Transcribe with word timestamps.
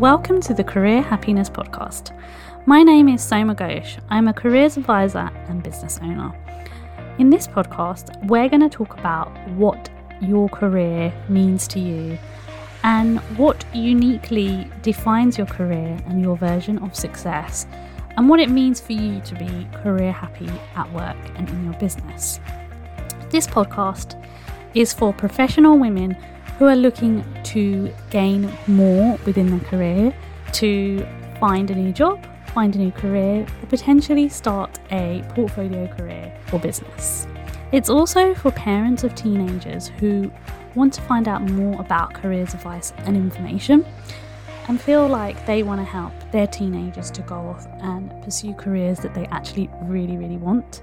Welcome 0.00 0.40
to 0.42 0.54
the 0.54 0.62
Career 0.62 1.02
Happiness 1.02 1.50
Podcast. 1.50 2.16
My 2.66 2.84
name 2.84 3.08
is 3.08 3.20
Soma 3.20 3.56
Ghosh. 3.56 3.98
I'm 4.10 4.28
a 4.28 4.32
careers 4.32 4.76
advisor 4.76 5.28
and 5.48 5.60
business 5.60 5.98
owner. 6.00 6.32
In 7.18 7.30
this 7.30 7.48
podcast, 7.48 8.16
we're 8.28 8.48
going 8.48 8.60
to 8.60 8.68
talk 8.68 8.96
about 8.96 9.36
what 9.56 9.90
your 10.20 10.48
career 10.50 11.12
means 11.28 11.66
to 11.68 11.80
you 11.80 12.16
and 12.84 13.18
what 13.36 13.64
uniquely 13.74 14.70
defines 14.82 15.36
your 15.36 15.48
career 15.48 15.98
and 16.06 16.22
your 16.22 16.36
version 16.36 16.78
of 16.78 16.94
success, 16.94 17.66
and 18.16 18.28
what 18.28 18.38
it 18.38 18.50
means 18.50 18.80
for 18.80 18.92
you 18.92 19.20
to 19.22 19.34
be 19.34 19.66
career 19.82 20.12
happy 20.12 20.48
at 20.76 20.88
work 20.92 21.16
and 21.34 21.48
in 21.48 21.64
your 21.64 21.74
business. 21.80 22.38
This 23.30 23.48
podcast 23.48 24.14
is 24.74 24.92
for 24.92 25.12
professional 25.12 25.76
women 25.76 26.16
who 26.58 26.66
are 26.66 26.76
looking 26.76 27.24
to 27.44 27.92
gain 28.10 28.52
more 28.66 29.18
within 29.24 29.48
their 29.50 29.68
career, 29.68 30.14
to 30.52 31.06
find 31.38 31.70
a 31.70 31.74
new 31.74 31.92
job, 31.92 32.24
find 32.52 32.74
a 32.74 32.78
new 32.78 32.90
career, 32.90 33.46
or 33.62 33.66
potentially 33.68 34.28
start 34.28 34.78
a 34.90 35.24
portfolio 35.34 35.86
career 35.86 36.36
or 36.52 36.58
business. 36.58 37.26
It's 37.70 37.88
also 37.88 38.34
for 38.34 38.50
parents 38.50 39.04
of 39.04 39.14
teenagers 39.14 39.88
who 39.88 40.32
want 40.74 40.92
to 40.94 41.00
find 41.02 41.28
out 41.28 41.42
more 41.42 41.80
about 41.80 42.14
careers 42.14 42.54
advice 42.54 42.92
and 42.98 43.16
information 43.16 43.86
and 44.68 44.80
feel 44.80 45.06
like 45.06 45.46
they 45.46 45.62
want 45.62 45.80
to 45.80 45.84
help 45.84 46.12
their 46.32 46.46
teenagers 46.46 47.10
to 47.12 47.22
go 47.22 47.36
off 47.36 47.66
and 47.80 48.10
pursue 48.22 48.52
careers 48.54 48.98
that 49.00 49.14
they 49.14 49.26
actually 49.26 49.70
really, 49.82 50.16
really 50.16 50.36
want. 50.36 50.82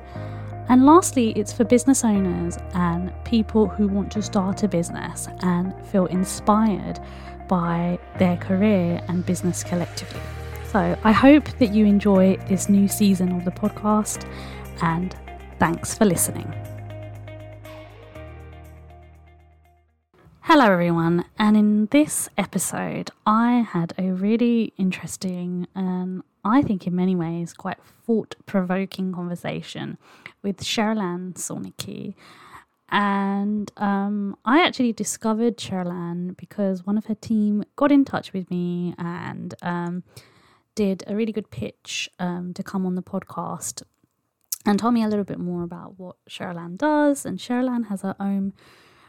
And 0.68 0.84
lastly, 0.86 1.32
it's 1.34 1.54
for 1.54 1.64
business 1.64 2.04
owners 2.04 2.58
and 2.74 3.14
people 3.24 3.68
who 3.68 3.88
want 3.88 4.12
to 4.14 4.22
start 4.22 4.64
a 4.64 4.68
business 4.68 5.28
and 5.41 5.74
feel 5.88 6.08
inspired 6.08 7.00
by 7.48 8.00
their 8.18 8.38
career 8.38 8.99
and 9.08 9.24
business 9.24 9.63
collectively. 9.63 10.21
So 10.71 10.98
I 11.04 11.12
hope 11.12 11.46
that 11.60 11.71
you 11.71 11.86
enjoy 11.86 12.38
this 12.49 12.68
new 12.68 12.88
season 12.88 13.32
of 13.34 13.46
the 13.46 13.52
podcast 13.52 14.27
and 14.82 15.16
thanks 15.60 15.96
for 15.96 16.05
listening. 16.05 16.52
Hello, 20.41 20.71
everyone, 20.71 21.26
and 21.38 21.58
in 21.58 21.86
this 21.88 22.30
episode, 22.38 23.12
I 23.26 23.68
had 23.70 23.93
a 23.98 24.12
really 24.12 24.74
interesting 24.77 25.68
and 25.76 26.24
I 26.46 26.62
think 26.62 26.85
in 26.85 26.96
many 26.96 27.15
ways 27.15 27.54
quite 27.54 27.79
thought 28.05 28.35
provoking 28.46 29.12
conversation 29.12 29.98
with 30.43 30.57
Cherylanne 30.60 31.34
Skolnicki. 31.34 32.13
And 32.90 33.71
um, 33.77 34.37
I 34.46 34.63
actually 34.63 34.93
discovered 34.93 35.57
Cherylanne 35.57 36.37
because 36.37 36.85
one 36.85 36.99
of 36.99 37.07
her 37.07 37.15
team 37.15 37.63
got 37.76 37.91
in 37.91 38.05
touch 38.05 38.32
with 38.32 38.49
me 38.52 38.93
and 38.99 39.55
um, 39.63 40.04
did 40.76 41.04
a 41.07 41.15
really 41.15 41.32
good 41.32 41.49
pitch 41.49 42.07
um, 42.20 42.54
to 42.54 42.62
come 42.62 42.85
on 42.85 42.93
the 42.93 43.02
podcast 43.02 43.82
and 44.68 44.77
told 44.77 44.93
me 44.93 45.04
a 45.04 45.07
little 45.07 45.26
bit 45.26 45.40
more 45.40 45.63
about 45.63 45.98
what 45.98 46.18
Cherylanne 46.30 46.77
does. 46.77 47.26
And 47.26 47.40
Cherylanne 47.40 47.87
has 47.87 48.04
her 48.04 48.15
own 48.20 48.54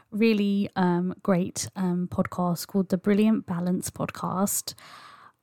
really 0.09 0.69
um, 0.75 1.13
great 1.21 1.69
um, 1.75 2.07
podcast 2.11 2.65
called 2.65 2.89
the 2.89 2.97
Brilliant 2.97 3.45
Balance 3.45 3.91
Podcast. 3.91 4.73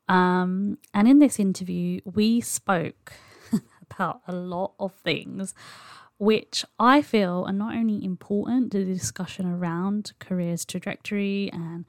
Um, 0.09 0.79
and 0.93 1.09
in 1.09 1.19
this 1.19 1.39
interview, 1.39 2.01
we 2.05 2.41
spoke 2.41 3.13
about 3.91 4.21
a 4.27 4.33
lot 4.33 4.75
of 4.79 4.93
things 4.95 5.55
which 6.19 6.65
I 6.79 7.03
feel 7.03 7.45
are 7.47 7.53
not 7.53 7.75
only 7.75 8.05
important 8.05 8.73
to 8.73 8.85
the 8.85 8.95
discussion 8.95 9.47
around 9.47 10.13
careers 10.21 10.65
trajectory 10.65 11.51
and, 11.53 11.85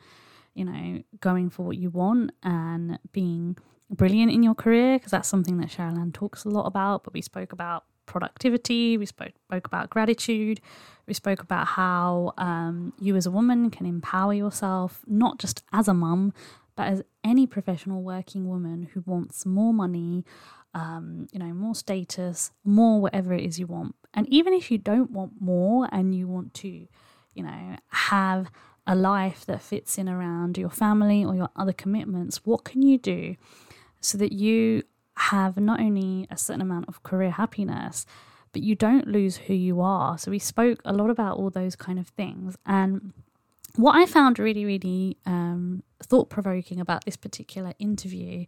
you 0.53 0.65
know, 0.65 1.03
going 1.19 1.49
for 1.49 1.63
what 1.63 1.77
you 1.77 1.89
want 1.89 2.31
and 2.41 2.97
being 3.11 3.57
brilliant 3.89 4.31
in 4.31 4.41
your 4.41 4.55
career, 4.55 4.97
because 4.97 5.11
that's 5.11 5.29
something 5.29 5.57
that 5.57 5.69
Cherylanne 5.69 6.13
talks 6.13 6.43
a 6.43 6.49
lot 6.49 6.65
about, 6.65 7.03
but 7.03 7.13
we 7.13 7.21
spoke 7.21 7.53
about 7.53 7.83
productivity, 8.07 8.97
we 8.97 9.05
spoke, 9.05 9.33
spoke 9.47 9.67
about 9.67 9.89
gratitude, 9.89 10.59
we 11.07 11.13
spoke 11.13 11.41
about 11.41 11.67
how 11.67 12.33
um, 12.37 12.93
you 12.99 13.15
as 13.15 13.25
a 13.25 13.31
woman 13.31 13.69
can 13.69 13.85
empower 13.85 14.33
yourself, 14.33 15.01
not 15.05 15.37
just 15.37 15.63
as 15.71 15.87
a 15.87 15.93
mum, 15.93 16.33
but 16.75 16.87
as 16.87 17.03
any 17.23 17.47
professional 17.47 18.01
working 18.01 18.47
woman 18.47 18.89
who 18.93 19.03
wants 19.05 19.45
more 19.45 19.73
money, 19.73 20.25
um, 20.73 21.27
you 21.31 21.39
know, 21.39 21.53
more 21.53 21.73
status, 21.73 22.51
more 22.63 23.01
whatever 23.01 23.33
it 23.33 23.43
is 23.43 23.57
you 23.59 23.67
want. 23.67 23.95
And 24.13 24.27
even 24.29 24.53
if 24.53 24.69
you 24.69 24.77
don't 24.77 25.11
want 25.11 25.33
more 25.39 25.87
and 25.91 26.13
you 26.13 26.27
want 26.27 26.53
to, 26.55 26.87
you 27.33 27.43
know, 27.43 27.77
have 27.89 28.51
a 28.85 28.95
life 28.95 29.45
that 29.45 29.61
fits 29.61 29.97
in 29.97 30.07
around 30.07 30.57
your 30.57 30.69
family 30.69 31.23
or 31.23 31.33
your 31.33 31.49
other 31.55 31.73
commitments, 31.73 32.45
what 32.45 32.65
can 32.65 32.81
you 32.81 32.97
do 32.97 33.35
so 34.01 34.17
that 34.17 34.33
you 34.33 34.83
have 35.17 35.57
not 35.57 35.79
only 35.79 36.27
a 36.29 36.37
certain 36.37 36.61
amount 36.61 36.87
of 36.89 37.03
career 37.03 37.31
happiness, 37.31 38.05
but 38.51 38.61
you 38.61 38.75
don't 38.75 39.07
lose 39.07 39.37
who 39.37 39.53
you 39.53 39.79
are? 39.81 40.17
So 40.17 40.29
we 40.29 40.39
spoke 40.39 40.81
a 40.83 40.93
lot 40.93 41.09
about 41.09 41.37
all 41.37 41.49
those 41.49 41.75
kind 41.75 41.99
of 41.99 42.09
things. 42.09 42.57
And 42.65 43.13
what 43.77 43.95
I 43.95 44.05
found 44.05 44.39
really, 44.39 44.65
really 44.65 45.17
um, 45.25 45.83
thought 46.03 46.29
provoking 46.29 46.79
about 46.79 47.05
this 47.05 47.17
particular 47.17 47.73
interview 47.79 48.45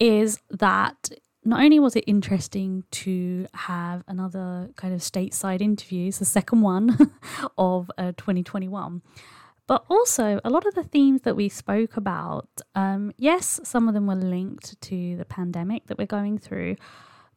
is 0.00 0.40
that 0.50 1.10
not 1.44 1.60
only 1.60 1.78
was 1.78 1.94
it 1.94 2.04
interesting 2.06 2.84
to 2.90 3.46
have 3.52 4.02
another 4.08 4.70
kind 4.76 4.94
of 4.94 5.00
stateside 5.00 5.60
interview, 5.60 6.08
it's 6.08 6.18
the 6.18 6.24
second 6.24 6.62
one 6.62 7.12
of 7.58 7.90
uh, 7.98 8.12
2021, 8.16 9.02
but 9.66 9.84
also 9.88 10.40
a 10.44 10.50
lot 10.50 10.66
of 10.66 10.74
the 10.74 10.84
themes 10.84 11.22
that 11.22 11.36
we 11.36 11.48
spoke 11.48 11.96
about, 11.96 12.48
um, 12.74 13.12
yes, 13.18 13.60
some 13.62 13.88
of 13.88 13.94
them 13.94 14.06
were 14.06 14.14
linked 14.14 14.80
to 14.80 15.16
the 15.16 15.24
pandemic 15.24 15.86
that 15.86 15.98
we're 15.98 16.06
going 16.06 16.38
through, 16.38 16.76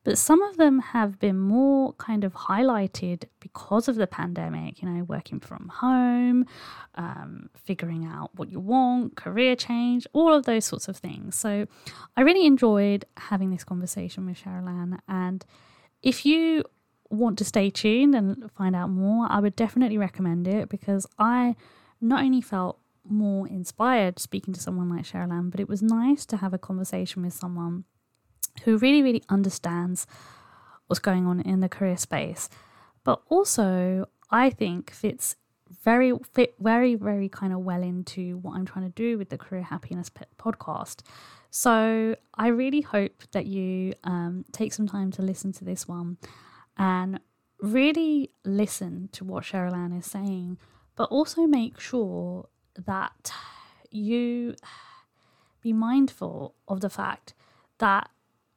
but 0.03 0.17
some 0.17 0.41
of 0.41 0.57
them 0.57 0.79
have 0.79 1.19
been 1.19 1.37
more 1.37 1.93
kind 1.93 2.23
of 2.23 2.33
highlighted 2.33 3.25
because 3.39 3.87
of 3.87 3.95
the 3.95 4.07
pandemic, 4.07 4.81
you 4.81 4.89
know, 4.89 5.03
working 5.03 5.39
from 5.39 5.69
home, 5.69 6.45
um, 6.95 7.49
figuring 7.55 8.05
out 8.05 8.31
what 8.35 8.49
you 8.49 8.59
want, 8.59 9.15
career 9.15 9.55
change, 9.55 10.07
all 10.13 10.33
of 10.33 10.45
those 10.45 10.65
sorts 10.65 10.87
of 10.87 10.97
things. 10.97 11.35
So 11.35 11.67
I 12.15 12.21
really 12.21 12.45
enjoyed 12.45 13.05
having 13.17 13.51
this 13.51 13.63
conversation 13.63 14.25
with 14.25 14.41
Cherylanne. 14.41 14.99
And 15.07 15.45
if 16.01 16.25
you 16.25 16.63
want 17.09 17.37
to 17.37 17.45
stay 17.45 17.69
tuned 17.69 18.15
and 18.15 18.49
find 18.51 18.75
out 18.75 18.89
more, 18.89 19.27
I 19.29 19.39
would 19.39 19.55
definitely 19.55 19.97
recommend 19.97 20.47
it 20.47 20.69
because 20.69 21.05
I 21.17 21.55
not 22.01 22.23
only 22.23 22.41
felt 22.41 22.79
more 23.09 23.47
inspired 23.47 24.19
speaking 24.19 24.53
to 24.53 24.59
someone 24.59 24.89
like 24.89 25.05
Cherylanne, 25.05 25.49
but 25.49 25.59
it 25.59 25.69
was 25.69 25.81
nice 25.81 26.25
to 26.27 26.37
have 26.37 26.53
a 26.53 26.57
conversation 26.57 27.23
with 27.23 27.33
someone 27.33 27.85
who 28.63 28.77
really, 28.77 29.01
really 29.01 29.23
understands 29.29 30.07
what's 30.87 30.99
going 30.99 31.25
on 31.25 31.41
in 31.41 31.59
the 31.59 31.69
career 31.69 31.97
space, 31.97 32.49
but 33.03 33.21
also 33.29 34.07
I 34.29 34.49
think 34.49 34.91
fits 34.91 35.35
very 35.83 36.13
fit 36.33 36.55
very 36.59 36.95
very 36.95 37.27
kind 37.27 37.51
of 37.51 37.59
well 37.59 37.83
into 37.83 38.37
what 38.37 38.55
I'm 38.55 38.65
trying 38.65 38.85
to 38.85 38.91
do 38.91 39.17
with 39.17 39.29
the 39.29 39.37
career 39.37 39.63
happiness 39.63 40.09
podcast. 40.37 41.01
So 41.49 42.15
I 42.35 42.47
really 42.47 42.81
hope 42.81 43.23
that 43.31 43.45
you 43.45 43.93
um, 44.03 44.45
take 44.51 44.73
some 44.73 44.87
time 44.87 45.11
to 45.11 45.21
listen 45.21 45.51
to 45.53 45.65
this 45.65 45.87
one 45.87 46.17
and 46.77 47.19
really 47.61 48.31
listen 48.45 49.09
to 49.13 49.23
what 49.23 49.43
Cherylanne 49.43 49.97
is 49.97 50.05
saying, 50.05 50.57
but 50.95 51.09
also 51.09 51.47
make 51.47 51.79
sure 51.79 52.47
that 52.85 53.31
you 53.89 54.55
be 55.61 55.73
mindful 55.73 56.53
of 56.67 56.81
the 56.81 56.89
fact 56.89 57.33
that 57.79 58.09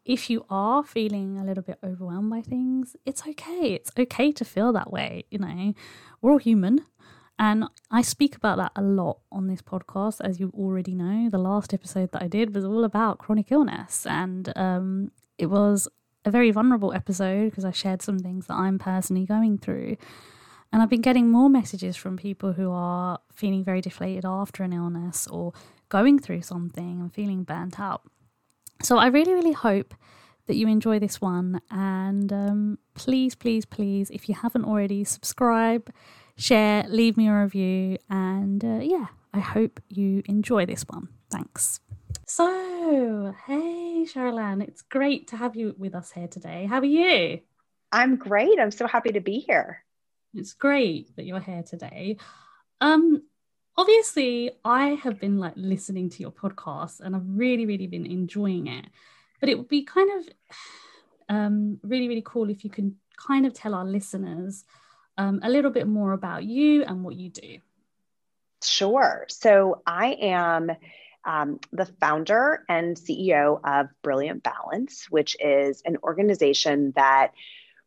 if 0.05 0.31
you 0.31 0.45
are 0.49 0.83
feeling 0.83 1.39
a 1.39 1.45
little 1.45 1.63
bit 1.63 1.79
overwhelmed 1.85 2.31
by 2.31 2.41
things, 2.41 2.97
it's 3.05 3.23
okay. 3.27 3.75
It's 3.75 3.93
okay 3.99 4.33
to 4.33 4.45
feel 4.45 4.73
that 4.73 4.93
way. 4.93 5.25
You 5.31 5.39
know, 5.39 5.75
we're 6.21 6.33
all 6.33 6.39
human. 6.39 6.87
And 7.39 7.65
I 7.91 8.03
speak 8.03 8.37
about 8.37 8.59
that 8.59 8.73
a 8.77 8.83
lot 8.83 9.21
on 9.33 9.47
this 9.47 9.63
podcast, 9.63 10.21
as 10.21 10.39
you 10.39 10.53
already 10.55 10.95
know. 10.95 11.31
The 11.31 11.39
last 11.39 11.73
episode 11.73 12.13
that 12.13 12.23
I 12.23 12.29
did 12.29 12.55
was 12.55 12.65
all 12.65 12.85
about 12.85 13.19
chronic 13.19 13.51
illness. 13.51 14.07
And 14.07 14.53
um, 14.57 15.11
it 15.39 15.47
was 15.47 15.89
a 16.25 16.31
very 16.31 16.51
vulnerable 16.51 16.93
episode 16.93 17.47
because 17.47 17.65
I 17.65 17.71
shared 17.71 18.03
some 18.03 18.19
things 18.19 18.47
that 18.47 18.55
I'm 18.55 18.79
personally 18.79 19.25
going 19.25 19.57
through. 19.57 19.97
And 20.73 20.83
I've 20.83 20.91
been 20.91 21.01
getting 21.01 21.31
more 21.31 21.49
messages 21.49 21.97
from 21.97 22.17
people 22.17 22.53
who 22.53 22.71
are 22.71 23.19
feeling 23.33 23.65
very 23.65 23.81
deflated 23.81 24.25
after 24.25 24.63
an 24.63 24.73
illness 24.73 25.27
or 25.27 25.53
going 25.89 26.19
through 26.19 26.43
something 26.43 27.01
and 27.01 27.13
feeling 27.13 27.43
burnt 27.43 27.81
out. 27.81 28.03
So 28.83 28.99
I 28.99 29.09
really, 29.09 29.35
really 29.35 29.53
hope 29.53 29.95
that 30.47 30.57
you 30.57 30.67
enjoy 30.67 30.99
this 30.99 31.21
one. 31.21 31.61
And 31.71 32.33
um, 32.33 32.79
please, 32.95 33.35
please, 33.35 33.65
please, 33.65 34.11
if 34.11 34.29
you 34.29 34.35
haven't 34.35 34.65
already, 34.65 35.05
subscribe, 35.05 35.93
share, 36.37 36.85
leave 36.89 37.17
me 37.17 37.29
a 37.29 37.43
review. 37.43 37.99
And 38.09 38.65
uh, 38.65 38.81
yeah, 38.83 39.07
I 39.33 39.41
hope 39.41 39.81
you 39.89 40.23
enjoy 40.27 40.67
this 40.67 40.85
one. 40.89 41.09
Thanks. 41.31 41.81
So, 42.27 43.35
hey, 43.47 44.07
Cherylanne, 44.13 44.63
it's 44.63 44.83
great 44.83 45.29
to 45.29 45.37
have 45.37 45.57
you 45.57 45.75
with 45.79 45.95
us 45.95 46.11
here 46.13 46.29
today. 46.29 46.67
How 46.67 46.79
are 46.79 46.85
you? 46.85 47.41
I'm 47.93 48.17
great. 48.17 48.59
I'm 48.59 48.71
so 48.71 48.87
happy 48.87 49.13
to 49.13 49.21
be 49.21 49.41
here. 49.41 49.85
It's 50.35 50.55
great 50.55 51.15
that 51.17 51.25
you're 51.25 51.41
here 51.41 51.63
today. 51.63 52.17
Um, 52.81 53.23
obviously 53.77 54.53
I 54.65 54.91
have 55.03 55.21
been 55.21 55.39
like 55.39 55.55
listening 55.57 56.11
to 56.11 56.23
your 56.23 56.33
podcast 56.33 57.01
and 57.01 57.15
I've 57.15 57.27
really, 57.27 57.67
really 57.67 57.87
been 57.87 58.07
enjoying 58.07 58.67
it. 58.67 58.87
But 59.41 59.49
it 59.49 59.57
would 59.57 59.69
be 59.69 59.85
kind 59.85 60.11
of 60.19 60.57
um, 61.29 61.81
really, 61.83 62.09
really 62.09 62.23
cool 62.25 62.51
if 62.51 62.65
you 62.65 62.71
can 62.71 62.97
kind 63.17 63.47
of 63.47 63.55
tell 63.55 63.75
our 63.75 63.85
listeners 63.85 64.65
um, 65.17 65.41
a 65.43 65.49
little 65.49 65.71
bit 65.71 65.87
more 65.87 66.13
about 66.13 66.45
you 66.45 66.83
and 66.85 67.05
what 67.05 67.15
you 67.17 67.31
do. 67.31 67.59
Sure. 68.63 69.27
So 69.29 69.83
I 69.87 70.17
am 70.21 70.71
um, 71.25 71.61
the 71.73 71.87
founder 71.87 72.65
and 72.69 72.97
CEO 72.97 73.61
of 73.65 73.89
Brilliant 74.03 74.43
Balance, 74.43 75.07
which 75.11 75.37
is 75.41 75.83
an 75.85 75.97
organization 76.03 76.93
that 76.97 77.33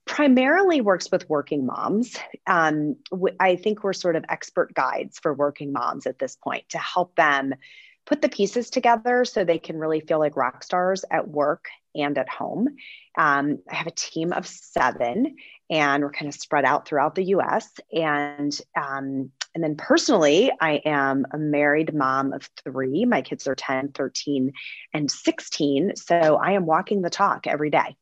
primarily 0.05 0.81
works 0.81 1.11
with 1.11 1.29
working 1.29 1.65
moms. 1.65 2.17
Um, 2.47 2.97
I 3.39 3.55
think 3.55 3.83
we're 3.83 3.93
sort 3.93 4.15
of 4.15 4.25
expert 4.29 4.73
guides 4.73 5.19
for 5.19 5.33
working 5.33 5.71
moms 5.71 6.05
at 6.05 6.19
this 6.19 6.35
point 6.35 6.69
to 6.69 6.77
help 6.77 7.15
them 7.15 7.53
put 8.05 8.21
the 8.21 8.29
pieces 8.29 8.69
together 8.69 9.23
so 9.23 9.43
they 9.43 9.59
can 9.59 9.77
really 9.77 10.01
feel 10.01 10.19
like 10.19 10.35
rock 10.35 10.63
stars 10.63 11.05
at 11.09 11.27
work 11.27 11.67
and 11.95 12.17
at 12.17 12.27
home. 12.27 12.67
Um, 13.17 13.59
I 13.69 13.75
have 13.75 13.87
a 13.87 13.91
team 13.91 14.33
of 14.33 14.45
seven, 14.45 15.37
and 15.69 16.03
we're 16.03 16.11
kind 16.11 16.27
of 16.27 16.33
spread 16.33 16.65
out 16.65 16.87
throughout 16.87 17.15
the 17.15 17.25
U.S. 17.25 17.69
And 17.93 18.57
um, 18.75 19.31
and 19.55 19.63
then 19.63 19.75
personally, 19.75 20.51
I 20.59 20.81
am 20.85 21.25
a 21.31 21.37
married 21.37 21.93
mom 21.93 22.33
of 22.33 22.49
three. 22.63 23.05
My 23.05 23.21
kids 23.21 23.47
are 23.47 23.55
10, 23.55 23.91
13, 23.91 24.51
and 24.93 25.11
16. 25.11 25.95
So 25.95 26.15
I 26.15 26.53
am 26.53 26.65
walking 26.65 27.03
the 27.03 27.11
talk 27.11 27.45
every 27.45 27.69
day. 27.69 27.95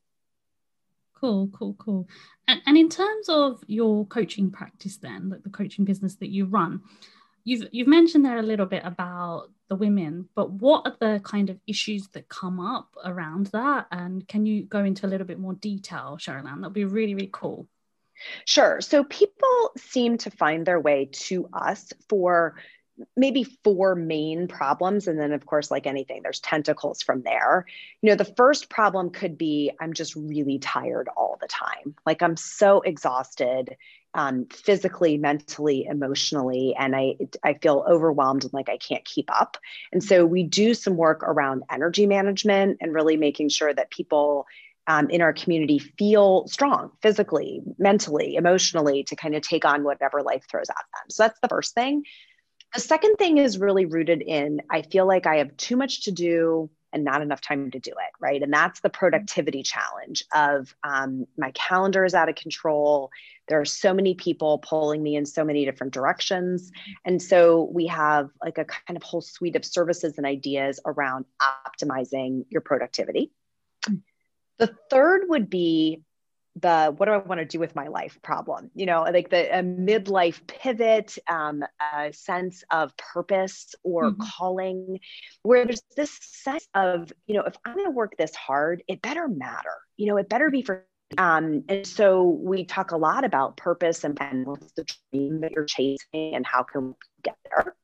Cool, 1.22 1.48
cool, 1.52 1.74
cool. 1.78 2.08
And, 2.48 2.60
and 2.66 2.76
in 2.76 2.88
terms 2.88 3.28
of 3.28 3.62
your 3.68 4.04
coaching 4.06 4.50
practice, 4.50 4.96
then, 4.96 5.30
like 5.30 5.44
the 5.44 5.50
coaching 5.50 5.84
business 5.84 6.16
that 6.16 6.30
you 6.30 6.46
run, 6.46 6.80
you've 7.44 7.68
you've 7.70 7.86
mentioned 7.86 8.24
there 8.24 8.38
a 8.38 8.42
little 8.42 8.66
bit 8.66 8.82
about 8.84 9.48
the 9.68 9.76
women, 9.76 10.28
but 10.34 10.50
what 10.50 10.84
are 10.84 10.96
the 10.98 11.20
kind 11.20 11.48
of 11.48 11.60
issues 11.68 12.08
that 12.08 12.28
come 12.28 12.58
up 12.58 12.88
around 13.04 13.46
that? 13.52 13.86
And 13.92 14.26
can 14.26 14.46
you 14.46 14.64
go 14.64 14.84
into 14.84 15.06
a 15.06 15.08
little 15.08 15.26
bit 15.26 15.38
more 15.38 15.54
detail, 15.54 16.18
Cherylanne? 16.20 16.60
That'd 16.60 16.72
be 16.72 16.84
really, 16.84 17.14
really 17.14 17.30
cool. 17.32 17.68
Sure. 18.44 18.80
So 18.80 19.04
people 19.04 19.70
seem 19.76 20.18
to 20.18 20.30
find 20.32 20.66
their 20.66 20.80
way 20.80 21.08
to 21.12 21.48
us 21.52 21.92
for 22.08 22.56
maybe 23.16 23.44
four 23.64 23.94
main 23.94 24.48
problems. 24.48 25.08
And 25.08 25.18
then 25.18 25.32
of 25.32 25.46
course 25.46 25.70
like 25.70 25.86
anything 25.86 26.20
there's 26.22 26.40
tentacles 26.40 27.02
from 27.02 27.22
there. 27.22 27.66
You 28.00 28.10
know 28.10 28.16
the 28.16 28.24
first 28.24 28.68
problem 28.68 29.10
could 29.10 29.38
be 29.38 29.70
i'm 29.80 29.92
just 29.92 30.14
really 30.16 30.58
tired 30.58 31.08
all 31.16 31.38
the 31.40 31.48
time. 31.48 31.94
Like 32.06 32.22
i'm 32.22 32.36
so 32.36 32.80
exhausted 32.80 33.76
um, 34.14 34.46
physically 34.52 35.16
mentally 35.16 35.86
emotionally 35.86 36.74
and 36.78 36.94
i 36.94 37.16
i 37.42 37.54
feel 37.54 37.84
overwhelmed 37.88 38.44
and 38.44 38.52
like 38.52 38.68
i 38.68 38.76
can't 38.76 39.04
keep 39.04 39.30
up. 39.32 39.56
And 39.92 40.02
so 40.02 40.26
we 40.26 40.42
do 40.42 40.74
some 40.74 40.96
work 40.96 41.22
around 41.22 41.62
energy 41.70 42.06
management 42.06 42.78
and 42.80 42.94
really 42.94 43.16
making 43.16 43.48
sure 43.48 43.72
that 43.72 43.90
people 43.90 44.46
um, 44.88 45.10
in 45.10 45.22
our 45.22 45.32
community 45.32 45.78
feel 45.78 46.46
strong 46.48 46.90
physically 47.00 47.62
mentally 47.78 48.34
emotionally 48.34 49.04
to 49.04 49.16
kind 49.16 49.36
of 49.36 49.42
take 49.42 49.64
on 49.64 49.84
whatever 49.84 50.22
life 50.22 50.44
throws 50.50 50.68
at 50.68 50.76
them. 50.76 51.08
So 51.08 51.22
that's 51.22 51.38
the 51.40 51.48
first 51.48 51.72
thing 51.72 52.02
the 52.74 52.80
second 52.80 53.16
thing 53.16 53.38
is 53.38 53.58
really 53.58 53.84
rooted 53.84 54.22
in 54.22 54.62
I 54.70 54.82
feel 54.82 55.06
like 55.06 55.26
I 55.26 55.36
have 55.36 55.56
too 55.56 55.76
much 55.76 56.04
to 56.04 56.12
do 56.12 56.70
and 56.92 57.04
not 57.04 57.22
enough 57.22 57.40
time 57.40 57.70
to 57.70 57.78
do 57.78 57.90
it, 57.90 58.12
right? 58.20 58.42
And 58.42 58.52
that's 58.52 58.80
the 58.80 58.90
productivity 58.90 59.62
challenge 59.62 60.24
of 60.32 60.74
um, 60.84 61.26
my 61.38 61.50
calendar 61.52 62.04
is 62.04 62.14
out 62.14 62.28
of 62.28 62.34
control. 62.34 63.10
There 63.48 63.60
are 63.60 63.64
so 63.64 63.94
many 63.94 64.14
people 64.14 64.58
pulling 64.58 65.02
me 65.02 65.16
in 65.16 65.24
so 65.24 65.44
many 65.44 65.64
different 65.64 65.94
directions. 65.94 66.70
And 67.04 67.20
so 67.20 67.70
we 67.72 67.86
have 67.86 68.28
like 68.42 68.58
a 68.58 68.66
kind 68.66 68.96
of 68.96 69.02
whole 69.02 69.22
suite 69.22 69.56
of 69.56 69.64
services 69.64 70.18
and 70.18 70.26
ideas 70.26 70.80
around 70.84 71.24
optimizing 71.40 72.44
your 72.50 72.60
productivity. 72.60 73.32
The 74.58 74.76
third 74.90 75.22
would 75.28 75.48
be 75.48 76.02
the 76.56 76.94
what 76.96 77.06
do 77.06 77.12
I 77.12 77.16
want 77.18 77.40
to 77.40 77.44
do 77.44 77.58
with 77.58 77.74
my 77.74 77.88
life 77.88 78.18
problem, 78.22 78.70
you 78.74 78.84
know, 78.84 79.02
like 79.02 79.30
the 79.30 79.58
a 79.58 79.62
midlife 79.62 80.46
pivot, 80.46 81.16
um, 81.28 81.64
a 81.94 82.12
sense 82.12 82.62
of 82.70 82.94
purpose 82.96 83.74
or 83.82 84.10
mm-hmm. 84.10 84.22
calling, 84.22 85.00
where 85.42 85.64
there's 85.64 85.82
this 85.96 86.16
sense 86.20 86.66
of, 86.74 87.12
you 87.26 87.34
know, 87.34 87.42
if 87.42 87.54
I'm 87.64 87.74
going 87.74 87.86
to 87.86 87.90
work 87.90 88.16
this 88.18 88.34
hard, 88.34 88.82
it 88.86 89.00
better 89.00 89.28
matter, 89.28 89.76
you 89.96 90.06
know, 90.06 90.18
it 90.18 90.28
better 90.28 90.50
be 90.50 90.62
for. 90.62 90.84
Um, 91.18 91.64
and 91.68 91.86
so 91.86 92.24
we 92.24 92.64
talk 92.64 92.92
a 92.92 92.96
lot 92.96 93.24
about 93.24 93.58
purpose 93.58 94.04
and, 94.04 94.16
and 94.20 94.46
what's 94.46 94.72
the 94.72 94.86
dream 95.10 95.40
that 95.40 95.52
you're 95.52 95.66
chasing 95.66 96.34
and 96.34 96.46
how 96.46 96.62
can 96.62 96.88
we 96.88 96.94
get 97.22 97.36
there. 97.44 97.74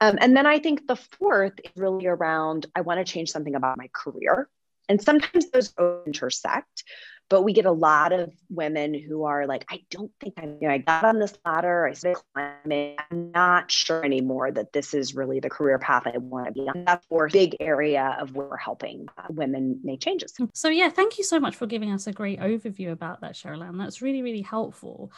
Um, 0.00 0.16
and 0.20 0.34
then 0.34 0.46
I 0.46 0.58
think 0.58 0.86
the 0.86 0.96
fourth 0.96 1.60
is 1.62 1.70
really 1.76 2.06
around 2.06 2.66
I 2.74 2.80
want 2.80 3.04
to 3.04 3.10
change 3.10 3.30
something 3.30 3.54
about 3.54 3.76
my 3.76 3.90
career. 3.92 4.48
And 4.88 5.00
sometimes 5.00 5.50
those 5.50 5.72
intersect, 6.06 6.84
but 7.30 7.42
we 7.42 7.52
get 7.52 7.64
a 7.64 7.72
lot 7.72 8.12
of 8.12 8.34
women 8.50 8.92
who 8.92 9.24
are 9.24 9.46
like, 9.46 9.64
I 9.70 9.82
don't 9.88 10.10
think 10.20 10.34
I, 10.36 10.46
you 10.46 10.58
know, 10.62 10.70
I 10.70 10.78
got 10.78 11.04
on 11.04 11.20
this 11.20 11.32
ladder, 11.46 11.86
I 11.86 11.92
started 11.94 12.20
climbing, 12.34 12.96
I'm 13.10 13.30
not 13.30 13.70
sure 13.70 14.04
anymore 14.04 14.50
that 14.50 14.72
this 14.72 14.92
is 14.92 15.14
really 15.14 15.38
the 15.38 15.48
career 15.48 15.78
path 15.78 16.02
I 16.06 16.18
want 16.18 16.48
to 16.48 16.52
be 16.52 16.68
on. 16.68 16.84
That's 16.84 17.06
a 17.08 17.28
big 17.32 17.56
area 17.60 18.16
of 18.20 18.34
where 18.34 18.48
we're 18.48 18.56
helping 18.56 19.06
uh, 19.16 19.28
women 19.30 19.80
make 19.84 20.00
changes. 20.00 20.34
So 20.54 20.68
yeah, 20.68 20.90
thank 20.90 21.18
you 21.18 21.24
so 21.24 21.38
much 21.38 21.54
for 21.54 21.66
giving 21.66 21.92
us 21.92 22.08
a 22.08 22.12
great 22.12 22.40
overview 22.40 22.90
about 22.90 23.20
that, 23.20 23.34
Cherylanne. 23.34 23.78
That's 23.78 24.02
really, 24.02 24.22
really 24.22 24.42
helpful. 24.42 25.12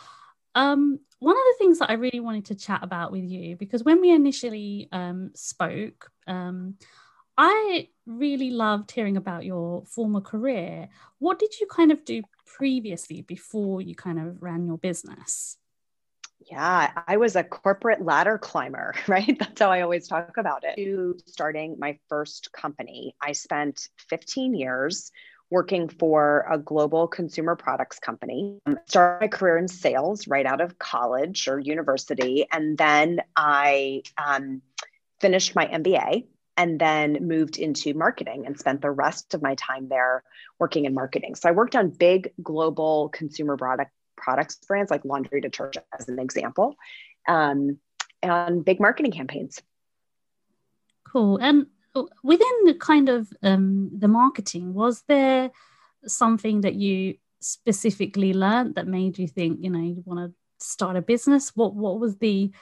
Um, 0.55 1.01
one 1.19 1.35
of 1.35 1.43
the 1.43 1.55
things 1.59 1.79
that 1.79 1.89
I 1.89 1.95
really 1.95 2.21
wanted 2.21 2.45
to 2.47 2.55
chat 2.55 2.81
about 2.83 3.11
with 3.11 3.25
you, 3.25 3.57
because 3.57 3.85
when 3.85 4.03
we 4.03 4.11
initially 4.11 4.89
um, 4.93 5.31
spoke, 5.35 6.11
um, 6.27 6.75
I 7.37 7.89
really 8.07 8.51
loved 8.51 8.91
hearing 8.91 9.17
about 9.17 9.45
your 9.45 9.85
former 9.87 10.21
career. 10.21 10.89
What 11.19 11.39
did 11.39 11.59
you 11.61 11.67
kind 11.67 11.93
of 11.93 12.05
do 12.05 12.23
previously 12.47 13.23
before 13.23 13.81
you 13.81 13.95
kind 13.95 14.19
of 14.19 14.43
ran 14.43 14.67
your 14.67 14.79
business? 14.79 15.57
Yeah, 16.51 16.91
I 17.07 17.17
was 17.17 17.37
a 17.37 17.45
corporate 17.45 18.05
ladder 18.05 18.37
climber, 18.39 18.95
right? 19.07 19.39
That's 19.39 19.61
how 19.61 19.71
I 19.71 19.83
always 19.83 20.09
talk 20.09 20.37
about 20.37 20.65
it. 20.65 20.77
To 20.77 21.17
starting 21.27 21.77
my 21.79 21.99
first 22.09 22.53
company, 22.53 23.15
I 23.21 23.33
spent 23.33 23.89
15 24.09 24.55
years 24.55 25.11
working 25.51 25.89
for 25.89 26.47
a 26.51 26.59
global 26.59 27.07
consumer 27.07 27.55
products 27.55 27.99
company. 27.99 28.59
Started 28.87 29.21
my 29.21 29.29
career 29.29 29.59
in 29.59 29.69
sales 29.69 30.27
right 30.27 30.47
out 30.47 30.63
of 30.63 30.79
college 30.79 31.47
or 31.47 31.59
university, 31.59 32.47
and 32.51 32.77
then 32.77 33.21
I 33.37 34.03
um, 34.17 34.63
finished 35.21 35.55
my 35.55 35.67
MBA 35.67 36.25
and 36.57 36.79
then 36.79 37.27
moved 37.27 37.59
into 37.59 37.95
marketing 37.95 38.47
and 38.47 38.59
spent 38.59 38.83
the 38.83 38.91
rest 38.91 39.35
of 39.35 39.43
my 39.43 39.55
time 39.55 39.89
there 39.89 40.23
working 40.59 40.85
in 40.85 40.95
marketing. 40.95 41.35
So 41.35 41.49
I 41.49 41.53
worked 41.53 41.75
on 41.75 41.91
big 41.91 42.33
global 42.43 43.09
consumer 43.09 43.57
product 43.57 43.93
products 44.17 44.57
brands 44.57 44.91
like 44.91 45.05
laundry 45.05 45.41
detergent 45.41 45.85
as 45.99 46.09
an 46.09 46.19
example, 46.19 46.77
um, 47.27 47.79
and 48.23 48.65
big 48.65 48.79
marketing 48.79 49.13
campaigns. 49.13 49.61
Cool. 51.05 51.39
And 51.39 51.67
within 52.23 52.65
the 52.65 52.75
kind 52.75 53.09
of 53.09 53.33
um, 53.43 53.91
the 53.99 54.09
marketing, 54.09 54.75
was 54.75 55.03
there 55.09 55.51
something 56.07 56.63
that 56.63 56.75
you 56.75 57.17
specifically 57.41 58.33
learned 58.33 58.77
that 58.77 58.87
made 58.87 59.19
you 59.19 59.27
think, 59.27 59.59
you 59.63 59.71
know, 59.71 59.81
you 59.81 60.03
want 60.07 60.21
to 60.21 60.65
start 60.65 60.97
a 60.97 61.03
business? 61.03 61.57
What 61.57 61.75
What 61.75 61.99
was 61.99 62.17
the 62.17 62.53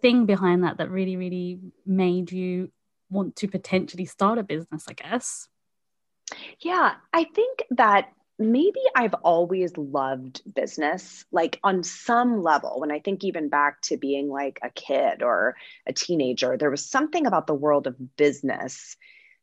thing 0.00 0.26
behind 0.26 0.64
that 0.64 0.78
that 0.78 0.90
really, 0.90 1.16
really 1.16 1.60
made 1.84 2.32
you 2.32 2.72
want 3.10 3.36
to 3.36 3.48
potentially 3.48 4.04
start 4.04 4.38
a 4.38 4.42
business, 4.42 4.84
I 4.88 4.92
guess. 4.92 5.48
Yeah, 6.60 6.94
I 7.12 7.24
think 7.24 7.64
that 7.70 8.12
maybe 8.38 8.80
I've 8.94 9.14
always 9.14 9.76
loved 9.76 10.42
business, 10.54 11.24
like 11.32 11.58
on 11.62 11.82
some 11.82 12.42
level. 12.42 12.80
When 12.80 12.90
I 12.90 12.98
think 12.98 13.24
even 13.24 13.48
back 13.48 13.80
to 13.82 13.96
being 13.96 14.28
like 14.28 14.58
a 14.62 14.70
kid 14.70 15.22
or 15.22 15.56
a 15.86 15.92
teenager, 15.92 16.56
there 16.56 16.70
was 16.70 16.84
something 16.84 17.26
about 17.26 17.46
the 17.46 17.54
world 17.54 17.86
of 17.86 18.16
business 18.16 18.96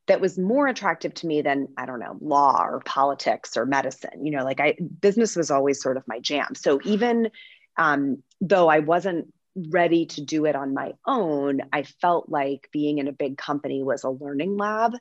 that 0.07 0.19
was 0.19 0.37
more 0.37 0.67
attractive 0.67 1.13
to 1.13 1.27
me 1.27 1.41
than 1.41 1.69
I 1.77 1.85
don't 1.85 1.99
know 1.99 2.17
law 2.19 2.61
or 2.61 2.81
politics 2.81 3.55
or 3.55 3.65
medicine. 3.65 4.25
You 4.25 4.33
know, 4.33 4.43
like 4.43 4.59
I 4.59 4.75
business 4.99 5.35
was 5.35 5.49
always 5.49 5.81
sort 5.81 5.97
of 5.97 6.07
my 6.07 6.19
jam. 6.19 6.55
So 6.55 6.79
even 6.83 7.29
um, 7.77 8.21
though 8.41 8.67
I 8.67 8.79
wasn't 8.79 9.33
ready 9.55 10.05
to 10.07 10.21
do 10.21 10.45
it 10.45 10.55
on 10.55 10.73
my 10.73 10.93
own, 11.05 11.61
I 11.71 11.83
felt 11.83 12.29
like 12.29 12.69
being 12.71 12.97
in 12.97 13.07
a 13.07 13.13
big 13.13 13.37
company 13.37 13.83
was 13.83 14.03
a 14.03 14.09
learning 14.09 14.57
lab. 14.57 14.93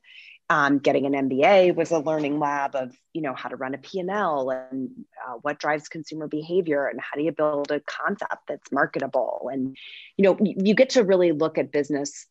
Um, 0.51 0.81
getting 0.81 1.07
an 1.07 1.31
MBA 1.31 1.75
was 1.75 1.93
a 1.93 1.99
learning 1.99 2.39
lab 2.39 2.75
of, 2.75 2.95
you 3.15 3.23
know, 3.23 3.33
how 3.33 3.49
to 3.49 3.57
run 3.57 3.75
a 3.75 3.79
P&L 3.79 4.51
and 4.51 4.91
uh, 5.27 5.35
what 5.41 5.59
drives 5.59 5.89
consumer 5.89 6.29
behavior 6.29 6.89
and 6.89 7.01
how 7.01 7.17
do 7.17 7.23
you 7.23 7.33
build 7.33 7.71
a 7.71 7.81
concept 7.81 8.49
that's 8.49 8.71
marketable. 8.71 9.49
And, 9.51 9.75
you 10.19 10.25
know, 10.25 10.37
you, 10.41 10.75
get 10.75 10.91
to 10.91 11.05
really 11.05 11.33
look 11.33 11.57
at 11.57 11.73
business 11.73 12.27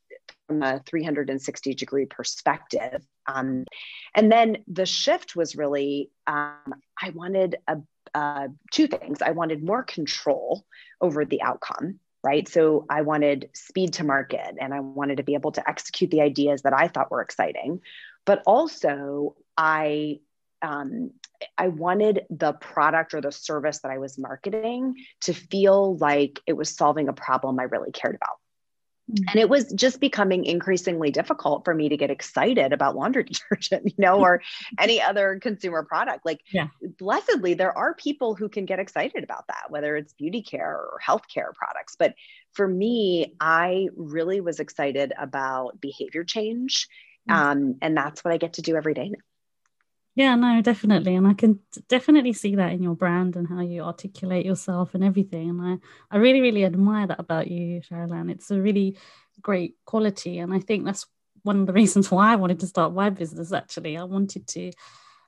from 0.46 0.62
a 0.62 0.84
360 0.86 1.74
degree 1.74 2.06
perspective. 2.06 3.04
Um, 3.26 3.66
and 4.14 4.32
then 4.32 4.58
the 4.68 4.86
shift 4.86 5.36
was 5.36 5.56
really, 5.56 6.12
um, 6.28 6.76
I 7.02 7.10
wanted 7.16 7.56
a, 7.68 7.78
uh, 8.14 8.50
two 8.72 8.88
things. 8.88 9.24
I 9.24 9.32
wanted 9.32 9.64
more 9.64 9.84
control 9.84 10.64
over 11.00 11.26
the 11.26 11.42
outcome 11.42 12.01
right? 12.24 12.48
So 12.48 12.86
I 12.90 13.02
wanted 13.02 13.50
speed 13.54 13.94
to 13.94 14.04
market 14.04 14.56
and 14.60 14.74
I 14.74 14.80
wanted 14.80 15.18
to 15.18 15.24
be 15.24 15.34
able 15.34 15.52
to 15.54 15.70
execute 15.70 16.12
the 16.12 16.22
ideas 16.22 16.62
that 16.64 16.74
I 16.74 16.88
thought 16.88 17.12
were 17.12 17.22
exciting. 17.22 17.82
But 18.26 18.44
also, 18.46 19.36
I 19.58 20.20
um, 20.62 21.12
I 21.58 21.70
wanted 21.70 22.26
the 22.30 22.54
product 22.54 23.16
or 23.16 23.22
the 23.22 23.32
service 23.32 23.80
that 23.80 23.92
I 23.92 23.98
was 23.98 24.20
marketing 24.20 24.96
to 25.22 25.34
feel 25.34 25.98
like 25.98 26.40
it 26.46 26.54
was 26.54 26.70
solving 26.70 27.10
a 27.10 27.14
problem 27.14 27.60
I 27.60 27.64
really 27.64 27.92
cared 27.92 28.16
about. 28.16 28.41
Mm. 29.10 29.24
And 29.30 29.40
it 29.40 29.50
was 29.50 29.72
just 29.74 30.00
becoming 30.00 30.46
increasingly 30.46 31.12
difficult 31.12 31.66
for 31.66 31.74
me 31.74 31.90
to 31.90 31.98
get 31.98 32.12
excited 32.12 32.74
about 32.74 32.96
laundry 32.96 33.24
detergent, 33.26 33.86
you 33.86 33.94
know, 33.98 34.20
or 34.20 34.42
any 34.80 35.02
other 35.02 35.40
consumer 35.42 35.84
product. 35.84 36.26
Like, 36.26 36.42
yeah. 36.52 36.68
blessedly, 37.00 37.54
there 37.54 37.78
are 37.78 37.94
people 37.94 38.36
who 38.36 38.50
can 38.50 38.66
get 38.66 38.80
excited 38.80 39.24
about 39.24 39.48
that, 39.48 39.70
whether 39.70 39.96
it's 39.96 40.14
beauty 40.14 40.42
care 40.42 40.76
or 40.76 41.00
healthcare 41.06 41.54
products. 41.54 41.96
But 41.98 42.16
for 42.54 42.68
me, 42.68 43.36
I 43.40 43.90
really 43.96 44.42
was 44.42 44.60
excited 44.60 45.14
about 45.18 45.80
behavior 45.80 46.24
change. 46.24 46.88
Mm. 47.30 47.34
Um, 47.34 47.76
and 47.82 47.96
that's 47.96 48.24
what 48.24 48.34
I 48.34 48.38
get 48.38 48.54
to 48.54 48.62
do 48.62 48.76
every 48.76 48.94
day 48.94 49.10
now. 49.10 49.20
Yeah, 50.16 50.36
no, 50.36 50.62
definitely. 50.62 51.16
And 51.16 51.26
I 51.26 51.34
can 51.34 51.60
definitely 51.88 52.34
see 52.34 52.56
that 52.56 52.74
in 52.74 52.84
your 52.84 52.96
brand 52.96 53.36
and 53.38 53.48
how 53.48 53.62
you 53.62 53.82
articulate 53.84 54.46
yourself 54.46 54.94
and 54.94 55.04
everything. 55.04 55.50
And 55.50 55.62
I, 55.62 56.16
I 56.16 56.20
really, 56.20 56.42
really 56.42 56.66
admire 56.66 57.08
that 57.08 57.20
about 57.20 57.50
you, 57.50 57.80
Cheryl 57.82 58.30
It's 58.30 58.52
a 58.52 58.62
really 58.62 58.98
great 59.42 59.76
quality. 59.86 60.40
And 60.40 60.54
I 60.54 60.60
think 60.60 60.86
that's 60.86 61.06
one 61.44 61.62
of 61.62 61.68
the 61.68 61.74
reasons 61.82 62.12
why 62.12 62.34
I 62.34 62.36
wanted 62.36 62.60
to 62.60 62.68
start 62.68 62.94
my 62.94 63.10
business, 63.10 63.54
actually. 63.54 63.98
I 63.98 64.04
wanted 64.04 64.48
to 64.50 64.74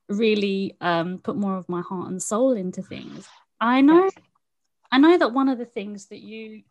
really 0.09 0.75
um, 0.81 1.19
put 1.19 1.37
more 1.37 1.55
of 1.55 1.69
my 1.69 1.81
heart 1.81 2.09
and 2.11 2.21
soul 2.21 2.51
into 2.51 2.81
things. 2.81 3.25
I 3.61 3.79
know, 3.79 4.09
I 4.91 4.97
know 4.97 5.17
that 5.17 5.31
one 5.33 5.47
of 5.47 5.57
the 5.57 5.65
things 5.65 6.07
that 6.07 6.19
you 6.19 6.63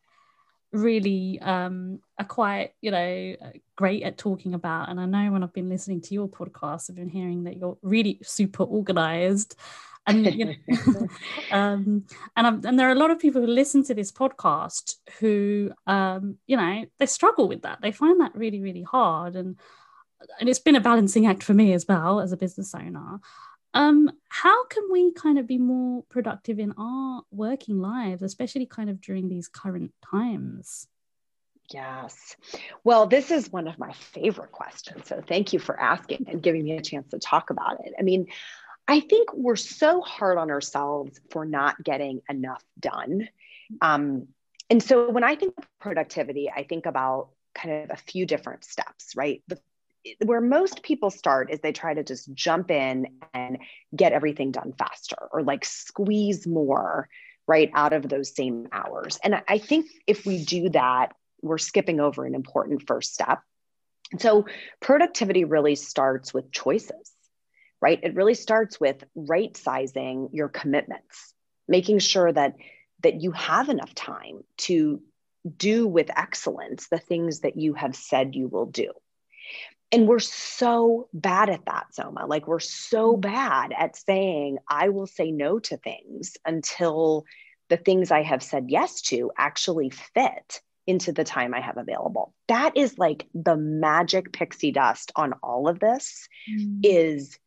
really 0.72 1.38
um, 1.40 2.00
are 2.18 2.24
quite, 2.24 2.72
you 2.80 2.90
know, 2.90 3.36
great 3.76 4.02
at 4.02 4.18
talking 4.18 4.54
about. 4.54 4.88
And 4.88 5.00
I 5.00 5.06
know 5.06 5.32
when 5.32 5.42
I've 5.42 5.52
been 5.52 5.68
listening 5.68 6.00
to 6.02 6.14
your 6.14 6.28
podcast, 6.28 6.88
I've 6.88 6.96
been 6.96 7.08
hearing 7.08 7.44
that 7.44 7.56
you're 7.56 7.78
really 7.82 8.18
super 8.22 8.64
organized. 8.64 9.56
And 10.06 10.26
you 10.34 10.44
know, 10.46 10.54
um, 11.52 12.06
and 12.36 12.46
I'm, 12.46 12.64
and 12.64 12.78
there 12.78 12.88
are 12.88 12.92
a 12.92 12.98
lot 12.98 13.10
of 13.10 13.18
people 13.18 13.40
who 13.40 13.46
listen 13.46 13.84
to 13.84 13.94
this 13.94 14.10
podcast 14.10 14.96
who, 15.20 15.72
um, 15.86 16.38
you 16.46 16.56
know, 16.56 16.84
they 16.98 17.06
struggle 17.06 17.48
with 17.48 17.62
that. 17.62 17.80
They 17.80 17.92
find 17.92 18.20
that 18.20 18.34
really, 18.34 18.60
really 18.60 18.82
hard, 18.82 19.36
and 19.36 19.56
and 20.40 20.48
it's 20.48 20.58
been 20.58 20.76
a 20.76 20.80
balancing 20.80 21.26
act 21.26 21.42
for 21.42 21.54
me 21.54 21.72
as 21.72 21.86
well 21.88 22.20
as 22.20 22.32
a 22.32 22.36
business 22.36 22.74
owner. 22.74 23.20
Um, 23.74 24.10
how 24.28 24.66
can 24.66 24.84
we 24.90 25.12
kind 25.12 25.38
of 25.38 25.46
be 25.46 25.58
more 25.58 26.04
productive 26.10 26.58
in 26.58 26.74
our 26.76 27.22
working 27.30 27.80
lives, 27.80 28.22
especially 28.22 28.66
kind 28.66 28.90
of 28.90 29.00
during 29.00 29.28
these 29.28 29.48
current 29.48 29.92
times? 30.10 30.86
Yes. 31.72 32.36
Well, 32.84 33.06
this 33.06 33.30
is 33.30 33.50
one 33.50 33.68
of 33.68 33.78
my 33.78 33.92
favorite 33.92 34.52
questions. 34.52 35.08
So 35.08 35.22
thank 35.26 35.52
you 35.52 35.58
for 35.58 35.78
asking 35.78 36.26
and 36.28 36.42
giving 36.42 36.64
me 36.64 36.72
a 36.72 36.82
chance 36.82 37.10
to 37.10 37.18
talk 37.18 37.50
about 37.50 37.84
it. 37.84 37.94
I 37.98 38.02
mean, 38.02 38.26
I 38.86 39.00
think 39.00 39.32
we're 39.32 39.56
so 39.56 40.00
hard 40.00 40.38
on 40.38 40.50
ourselves 40.50 41.18
for 41.30 41.44
not 41.44 41.82
getting 41.82 42.20
enough 42.28 42.62
done. 42.78 43.28
Um, 43.80 44.28
and 44.68 44.82
so 44.82 45.10
when 45.10 45.24
I 45.24 45.36
think 45.36 45.54
of 45.56 45.66
productivity, 45.80 46.50
I 46.50 46.64
think 46.64 46.86
about 46.86 47.30
kind 47.54 47.84
of 47.84 47.90
a 47.90 47.96
few 47.96 48.26
different 48.26 48.64
steps, 48.64 49.14
right? 49.16 49.42
The 49.48 49.58
where 50.24 50.40
most 50.40 50.82
people 50.82 51.10
start 51.10 51.50
is 51.50 51.60
they 51.60 51.72
try 51.72 51.94
to 51.94 52.02
just 52.02 52.32
jump 52.34 52.70
in 52.70 53.06
and 53.34 53.58
get 53.94 54.12
everything 54.12 54.50
done 54.50 54.72
faster 54.76 55.16
or 55.32 55.42
like 55.42 55.64
squeeze 55.64 56.46
more 56.46 57.08
right 57.46 57.70
out 57.74 57.92
of 57.92 58.08
those 58.08 58.34
same 58.34 58.68
hours. 58.72 59.18
And 59.22 59.42
I 59.48 59.58
think 59.58 59.86
if 60.06 60.24
we 60.24 60.44
do 60.44 60.70
that, 60.70 61.14
we're 61.40 61.58
skipping 61.58 62.00
over 62.00 62.24
an 62.24 62.34
important 62.34 62.86
first 62.86 63.14
step. 63.14 63.40
So 64.18 64.46
productivity 64.80 65.44
really 65.44 65.74
starts 65.74 66.32
with 66.34 66.52
choices, 66.52 67.10
right? 67.80 67.98
It 68.02 68.14
really 68.14 68.34
starts 68.34 68.78
with 68.78 69.02
right 69.14 69.56
sizing 69.56 70.28
your 70.32 70.48
commitments, 70.48 71.34
making 71.68 71.98
sure 72.00 72.32
that 72.32 72.54
that 73.02 73.20
you 73.20 73.32
have 73.32 73.68
enough 73.68 73.92
time 73.94 74.44
to 74.56 75.02
do 75.56 75.88
with 75.88 76.08
excellence 76.16 76.86
the 76.88 77.00
things 77.00 77.40
that 77.40 77.56
you 77.56 77.74
have 77.74 77.96
said 77.96 78.36
you 78.36 78.46
will 78.46 78.66
do 78.66 78.92
and 79.92 80.08
we're 80.08 80.18
so 80.18 81.08
bad 81.12 81.50
at 81.50 81.66
that, 81.66 81.94
Soma. 81.94 82.26
Like 82.26 82.48
we're 82.48 82.60
so 82.60 83.14
mm. 83.14 83.20
bad 83.20 83.74
at 83.76 83.94
saying, 83.94 84.58
I 84.68 84.88
will 84.88 85.06
say 85.06 85.30
no 85.30 85.58
to 85.60 85.76
things 85.76 86.36
until 86.46 87.26
the 87.68 87.76
things 87.76 88.10
I 88.10 88.22
have 88.22 88.42
said 88.42 88.66
yes 88.68 89.02
to 89.02 89.30
actually 89.36 89.90
fit 89.90 90.60
into 90.86 91.12
the 91.12 91.24
time 91.24 91.54
I 91.54 91.60
have 91.60 91.76
available. 91.76 92.34
That 92.48 92.76
is 92.76 92.98
like 92.98 93.26
the 93.34 93.56
magic 93.56 94.32
pixie 94.32 94.72
dust 94.72 95.12
on 95.14 95.34
all 95.42 95.68
of 95.68 95.78
this 95.78 96.28
mm. 96.50 96.80
is 96.82 97.38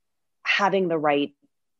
having 0.44 0.88
the 0.88 0.98
right 0.98 1.34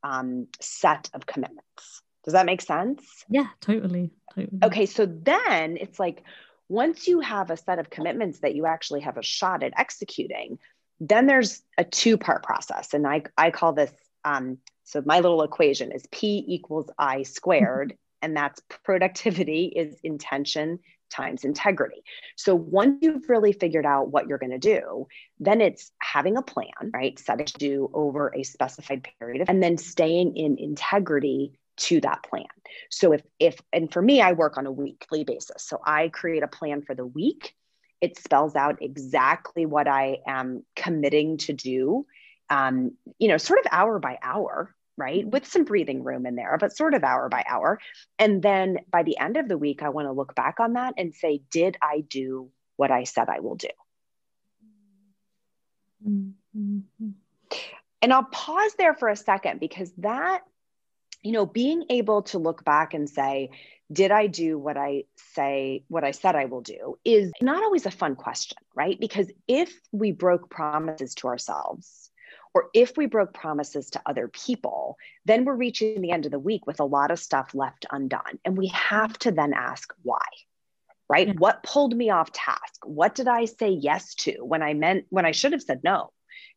um, 0.04 0.48
set 0.60 1.10
of 1.14 1.26
commitments. 1.26 2.02
Does 2.24 2.34
that 2.34 2.48
make 2.48 2.62
sense? 2.62 3.04
Yeah, 3.30 3.48
totally. 3.62 4.12
totally. 4.34 4.60
Okay, 4.64 4.88
so 4.88 5.06
then 5.06 5.78
it's 5.80 6.00
like, 6.00 6.24
once 6.70 7.08
you 7.08 7.20
have 7.20 7.52
a 7.52 7.58
set 7.58 7.80
of 7.80 7.90
commitments 7.90 8.40
that 8.40 8.56
you 8.56 8.66
actually 8.66 9.02
have 9.02 9.18
a 9.18 9.24
shot 9.24 9.64
at 9.64 9.74
executing, 9.78 10.60
then 11.00 11.28
there's 11.28 11.62
a 11.78 11.84
two 11.84 12.18
part 12.18 12.44
process. 12.44 12.94
And 12.94 13.06
I, 13.06 13.24
I 13.38 13.52
call 13.52 13.74
this 13.74 13.92
um, 14.24 14.58
so 14.86 15.02
my 15.06 15.20
little 15.20 15.44
equation 15.44 15.92
is 15.92 16.06
P 16.12 16.44
equals 16.48 16.90
I 16.98 17.24
squared, 17.24 17.98
and 18.22 18.36
that's 18.36 18.62
productivity 18.84 19.66
is 19.66 19.96
intention 20.04 20.80
times 21.12 21.44
integrity. 21.44 22.04
So 22.36 22.56
once 22.56 22.98
you've 23.02 23.30
really 23.30 23.54
figured 23.54 23.86
out 23.86 24.10
what 24.10 24.28
you're 24.28 24.40
going 24.40 24.52
to 24.52 24.58
do, 24.58 25.08
then 25.40 25.62
it's 25.62 25.92
having 26.00 26.36
a 26.36 26.42
plan, 26.42 26.92
right? 26.92 27.18
Setting 27.20 27.46
to 27.46 27.58
do 27.58 27.92
over 27.94 28.34
a 28.36 28.44
specified 28.44 29.08
period, 29.20 29.46
and 29.48 29.62
then 29.62 29.78
staying 29.78 30.36
in 30.36 30.58
integrity 30.58 31.54
to 31.78 32.02
that 32.02 32.24
plan. 32.24 32.46
So 32.90 33.14
if 33.14 33.22
if 33.40 33.60
and 33.74 33.92
for 33.92 34.02
me 34.02 34.22
I 34.22 34.34
work 34.34 34.58
on 34.58 34.66
a 34.66 34.72
weekly 34.72 35.24
basis. 35.24 35.64
So 35.64 35.80
I 35.86 36.10
create 36.10 36.44
a 36.44 36.48
plan 36.48 36.82
for 36.82 36.96
the 36.96 37.06
week. 37.06 37.56
It 38.02 38.18
spells 38.18 38.56
out 38.56 38.82
exactly 38.82 39.66
what 39.66 39.88
I 39.88 40.20
am 40.28 40.64
committing 40.76 41.38
to 41.40 41.54
do. 41.54 42.06
Um, 42.50 42.92
you 43.18 43.28
know, 43.28 43.38
sort 43.38 43.60
of 43.60 43.66
hour 43.72 43.98
by 44.00 44.20
hour, 44.22 44.76
right? 44.98 45.26
With 45.26 45.48
some 45.48 45.64
breathing 45.64 46.04
room 46.04 46.26
in 46.26 46.36
there, 46.36 46.58
but 46.60 46.76
sort 46.76 46.94
of 46.94 47.04
hour 47.04 47.28
by 47.30 47.44
hour. 47.48 47.80
And 48.20 48.42
then 48.42 48.80
by 48.92 49.04
the 49.04 49.18
end 49.18 49.38
of 49.38 49.48
the 49.48 49.58
week, 49.58 49.82
I 49.82 49.90
want 49.90 50.08
to 50.08 50.12
look 50.12 50.36
back 50.36 50.60
on 50.60 50.74
that 50.74 50.94
and 50.98 51.16
say, 51.16 51.42
did 51.50 51.78
I 51.82 52.02
do 52.02 52.52
what 52.76 52.92
I 52.92 53.06
said 53.06 53.30
I 53.30 53.40
will 53.40 53.56
do? 53.56 53.70
Mm-hmm. 56.08 57.10
And 58.02 58.14
I'll 58.14 58.24
pause 58.24 58.76
there 58.78 58.94
for 58.94 59.10
a 59.10 59.16
second 59.16 59.60
because 59.60 59.92
that 59.98 60.44
you 61.26 61.32
know, 61.32 61.46
being 61.46 61.86
able 61.90 62.22
to 62.22 62.38
look 62.38 62.64
back 62.64 62.94
and 62.94 63.10
say, 63.10 63.50
did 63.92 64.12
I 64.12 64.28
do 64.28 64.60
what 64.60 64.78
I 64.78 65.06
say, 65.34 65.84
what 65.88 66.04
I 66.04 66.12
said 66.12 66.36
I 66.36 66.46
will 66.46 66.62
do 66.62 66.98
is 67.04 67.32
not 67.42 67.64
always 67.64 67.88
a 67.88 67.92
fun 67.92 68.16
question, 68.16 68.58
right? 68.76 69.00
Because 69.00 69.32
if 69.48 69.74
we 69.92 70.12
broke 70.12 70.52
promises 70.52 71.16
to 71.16 71.28
ourselves, 71.28 72.12
or 72.54 72.70
if 72.74 72.96
we 72.96 73.08
broke 73.08 73.34
promises 73.34 73.90
to 73.92 74.02
other 74.06 74.28
people, 74.28 74.98
then 75.26 75.46
we're 75.46 75.56
reaching 75.56 76.02
the 76.02 76.12
end 76.12 76.26
of 76.26 76.32
the 76.32 76.40
week 76.40 76.68
with 76.68 76.80
a 76.80 76.86
lot 76.86 77.10
of 77.10 77.20
stuff 77.20 77.56
left 77.56 77.88
undone. 77.92 78.40
And 78.46 78.56
we 78.56 78.68
have 78.68 79.18
to 79.20 79.32
then 79.32 79.54
ask 79.54 79.94
why, 80.04 80.26
right? 81.10 81.38
What 81.40 81.64
pulled 81.64 81.98
me 81.98 82.12
off 82.12 82.32
task? 82.32 82.86
What 82.86 83.16
did 83.16 83.28
I 83.28 83.46
say 83.46 83.70
yes 83.70 84.14
to 84.16 84.34
when 84.42 84.62
I 84.62 84.74
meant, 84.74 85.06
when 85.10 85.26
I 85.26 85.32
should 85.32 85.54
have 85.54 85.64
said 85.64 85.82
no? 85.84 86.12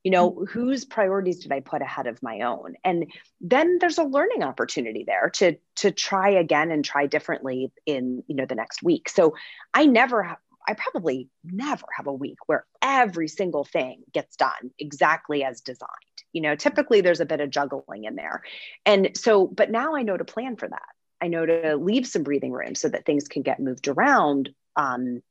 You 0.05 0.11
know 0.11 0.31
mm-hmm. 0.31 0.45
whose 0.45 0.85
priorities 0.85 1.41
did 1.41 1.53
i 1.53 1.61
put 1.61 1.83
ahead 1.83 2.07
of 2.07 2.23
my 2.23 2.41
own 2.41 2.75
and 2.85 3.11
then 3.41 3.79
there's 3.81 3.99
a 3.99 4.05
learning 4.05 4.43
opportunity 4.43 5.05
there 5.07 5.31
to 5.31 5.57
to 5.77 5.91
try 5.91 6.31
again 6.31 6.71
and 6.71 6.85
try 6.85 7.07
differently 7.07 7.73
in 7.87 8.23
you 8.27 8.35
know 8.35 8.47
the 8.47 8.55
next 8.55 8.83
week 8.83 9.09
so 9.09 9.35
i 9.75 9.87
never 9.87 10.39
I 10.69 10.75
probably 10.75 11.31
never 11.43 11.87
have 11.97 12.07
a 12.07 12.13
week 12.13 12.37
where 12.45 12.67
every 12.83 13.27
single 13.27 13.65
thing 13.65 14.03
gets 14.13 14.37
done 14.37 14.71
exactly 14.79 15.43
as 15.43 15.63
designed. 15.63 15.89
You 16.35 16.43
know, 16.43 16.57
typically 16.57 17.01
there's 17.01 17.21
a 17.21 17.27
bit 17.27 17.41
of 17.41 17.49
juggling 17.49 18.05
in 18.05 18.17
there. 18.17 18.43
And 18.85 19.13
so, 19.17 19.47
but 19.47 19.71
now 19.71 19.97
I 19.97 20.03
know 20.03 20.19
to 20.19 20.27
plan 20.27 20.57
for 20.57 20.69
that. 20.69 20.89
I 21.23 21.29
know 21.29 21.47
to 21.47 21.77
leave 21.77 22.07
some 22.07 22.23
breathing 22.23 22.53
room 22.53 22.75
so 22.75 22.91
that 22.91 23.07
things 23.07 23.29
can 23.29 23.41
get 23.41 23.61
moved 23.61 23.89
around 23.89 24.51
um, 24.77 25.23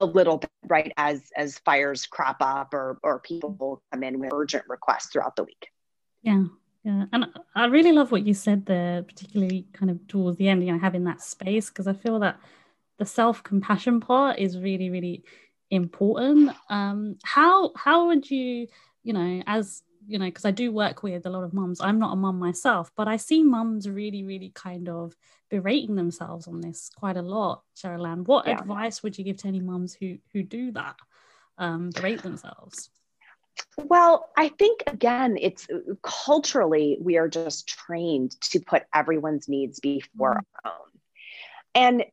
a 0.00 0.06
little 0.06 0.38
bit 0.38 0.50
right 0.66 0.92
as 0.96 1.22
as 1.36 1.58
fires 1.58 2.06
crop 2.06 2.36
up 2.40 2.74
or 2.74 2.98
or 3.02 3.20
people 3.20 3.82
come 3.92 4.02
in 4.02 4.18
with 4.18 4.32
urgent 4.32 4.64
requests 4.68 5.06
throughout 5.06 5.36
the 5.36 5.44
week. 5.44 5.68
Yeah 6.22 6.44
yeah. 6.84 7.04
And 7.12 7.26
i 7.54 7.66
really 7.66 7.92
love 7.92 8.10
what 8.10 8.26
you 8.26 8.34
said 8.34 8.66
there 8.66 9.02
particularly 9.02 9.66
kind 9.72 9.90
of 9.90 10.06
towards 10.08 10.38
the 10.38 10.48
end 10.48 10.64
you 10.64 10.72
know 10.72 10.78
having 10.78 11.04
that 11.04 11.20
space 11.20 11.68
because 11.68 11.86
i 11.86 11.92
feel 11.92 12.18
that 12.20 12.38
the 12.98 13.04
self-compassion 13.04 14.00
part 14.00 14.38
is 14.38 14.58
really 14.58 14.90
really 14.90 15.24
important. 15.70 16.50
Um 16.68 17.16
how 17.22 17.72
how 17.76 18.08
would 18.08 18.30
you 18.30 18.66
you 19.02 19.12
know 19.12 19.42
as 19.46 19.82
you 20.06 20.18
know, 20.18 20.26
because 20.26 20.44
I 20.44 20.50
do 20.50 20.72
work 20.72 21.02
with 21.02 21.26
a 21.26 21.30
lot 21.30 21.44
of 21.44 21.52
mums. 21.52 21.80
I'm 21.80 21.98
not 21.98 22.12
a 22.12 22.16
mum 22.16 22.38
myself, 22.38 22.90
but 22.96 23.08
I 23.08 23.16
see 23.16 23.42
mums 23.42 23.88
really, 23.88 24.24
really 24.24 24.50
kind 24.54 24.88
of 24.88 25.14
berating 25.50 25.94
themselves 25.94 26.46
on 26.46 26.60
this 26.60 26.90
quite 26.96 27.16
a 27.16 27.22
lot. 27.22 27.62
Cherylanne, 27.76 28.26
what 28.26 28.46
yeah. 28.46 28.58
advice 28.58 29.02
would 29.02 29.18
you 29.18 29.24
give 29.24 29.38
to 29.38 29.48
any 29.48 29.60
mums 29.60 29.94
who 29.94 30.18
who 30.32 30.42
do 30.42 30.72
that, 30.72 30.96
um, 31.58 31.90
berate 31.90 32.22
themselves? 32.22 32.90
Well, 33.76 34.30
I 34.36 34.48
think 34.48 34.82
again, 34.86 35.36
it's 35.40 35.66
culturally 36.02 36.98
we 37.00 37.18
are 37.18 37.28
just 37.28 37.68
trained 37.68 38.40
to 38.42 38.60
put 38.60 38.84
everyone's 38.94 39.48
needs 39.48 39.80
before 39.80 40.34
mm. 40.34 40.44
our 40.64 40.72
own, 40.72 41.00
and 41.74 42.04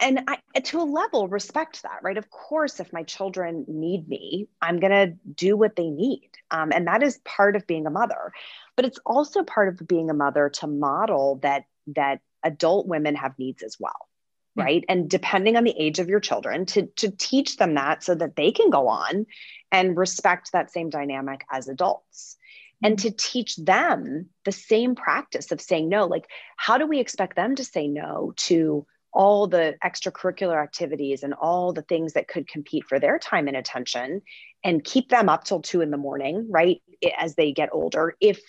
and 0.00 0.22
I, 0.26 0.60
to 0.60 0.80
a 0.80 0.82
level, 0.82 1.28
respect 1.28 1.82
that, 1.82 2.00
right? 2.02 2.18
Of 2.18 2.30
course, 2.30 2.80
if 2.80 2.92
my 2.92 3.04
children 3.04 3.64
need 3.68 4.08
me, 4.08 4.48
I'm 4.60 4.80
going 4.80 4.92
to 4.92 5.16
do 5.34 5.56
what 5.56 5.76
they 5.76 5.88
need. 5.88 6.30
Um, 6.50 6.72
and 6.72 6.86
that 6.88 7.02
is 7.02 7.20
part 7.24 7.56
of 7.56 7.66
being 7.66 7.86
a 7.86 7.90
mother. 7.90 8.32
But 8.76 8.86
it's 8.86 8.98
also 9.06 9.44
part 9.44 9.68
of 9.68 9.86
being 9.86 10.10
a 10.10 10.14
mother 10.14 10.50
to 10.60 10.66
model 10.66 11.38
that, 11.42 11.64
that 11.94 12.20
adult 12.42 12.86
women 12.86 13.14
have 13.14 13.38
needs 13.38 13.62
as 13.62 13.76
well. 13.78 14.08
Yeah. 14.56 14.64
Right. 14.64 14.84
And 14.88 15.08
depending 15.08 15.56
on 15.56 15.64
the 15.64 15.74
age 15.76 15.98
of 15.98 16.08
your 16.08 16.20
children, 16.20 16.66
to, 16.66 16.86
to 16.96 17.10
teach 17.10 17.56
them 17.56 17.74
that 17.74 18.04
so 18.04 18.14
that 18.14 18.36
they 18.36 18.52
can 18.52 18.70
go 18.70 18.88
on 18.88 19.26
and 19.72 19.96
respect 19.96 20.52
that 20.52 20.70
same 20.72 20.90
dynamic 20.90 21.44
as 21.50 21.68
adults 21.68 22.36
and 22.82 22.96
mm-hmm. 22.96 23.08
to 23.08 23.16
teach 23.16 23.56
them 23.56 24.28
the 24.44 24.52
same 24.52 24.94
practice 24.94 25.50
of 25.50 25.60
saying 25.60 25.88
no 25.88 26.06
like 26.06 26.26
how 26.56 26.78
do 26.78 26.86
we 26.86 27.00
expect 27.00 27.34
them 27.34 27.56
to 27.56 27.64
say 27.64 27.88
no 27.88 28.32
to 28.36 28.86
all 29.14 29.46
the 29.46 29.76
extracurricular 29.84 30.60
activities 30.60 31.22
and 31.22 31.32
all 31.34 31.72
the 31.72 31.82
things 31.82 32.12
that 32.14 32.28
could 32.28 32.48
compete 32.48 32.84
for 32.86 32.98
their 32.98 33.18
time 33.18 33.46
and 33.46 33.56
attention 33.56 34.20
and 34.64 34.84
keep 34.84 35.08
them 35.08 35.28
up 35.28 35.44
till 35.44 35.62
two 35.62 35.80
in 35.80 35.90
the 35.90 35.96
morning 35.96 36.46
right 36.50 36.82
as 37.18 37.34
they 37.36 37.52
get 37.52 37.68
older 37.72 38.16
if 38.20 38.40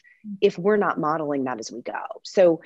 if 0.41 0.57
we're 0.57 0.77
not 0.77 0.99
modeling 0.99 1.43
that 1.43 1.59
as 1.59 1.71
we 1.71 1.81
go 1.81 1.93
so 2.23 2.61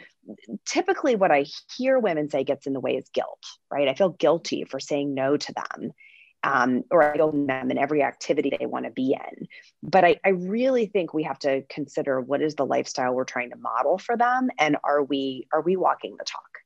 typically 0.66 1.16
what 1.16 1.32
i 1.32 1.46
hear 1.78 2.00
women 2.00 2.30
say 2.30 2.44
gets 2.44 2.66
in 2.66 2.74
the 2.74 2.80
way 2.80 2.96
is 2.96 3.10
guilt 3.14 3.44
right 3.70 3.90
i 3.90 3.94
feel 3.94 4.10
guilty 4.10 4.64
for 4.64 4.80
saying 4.80 5.14
no 5.14 5.36
to 5.36 5.54
them 5.54 5.92
um, 6.44 6.84
or 6.90 7.04
I 7.04 7.18
go 7.18 7.32
them 7.32 7.70
in 7.70 7.78
every 7.78 8.02
activity 8.02 8.52
they 8.58 8.66
want 8.66 8.86
to 8.86 8.92
be 8.92 9.14
in. 9.14 9.48
But 9.84 10.06
I, 10.06 10.20
I 10.24 10.30
really 10.30 10.86
think 10.86 11.14
we 11.14 11.24
have 11.24 11.40
to 11.40 11.64
consider 11.70 12.22
what 12.22 12.42
is 12.42 12.56
the 12.56 12.66
lifestyle 12.66 13.14
we're 13.14 13.26
trying 13.26 13.50
to 13.50 13.58
model 13.58 13.98
for 13.98 14.16
them, 14.16 14.50
and 14.58 14.78
are 14.84 15.04
we 15.04 15.48
are 15.52 15.62
we 15.62 15.76
walking 15.76 16.16
the 16.18 16.24
talk? 16.24 16.60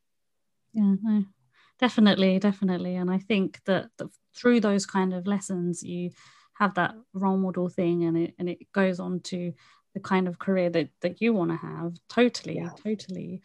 Yeah 0.74 0.96
no, 1.02 1.24
definitely 1.80 2.40
definitely. 2.40 2.96
And 2.96 3.10
i 3.12 3.18
think 3.18 3.60
that, 3.66 3.90
that 3.98 4.10
through 4.36 4.62
those 4.62 4.86
kind 4.86 5.14
of 5.14 5.28
lessons 5.28 5.84
you 5.84 6.12
have 6.54 6.76
that 6.76 6.96
role 7.14 7.38
model 7.38 7.70
thing 7.70 8.04
and 8.04 8.18
it 8.18 8.34
and 8.40 8.50
it 8.50 8.72
goes 8.74 9.00
on 9.00 9.20
to 9.22 9.54
the 9.94 10.00
kind 10.00 10.28
of 10.28 10.40
career 10.40 10.70
that 10.70 10.90
that 11.02 11.22
you 11.22 11.34
want 11.34 11.52
to 11.52 11.58
have. 11.58 11.94
Totally 12.10 12.56
yeah. 12.56 12.70
totally. 12.84 13.42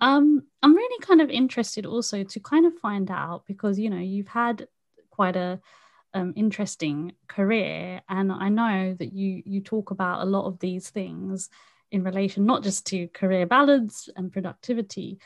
Um 0.00 0.42
i'm 0.62 0.74
really 0.74 1.04
kind 1.04 1.20
of 1.20 1.28
interested 1.30 1.84
also 1.84 2.24
to 2.24 2.40
kind 2.40 2.66
of 2.66 2.74
find 2.78 3.10
out 3.10 3.44
because 3.46 3.78
you 3.78 3.90
know 3.90 3.98
you've 3.98 4.28
had 4.28 4.66
quite 5.10 5.36
a 5.36 5.60
um, 6.12 6.32
interesting 6.34 7.12
career 7.28 8.00
and 8.08 8.32
i 8.32 8.48
know 8.48 8.96
that 8.98 9.12
you 9.12 9.42
you 9.44 9.60
talk 9.60 9.92
about 9.92 10.22
a 10.22 10.24
lot 10.24 10.46
of 10.46 10.58
these 10.58 10.90
things 10.90 11.48
in 11.92 12.02
relation 12.02 12.46
not 12.46 12.64
just 12.64 12.86
to 12.86 13.06
career 13.08 13.46
balance 13.46 14.08
and 14.16 14.32
productivity 14.32 15.20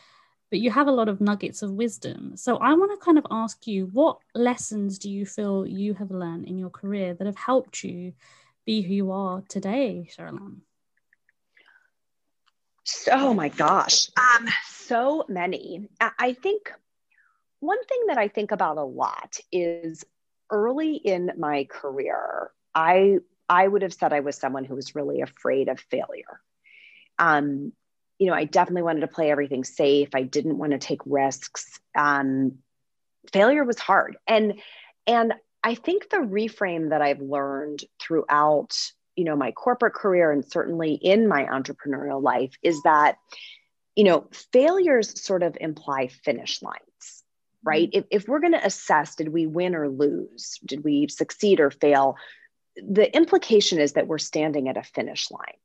but 0.54 0.61
you 0.61 0.70
have 0.70 0.87
a 0.87 0.92
lot 0.92 1.08
of 1.08 1.20
nuggets 1.20 1.62
of 1.62 1.73
wisdom. 1.73 2.37
So 2.37 2.58
I 2.58 2.75
want 2.75 2.92
to 2.92 3.04
kind 3.04 3.18
of 3.18 3.26
ask 3.28 3.66
you 3.66 3.87
what 3.87 4.18
lessons 4.37 5.00
do 5.00 5.11
you 5.11 5.26
feel 5.26 5.66
you 5.66 5.94
have 5.94 6.12
learned 6.12 6.46
in 6.46 6.58
your 6.58 6.70
career 6.70 7.12
that 7.12 7.26
have 7.26 7.34
helped 7.34 7.82
you 7.82 8.12
be 8.64 8.80
who 8.80 8.94
you 8.94 9.11
are 9.11 9.42
today, 9.49 10.08
Cheryl? 10.16 10.58
So, 12.84 13.34
my 13.34 13.49
gosh, 13.49 14.11
um, 14.16 14.46
so 14.68 15.25
many. 15.28 15.88
I 16.00 16.34
think 16.34 16.73
one 17.58 17.84
thing 17.87 18.04
that 18.06 18.18
I 18.18 18.28
think 18.28 18.52
about 18.52 18.78
a 18.78 18.84
lot 18.84 19.38
is 19.50 20.04
early 20.50 20.94
in 20.94 21.32
my 21.37 21.64
career, 21.64 22.52
I 22.76 23.16
I 23.48 23.66
would 23.66 23.83
have 23.83 23.92
said 23.92 24.12
I 24.12 24.20
was 24.20 24.37
someone 24.37 24.64
who 24.64 24.76
was 24.76 24.94
really 24.94 25.20
afraid 25.20 25.68
of 25.68 25.81
failure. 25.81 26.40
Um, 27.18 27.72
you 28.18 28.29
know, 28.29 28.35
I 28.35 28.44
definitely 28.44 28.83
wanted 28.83 29.00
to 29.00 29.09
play 29.09 29.31
everything 29.31 29.64
safe. 29.64 30.11
I 30.14 30.22
didn't 30.22 30.59
want 30.59 30.72
to 30.72 30.79
take 30.79 31.00
risks. 31.05 31.81
Um, 31.96 32.59
failure 33.33 33.64
was 33.64 33.79
hard, 33.79 34.16
and 34.27 34.61
and 35.07 35.35
I 35.64 35.74
think 35.74 36.11
the 36.11 36.18
reframe 36.18 36.90
that 36.90 37.00
I've 37.00 37.22
learned 37.22 37.85
throughout, 37.98 38.77
you 39.16 39.24
know, 39.24 39.35
my 39.35 39.50
corporate 39.50 39.94
career 39.94 40.31
and 40.31 40.44
certainly 40.44 40.92
in 40.92 41.27
my 41.27 41.44
entrepreneurial 41.44 42.22
life 42.22 42.53
is 42.62 42.83
that, 42.83 43.16
you 43.96 44.05
know, 44.05 44.29
failures 44.53 45.18
sort 45.24 45.42
of 45.42 45.57
imply 45.59 46.09
finish 46.09 46.61
lines, 46.61 47.24
right? 47.62 47.88
Mm-hmm. 47.88 47.98
If, 47.98 48.22
if 48.24 48.29
we're 48.29 48.40
going 48.40 48.53
to 48.53 48.64
assess, 48.64 49.14
did 49.14 49.31
we 49.31 49.46
win 49.46 49.74
or 49.74 49.88
lose? 49.88 50.59
Did 50.66 50.85
we 50.85 51.09
succeed 51.09 51.61
or 51.61 51.70
fail? 51.70 52.16
The 52.77 53.14
implication 53.16 53.81
is 53.81 53.94
that 53.94 54.07
we're 54.07 54.18
standing 54.18 54.68
at 54.68 54.77
a 54.77 54.83
finish 54.83 55.31
line. 55.31 55.57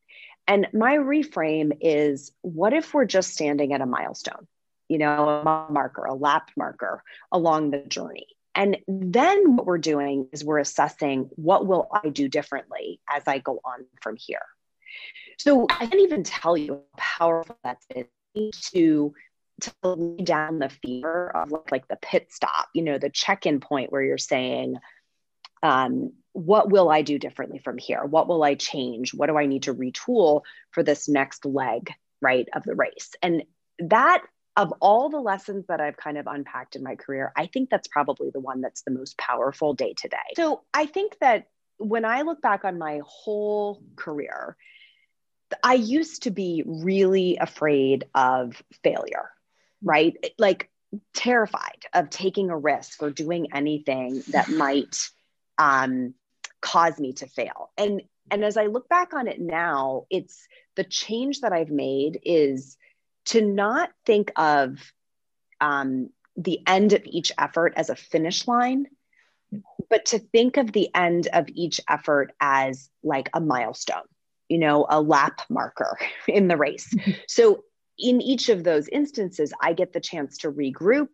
And 0.50 0.68
my 0.74 0.98
reframe 0.98 1.78
is 1.80 2.32
what 2.42 2.74
if 2.74 2.92
we're 2.94 3.06
just 3.06 3.32
standing 3.32 3.72
at 3.72 3.82
a 3.82 3.86
milestone, 3.86 4.48
you 4.88 4.98
know, 4.98 5.30
a 5.30 5.72
marker, 5.72 6.06
a 6.06 6.16
lap 6.16 6.50
marker 6.58 7.04
along 7.32 7.70
the 7.70 7.78
journey? 7.78 8.26
And 8.56 8.78
then 8.88 9.56
what 9.56 9.68
we're 9.68 9.78
doing 9.78 10.28
is 10.34 10.44
we're 10.44 10.58
assessing 10.58 11.30
what 11.36 11.68
will 11.68 11.88
I 11.94 12.10
do 12.10 12.28
differently 12.28 13.00
as 13.08 13.24
I 13.28 13.38
go 13.38 13.62
on 13.64 13.86
from 14.02 14.18
here. 14.18 14.42
So 15.38 15.68
I 15.70 15.86
can't 15.86 16.02
even 16.02 16.24
tell 16.24 16.58
you 16.58 16.82
how 16.98 17.28
powerful 17.28 17.58
that's 17.64 17.86
been 17.86 18.08
to 18.74 19.14
to 19.62 19.74
lay 19.84 20.24
down 20.24 20.58
the 20.60 20.70
fear 20.70 21.28
of 21.28 21.52
like 21.70 21.88
the 21.88 21.98
pit 22.02 22.32
stop, 22.32 22.70
you 22.74 22.82
know, 22.82 22.98
the 22.98 23.10
check-in 23.10 23.60
point 23.60 23.92
where 23.92 24.02
you're 24.02 24.18
saying, 24.18 24.78
um, 25.64 26.14
what 26.34 26.70
will 26.70 26.90
I 26.90 27.02
do 27.02 27.20
differently 27.20 27.60
from 27.60 27.78
here? 27.78 28.04
What 28.04 28.28
will 28.28 28.44
I 28.44 28.56
change? 28.56 29.14
What 29.14 29.28
do 29.28 29.38
I 29.38 29.46
need 29.46 29.64
to 29.64 29.74
retool 29.74 30.42
for 30.72 30.84
this 30.84 31.10
next 31.10 31.46
leg, 31.46 31.92
right, 32.22 32.48
of 32.54 32.64
the 32.64 32.76
race? 32.76 33.12
And 33.22 33.44
that, 33.80 34.24
of 34.56 34.74
all 34.80 35.10
the 35.10 35.20
lessons 35.20 35.66
that 35.68 35.82
I've 35.82 35.98
kind 35.98 36.18
of 36.18 36.28
unpacked 36.28 36.76
in 36.76 36.84
my 36.84 36.96
career, 36.96 37.32
I 37.36 37.48
think 37.48 37.70
that's 37.70 37.88
probably 37.88 38.30
the 38.32 38.40
one 38.40 38.62
that's 38.62 38.84
the 38.84 38.92
most 38.92 39.18
powerful 39.18 39.74
day 39.74 39.94
to 39.98 40.08
day. 40.08 40.18
So 40.36 40.62
I 40.74 40.86
think 40.86 41.18
that 41.20 41.48
when 41.78 42.06
I 42.06 42.22
look 42.22 42.42
back 42.42 42.66
on 42.66 42.78
my 42.78 43.02
whole 43.06 43.82
career, 43.96 44.56
I 45.64 45.76
used 45.76 46.24
to 46.24 46.32
be 46.32 46.64
really 46.66 47.38
afraid 47.38 48.06
of 48.14 48.62
failure, 48.84 49.32
right? 49.82 50.16
Like 50.38 50.70
terrified 51.14 51.86
of 51.94 52.10
taking 52.10 52.50
a 52.50 52.58
risk 52.58 53.02
or 53.02 53.10
doing 53.10 53.48
anything 53.54 54.24
that 54.30 54.50
might 54.50 55.10
um, 55.60 56.16
cause 56.62 57.00
me 57.00 57.14
to 57.14 57.28
fail. 57.28 57.72
And 57.78 58.02
and 58.32 58.44
as 58.44 58.58
I 58.58 58.68
look 58.68 58.88
back 58.90 59.14
on 59.14 59.28
it 59.28 59.40
now, 59.40 60.06
it's 60.10 60.48
the 60.76 60.84
change 60.84 61.42
that 61.42 61.54
I've 61.54 61.72
made 61.72 62.20
is 62.24 62.78
to 63.26 63.42
not 63.42 63.90
think 64.06 64.32
of 64.36 64.80
um, 65.60 66.10
the 66.36 66.60
end 66.68 66.94
of 66.94 67.02
each 67.06 67.32
effort 67.38 67.74
as 67.76 67.90
a 67.90 67.96
finish 67.96 68.48
line, 68.48 68.86
but 69.90 70.06
to 70.06 70.20
think 70.20 70.58
of 70.58 70.72
the 70.72 70.90
end 70.96 71.28
of 71.34 71.48
each 71.50 71.82
effort 71.90 72.32
as 72.40 72.90
like 73.04 73.30
a 73.34 73.42
milestone, 73.42 74.08
you 74.48 74.60
know, 74.60 74.86
a 74.90 75.02
lap 75.02 75.42
marker 75.50 75.98
in 76.28 76.48
the 76.48 76.58
race. 76.58 76.94
so 77.28 77.64
in 77.98 78.22
each 78.22 78.50
of 78.50 78.64
those 78.64 78.88
instances, 78.88 79.54
I 79.62 79.74
get 79.74 79.92
the 79.92 80.00
chance 80.00 80.38
to 80.40 80.52
regroup, 80.52 81.10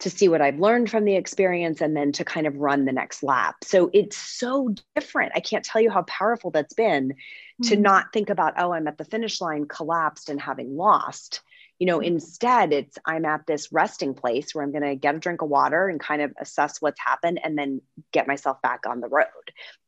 to 0.00 0.10
see 0.10 0.28
what 0.28 0.40
I've 0.40 0.60
learned 0.60 0.90
from 0.90 1.04
the 1.04 1.16
experience 1.16 1.80
and 1.80 1.96
then 1.96 2.12
to 2.12 2.24
kind 2.24 2.46
of 2.46 2.56
run 2.56 2.84
the 2.84 2.92
next 2.92 3.22
lap. 3.22 3.56
So 3.64 3.90
it's 3.92 4.16
so 4.16 4.74
different. 4.94 5.32
I 5.34 5.40
can't 5.40 5.64
tell 5.64 5.80
you 5.80 5.90
how 5.90 6.02
powerful 6.02 6.50
that's 6.50 6.74
been 6.74 7.10
mm-hmm. 7.10 7.68
to 7.68 7.76
not 7.76 8.12
think 8.12 8.30
about, 8.30 8.54
oh, 8.58 8.72
I'm 8.72 8.86
at 8.86 8.98
the 8.98 9.04
finish 9.04 9.40
line, 9.40 9.66
collapsed 9.66 10.28
and 10.28 10.40
having 10.40 10.76
lost. 10.76 11.40
You 11.80 11.86
know, 11.86 11.98
mm-hmm. 11.98 12.14
instead, 12.14 12.72
it's 12.72 12.98
I'm 13.04 13.24
at 13.24 13.46
this 13.46 13.72
resting 13.72 14.14
place 14.14 14.54
where 14.54 14.64
I'm 14.64 14.72
going 14.72 14.82
to 14.82 14.96
get 14.96 15.16
a 15.16 15.18
drink 15.18 15.42
of 15.42 15.48
water 15.48 15.88
and 15.88 16.00
kind 16.00 16.22
of 16.22 16.32
assess 16.40 16.80
what's 16.80 17.00
happened 17.00 17.40
and 17.42 17.58
then 17.58 17.80
get 18.12 18.28
myself 18.28 18.60
back 18.62 18.86
on 18.86 19.00
the 19.00 19.08
road. 19.08 19.26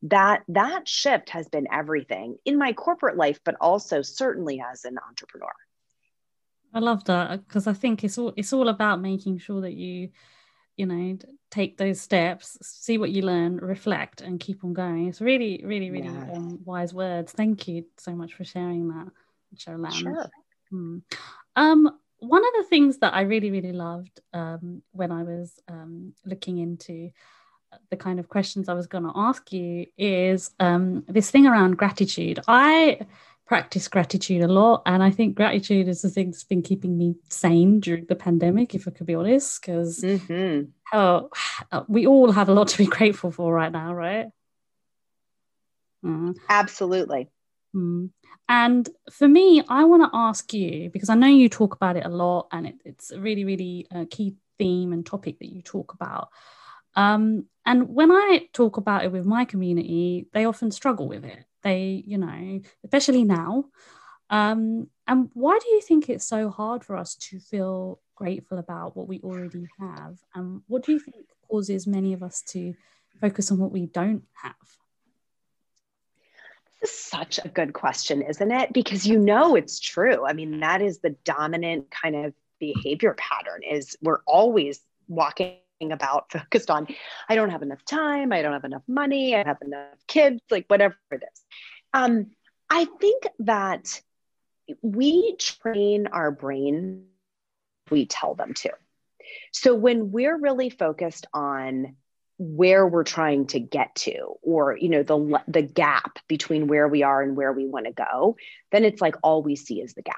That 0.02 0.42
that 0.48 0.88
shift 0.88 1.30
has 1.30 1.48
been 1.48 1.68
everything 1.72 2.36
in 2.44 2.58
my 2.58 2.72
corporate 2.72 3.16
life, 3.16 3.40
but 3.44 3.56
also 3.60 4.02
certainly 4.02 4.60
as 4.60 4.84
an 4.84 4.98
entrepreneur. 5.08 5.52
I 6.72 6.78
love 6.78 7.04
that 7.04 7.46
because 7.46 7.66
I 7.66 7.72
think 7.72 8.04
it's 8.04 8.18
all 8.18 8.32
it's 8.36 8.52
all 8.52 8.68
about 8.68 9.00
making 9.00 9.38
sure 9.38 9.60
that 9.62 9.74
you, 9.74 10.10
you 10.76 10.86
know, 10.86 11.18
take 11.50 11.76
those 11.76 12.00
steps, 12.00 12.58
see 12.62 12.98
what 12.98 13.10
you 13.10 13.22
learn, 13.22 13.56
reflect, 13.56 14.20
and 14.20 14.38
keep 14.38 14.64
on 14.64 14.72
going. 14.72 15.08
It's 15.08 15.20
really, 15.20 15.62
really, 15.64 15.90
really 15.90 16.08
yes. 16.08 16.36
um, 16.36 16.60
wise 16.64 16.94
words. 16.94 17.32
Thank 17.32 17.66
you 17.66 17.86
so 17.96 18.12
much 18.12 18.34
for 18.34 18.44
sharing 18.44 18.88
that, 18.88 19.08
Cheryl. 19.56 19.92
Sure. 19.92 20.30
Hmm. 20.70 20.98
Um, 21.56 21.98
one 22.20 22.44
of 22.44 22.52
the 22.58 22.68
things 22.68 22.98
that 22.98 23.14
I 23.14 23.22
really, 23.22 23.50
really 23.50 23.72
loved 23.72 24.20
um, 24.32 24.82
when 24.92 25.10
I 25.10 25.22
was 25.22 25.58
um, 25.68 26.12
looking 26.24 26.58
into 26.58 27.10
the 27.90 27.96
kind 27.96 28.18
of 28.18 28.28
questions 28.28 28.68
I 28.68 28.74
was 28.74 28.86
going 28.86 29.04
to 29.04 29.12
ask 29.14 29.52
you 29.52 29.86
is 29.96 30.50
um, 30.60 31.04
this 31.08 31.30
thing 31.30 31.46
around 31.46 31.78
gratitude. 31.78 32.40
I 32.46 33.00
practice 33.50 33.88
gratitude 33.88 34.42
a 34.42 34.46
lot, 34.46 34.80
and 34.86 35.02
I 35.02 35.10
think 35.10 35.34
gratitude 35.34 35.88
is 35.88 36.02
the 36.02 36.08
thing 36.08 36.30
that's 36.30 36.44
been 36.44 36.62
keeping 36.62 36.96
me 36.96 37.16
sane 37.30 37.80
during 37.80 38.06
the 38.06 38.14
pandemic, 38.14 38.76
if 38.76 38.86
I 38.86 38.92
could 38.92 39.08
be 39.08 39.16
honest, 39.16 39.60
because 39.60 40.02
mm-hmm. 40.02 40.70
oh, 40.92 41.28
we 41.88 42.06
all 42.06 42.30
have 42.30 42.48
a 42.48 42.52
lot 42.52 42.68
to 42.68 42.78
be 42.78 42.86
grateful 42.98 43.32
for 43.32 43.52
right 43.52 43.72
now, 43.72 43.92
right? 43.92 44.28
Mm. 46.06 46.36
Absolutely. 46.48 47.28
Mm. 47.74 48.10
And 48.48 48.88
for 49.10 49.26
me, 49.26 49.64
I 49.68 49.82
want 49.82 50.04
to 50.04 50.16
ask 50.16 50.54
you 50.54 50.88
because 50.88 51.08
I 51.08 51.16
know 51.16 51.26
you 51.26 51.48
talk 51.48 51.74
about 51.74 51.96
it 51.96 52.06
a 52.06 52.08
lot, 52.08 52.46
and 52.52 52.68
it, 52.68 52.76
it's 52.84 53.10
a 53.10 53.18
really, 53.18 53.44
really 53.44 53.88
uh, 53.92 54.04
key 54.08 54.36
theme 54.60 54.92
and 54.92 55.04
topic 55.04 55.40
that 55.40 55.52
you 55.52 55.60
talk 55.60 55.92
about. 55.92 56.28
Um, 56.94 57.46
and 57.66 57.88
when 57.88 58.12
I 58.12 58.46
talk 58.52 58.76
about 58.76 59.02
it 59.02 59.10
with 59.10 59.24
my 59.24 59.44
community, 59.44 60.28
they 60.32 60.44
often 60.44 60.70
struggle 60.70 61.08
with 61.08 61.24
it. 61.24 61.44
They, 61.62 62.02
you 62.06 62.18
know, 62.18 62.60
especially 62.84 63.24
now. 63.24 63.64
Um, 64.30 64.88
and 65.06 65.30
why 65.34 65.58
do 65.58 65.68
you 65.70 65.80
think 65.80 66.08
it's 66.08 66.26
so 66.26 66.50
hard 66.50 66.84
for 66.84 66.96
us 66.96 67.16
to 67.16 67.40
feel 67.40 68.00
grateful 68.14 68.58
about 68.58 68.96
what 68.96 69.08
we 69.08 69.20
already 69.20 69.66
have? 69.78 70.18
And 70.34 70.62
what 70.68 70.84
do 70.84 70.92
you 70.92 71.00
think 71.00 71.16
causes 71.50 71.86
many 71.86 72.12
of 72.12 72.22
us 72.22 72.42
to 72.50 72.74
focus 73.20 73.50
on 73.50 73.58
what 73.58 73.72
we 73.72 73.86
don't 73.86 74.22
have? 74.42 74.54
This 76.80 76.90
is 76.90 76.98
such 76.98 77.40
a 77.44 77.48
good 77.48 77.72
question, 77.72 78.22
isn't 78.22 78.50
it? 78.50 78.72
Because 78.72 79.06
you 79.06 79.18
know 79.18 79.56
it's 79.56 79.80
true. 79.80 80.24
I 80.24 80.32
mean, 80.32 80.60
that 80.60 80.80
is 80.80 81.00
the 81.00 81.16
dominant 81.24 81.90
kind 81.90 82.16
of 82.16 82.32
behavior 82.58 83.16
pattern 83.18 83.62
is 83.68 83.96
we're 84.00 84.22
always 84.26 84.80
walking 85.08 85.56
about 85.80 86.30
focused 86.32 86.70
on 86.70 86.86
I 87.28 87.34
don't 87.34 87.50
have 87.50 87.62
enough 87.62 87.84
time, 87.84 88.32
I 88.32 88.42
don't 88.42 88.52
have 88.52 88.64
enough 88.64 88.82
money, 88.86 89.34
I 89.34 89.44
have 89.44 89.58
enough 89.62 90.06
kids, 90.06 90.40
like 90.50 90.66
whatever 90.68 90.96
it 91.10 91.22
is. 91.32 91.42
Um, 91.92 92.30
I 92.68 92.84
think 92.84 93.24
that 93.40 94.00
we 94.82 95.36
train 95.36 96.06
our 96.08 96.30
brain, 96.30 97.06
we 97.90 98.06
tell 98.06 98.34
them 98.34 98.54
to. 98.54 98.70
So 99.52 99.74
when 99.74 100.12
we're 100.12 100.38
really 100.38 100.70
focused 100.70 101.26
on 101.32 101.96
where 102.38 102.86
we're 102.86 103.04
trying 103.04 103.46
to 103.46 103.60
get 103.60 103.94
to 103.94 104.16
or 104.42 104.74
you 104.74 104.88
know 104.88 105.02
the 105.02 105.42
the 105.46 105.60
gap 105.60 106.18
between 106.26 106.68
where 106.68 106.88
we 106.88 107.02
are 107.02 107.20
and 107.20 107.36
where 107.36 107.52
we 107.52 107.66
want 107.66 107.84
to 107.84 107.92
go 107.92 108.34
then 108.72 108.82
it's 108.82 109.02
like 109.02 109.14
all 109.22 109.42
we 109.42 109.56
see 109.56 109.78
is 109.82 109.92
the 109.92 110.00
gap 110.00 110.16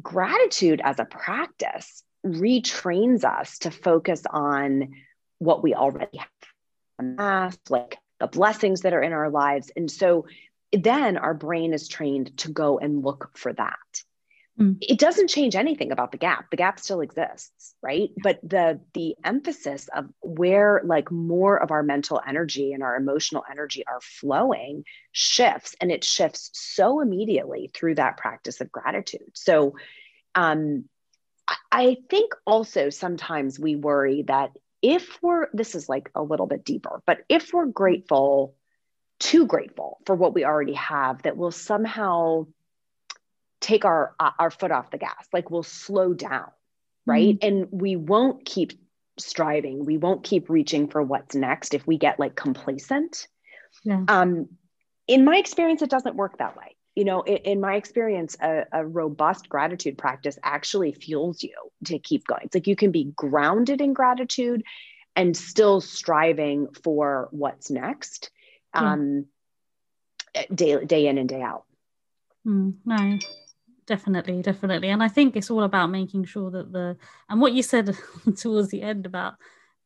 gratitude 0.00 0.80
as 0.84 1.00
a 1.00 1.04
practice 1.04 2.04
retrains 2.24 3.24
us 3.24 3.58
to 3.58 3.70
focus 3.70 4.22
on 4.30 4.94
what 5.38 5.62
we 5.62 5.74
already 5.74 6.18
have 6.18 6.28
mass 7.02 7.58
like 7.68 7.98
the 8.20 8.26
blessings 8.26 8.82
that 8.82 8.94
are 8.94 9.02
in 9.02 9.12
our 9.12 9.28
lives 9.28 9.70
and 9.76 9.90
so 9.90 10.26
then 10.72 11.16
our 11.16 11.34
brain 11.34 11.72
is 11.72 11.88
trained 11.88 12.36
to 12.38 12.50
go 12.50 12.78
and 12.78 13.04
look 13.04 13.30
for 13.36 13.52
that 13.52 13.76
Mm. 14.58 14.78
It 14.80 14.98
doesn't 14.98 15.30
change 15.30 15.56
anything 15.56 15.90
about 15.90 16.12
the 16.12 16.18
gap. 16.18 16.50
The 16.50 16.56
gap 16.56 16.78
still 16.78 17.00
exists, 17.00 17.74
right? 17.82 18.10
But 18.22 18.38
the 18.42 18.80
the 18.92 19.16
emphasis 19.24 19.88
of 19.94 20.06
where 20.20 20.80
like 20.84 21.10
more 21.10 21.60
of 21.60 21.72
our 21.72 21.82
mental 21.82 22.20
energy 22.26 22.72
and 22.72 22.82
our 22.82 22.96
emotional 22.96 23.42
energy 23.50 23.84
are 23.86 24.00
flowing 24.00 24.84
shifts 25.10 25.74
and 25.80 25.90
it 25.90 26.04
shifts 26.04 26.50
so 26.52 27.00
immediately 27.00 27.70
through 27.74 27.96
that 27.96 28.16
practice 28.16 28.60
of 28.60 28.70
gratitude. 28.70 29.30
So 29.34 29.74
um 30.36 30.88
I 31.70 31.96
think 32.08 32.32
also 32.46 32.90
sometimes 32.90 33.58
we 33.58 33.76
worry 33.76 34.22
that 34.28 34.52
if 34.82 35.18
we're 35.22 35.48
this 35.52 35.74
is 35.74 35.88
like 35.88 36.10
a 36.14 36.22
little 36.22 36.46
bit 36.46 36.64
deeper, 36.64 37.02
but 37.06 37.24
if 37.28 37.52
we're 37.52 37.66
grateful, 37.66 38.54
too 39.18 39.46
grateful 39.46 39.98
for 40.06 40.14
what 40.14 40.34
we 40.34 40.44
already 40.44 40.74
have, 40.74 41.22
that 41.22 41.36
we'll 41.36 41.50
somehow 41.50 42.46
take 43.64 43.86
our 43.86 44.14
uh, 44.20 44.30
our 44.38 44.50
foot 44.50 44.70
off 44.70 44.90
the 44.90 44.98
gas 44.98 45.26
like 45.32 45.50
we'll 45.50 45.62
slow 45.62 46.12
down 46.12 46.50
right 47.06 47.38
mm-hmm. 47.38 47.46
and 47.46 47.68
we 47.70 47.96
won't 47.96 48.44
keep 48.44 48.72
striving 49.18 49.86
we 49.86 49.96
won't 49.96 50.22
keep 50.22 50.50
reaching 50.50 50.86
for 50.86 51.02
what's 51.02 51.34
next 51.34 51.72
if 51.72 51.86
we 51.86 51.96
get 51.96 52.20
like 52.20 52.34
complacent 52.34 53.26
yeah. 53.82 54.04
um 54.08 54.48
in 55.08 55.24
my 55.24 55.38
experience 55.38 55.80
it 55.80 55.88
doesn't 55.88 56.14
work 56.14 56.36
that 56.36 56.56
way 56.58 56.76
you 56.94 57.04
know 57.04 57.22
in, 57.22 57.36
in 57.36 57.60
my 57.60 57.74
experience 57.74 58.36
a, 58.40 58.64
a, 58.72 58.86
robust 58.86 59.48
gratitude 59.48 59.98
practice 59.98 60.38
actually 60.42 60.92
fuels 60.92 61.42
you 61.42 61.54
to 61.84 61.98
keep 61.98 62.26
going. 62.26 62.42
It's 62.44 62.54
like 62.54 62.66
you 62.66 62.76
can 62.76 62.90
be 62.90 63.12
grounded 63.16 63.80
in 63.80 63.92
gratitude 63.92 64.62
and 65.16 65.36
still 65.36 65.80
striving 65.80 66.68
for 66.82 67.28
what's 67.30 67.70
next 67.70 68.30
um 68.72 69.26
day, 70.52 70.84
day 70.84 71.06
in 71.06 71.18
and 71.18 71.28
day 71.28 71.42
out. 71.42 71.64
Mm, 72.46 72.74
no 72.84 73.18
definitely 73.86 74.42
definitely. 74.42 74.88
And 74.88 75.02
i 75.02 75.08
think 75.08 75.36
it's 75.36 75.50
all 75.50 75.62
about 75.62 75.90
making 75.90 76.24
sure 76.24 76.50
that 76.50 76.72
the 76.72 76.96
and 77.28 77.40
what 77.40 77.52
you 77.52 77.62
said 77.62 77.96
towards 78.36 78.68
the 78.68 78.82
end 78.82 79.06
about 79.06 79.34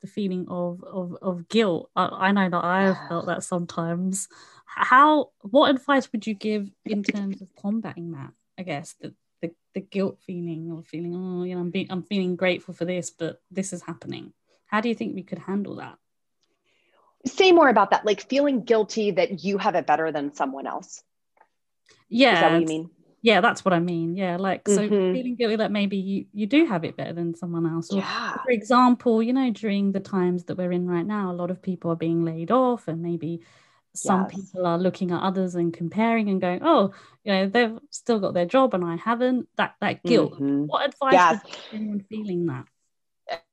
the 0.01 0.07
feeling 0.07 0.47
of 0.49 0.83
of, 0.85 1.17
of 1.23 1.49
guilt. 1.49 1.91
I, 1.97 2.07
I 2.07 2.33
know 2.33 2.49
that 2.49 2.65
i've 2.65 3.09
felt 3.09 3.27
that 3.27 3.43
sometimes. 3.45 4.29
How 4.67 5.31
what 5.41 5.71
advice 5.71 6.13
would 6.13 6.27
you 6.27 6.35
give 6.35 6.71
in 6.85 7.03
terms 7.03 7.41
of 7.43 7.55
combating 7.57 8.13
that? 8.13 8.33
I 8.59 8.63
guess 8.63 8.95
the 9.01 9.15
the, 9.41 9.53
the 9.75 9.81
guilt 9.81 10.19
feeling 10.27 10.73
or 10.73 10.83
feeling 10.83 11.15
oh 11.15 11.45
you 11.45 11.55
know 11.55 11.61
i'm 11.61 11.71
being 11.71 11.87
i'm 11.91 12.03
feeling 12.03 12.35
grateful 12.35 12.75
for 12.75 12.85
this 12.85 13.11
but 13.11 13.41
this 13.51 13.73
is 13.73 13.83
happening. 13.83 14.33
How 14.67 14.81
do 14.81 14.89
you 14.89 14.95
think 14.95 15.15
we 15.15 15.23
could 15.23 15.39
handle 15.39 15.77
that? 15.77 15.97
Say 17.25 17.53
more 17.53 17.69
about 17.69 17.91
that 17.91 18.05
like 18.05 18.29
feeling 18.29 18.63
guilty 18.63 19.13
that 19.13 19.45
you 19.45 19.59
have 19.59 19.75
it 19.75 19.87
better 19.87 20.13
than 20.13 20.35
someone 20.35 20.67
else. 20.67 21.03
Yeah 22.09 22.35
is 22.35 22.41
that 22.41 22.53
what 22.53 22.61
you 22.61 22.67
mean 22.67 22.91
yeah 23.23 23.41
that's 23.41 23.65
what 23.65 23.75
i 23.75 23.79
mean 23.79 24.15
yeah 24.17 24.37
like 24.37 24.67
so 24.69 24.79
mm-hmm. 24.79 25.13
feeling 25.13 25.35
guilty 25.35 25.57
that 25.57 25.73
maybe 25.73 25.97
you 25.97 26.27
you 26.33 26.47
do 26.47 26.67
have 26.67 26.85
it 26.85 26.97
better 26.97 27.13
than 27.13 27.35
someone 27.35 27.67
else 27.67 27.93
or 27.93 27.99
yeah. 27.99 28.37
for 28.43 28.51
example 28.51 29.23
you 29.23 29.33
know 29.33 29.51
during 29.51 29.93
the 29.93 30.01
times 30.01 30.45
that 30.45 30.57
we're 30.57 30.73
in 30.73 30.89
right 30.89 31.07
now 31.07 31.31
a 31.31 31.35
lot 31.35 31.51
of 31.51 31.61
people 31.61 31.91
are 31.91 31.97
being 31.97 32.25
laid 32.25 32.51
off 32.51 32.89
and 32.89 33.03
maybe 33.03 33.43
some 33.95 34.27
yes. 34.31 34.35
people 34.35 34.67
are 34.67 34.79
looking 34.79 35.11
at 35.11 35.21
others 35.21 35.55
and 35.55 35.73
comparing 35.73 36.29
and 36.29 36.41
going 36.41 36.61
oh 36.63 36.93
you 37.25 37.33
know 37.33 37.49
they've 37.49 37.79
still 37.91 38.21
got 38.21 38.35
their 38.35 38.47
job 38.47 38.75
and 38.75 38.85
i 38.85 38.97
haven't 38.97 39.49
that 39.57 39.75
that 39.81 40.03
guilt 40.03 40.35
mm-hmm. 40.35 40.65
what 40.65 40.87
advice 40.87 41.13
yes. 41.13 41.43
would 41.45 41.81
anyone 41.81 42.01
feeling 42.09 42.47
that 42.47 42.65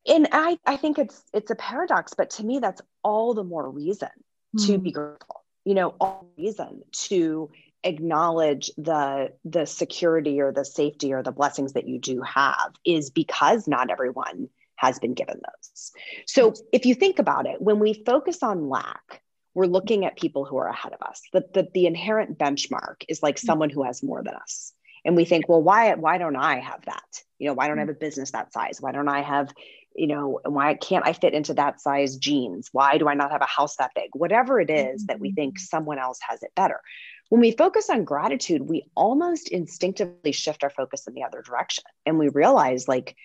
and 0.06 0.28
i 0.32 0.58
i 0.65 0.78
think 0.78 0.99
it's 0.99 1.23
it's 1.34 1.51
a 1.51 1.56
paradox 1.56 2.13
but 2.13 2.30
to 2.30 2.45
me 2.45 2.60
that's 2.60 2.82
all 3.04 3.34
the 3.34 3.43
more 3.43 3.69
reason 3.69 4.10
mm. 4.56 4.67
to 4.67 4.78
be 4.78 4.91
grateful 4.91 5.43
you 5.63 5.73
know 5.73 5.95
all 5.99 6.30
reason 6.38 6.84
to 6.91 7.49
acknowledge 7.86 8.71
the 8.78 9.32
the 9.45 9.65
security 9.65 10.41
or 10.41 10.52
the 10.52 10.65
safety 10.65 11.13
or 11.13 11.24
the 11.24 11.32
blessings 11.32 11.74
that 11.74 11.88
you 11.88 12.00
do 12.00 12.21
have 12.21 12.74
is 12.84 13.12
because 13.12 13.67
not 13.67 13.89
everyone 13.89 14.50
has 14.76 15.00
been 15.00 15.13
given 15.13 15.36
those. 15.36 15.91
So 16.26 16.54
if 16.74 16.86
you 16.86 16.95
think 16.95 17.19
about 17.19 17.45
it, 17.45 17.62
when 17.62 17.80
we 17.80 17.93
focus 17.93 18.43
on 18.43 18.67
lack, 18.67 19.21
we're 19.54 19.67
looking 19.67 20.06
at 20.06 20.17
people 20.17 20.43
who 20.43 20.58
are 20.58 20.67
ahead 20.67 20.91
of 20.91 21.02
us. 21.02 21.21
The, 21.32 21.45
the, 21.54 21.67
the 21.74 21.86
inherent 21.86 22.38
benchmark 22.38 23.04
is 23.08 23.24
like 23.24 23.38
mm. 23.38 23.45
someone 23.45 23.69
who 23.69 23.84
has 23.84 24.04
more 24.04 24.21
than 24.21 24.34
us. 24.34 24.74
And 25.06 25.15
we 25.15 25.24
think, 25.24 25.48
well, 25.48 25.62
why, 25.62 25.93
why 25.93 26.17
don't 26.17 26.36
I 26.36 26.60
have 26.60 26.84
that? 26.86 27.21
You 27.39 27.48
know, 27.48 27.54
why 27.54 27.67
don't 27.67 27.78
I 27.78 27.84
have 27.84 27.89
a 27.89 27.93
business 27.93 28.32
that 28.32 28.52
size? 28.52 28.82
Why 28.82 28.91
don't 28.91 29.08
I 29.08 29.21
have, 29.21 29.54
you 29.95 30.08
know, 30.08 30.39
why 30.45 30.73
can't 30.73 31.08
I 31.08 31.13
fit 31.13 31.34
into 31.34 31.53
that 31.55 31.79
size 31.79 32.17
jeans? 32.17 32.69
Why 32.71 32.97
do 32.97 33.08
I 33.08 33.13
not 33.13 33.31
have 33.31 33.41
a 33.41 33.45
house 33.45 33.77
that 33.77 33.91
big? 33.95 34.10
Whatever 34.13 34.60
it 34.60 34.69
is 34.69 35.05
that 35.08 35.19
we 35.19 35.31
think 35.31 35.58
mm. 35.58 35.62
someone 35.62 35.99
else 35.99 36.19
has 36.27 36.43
it 36.43 36.51
better. 36.55 36.81
When 37.29 37.41
we 37.41 37.51
focus 37.51 37.89
on 37.89 38.03
gratitude, 38.03 38.62
we 38.63 38.86
almost 38.95 39.49
instinctively 39.49 40.31
shift 40.31 40.63
our 40.63 40.69
focus 40.69 41.08
in 41.08 41.13
the 41.13 41.23
other 41.23 41.41
direction. 41.41 41.84
And 42.05 42.19
we 42.19 42.29
realize 42.29 42.88
like 42.88 43.15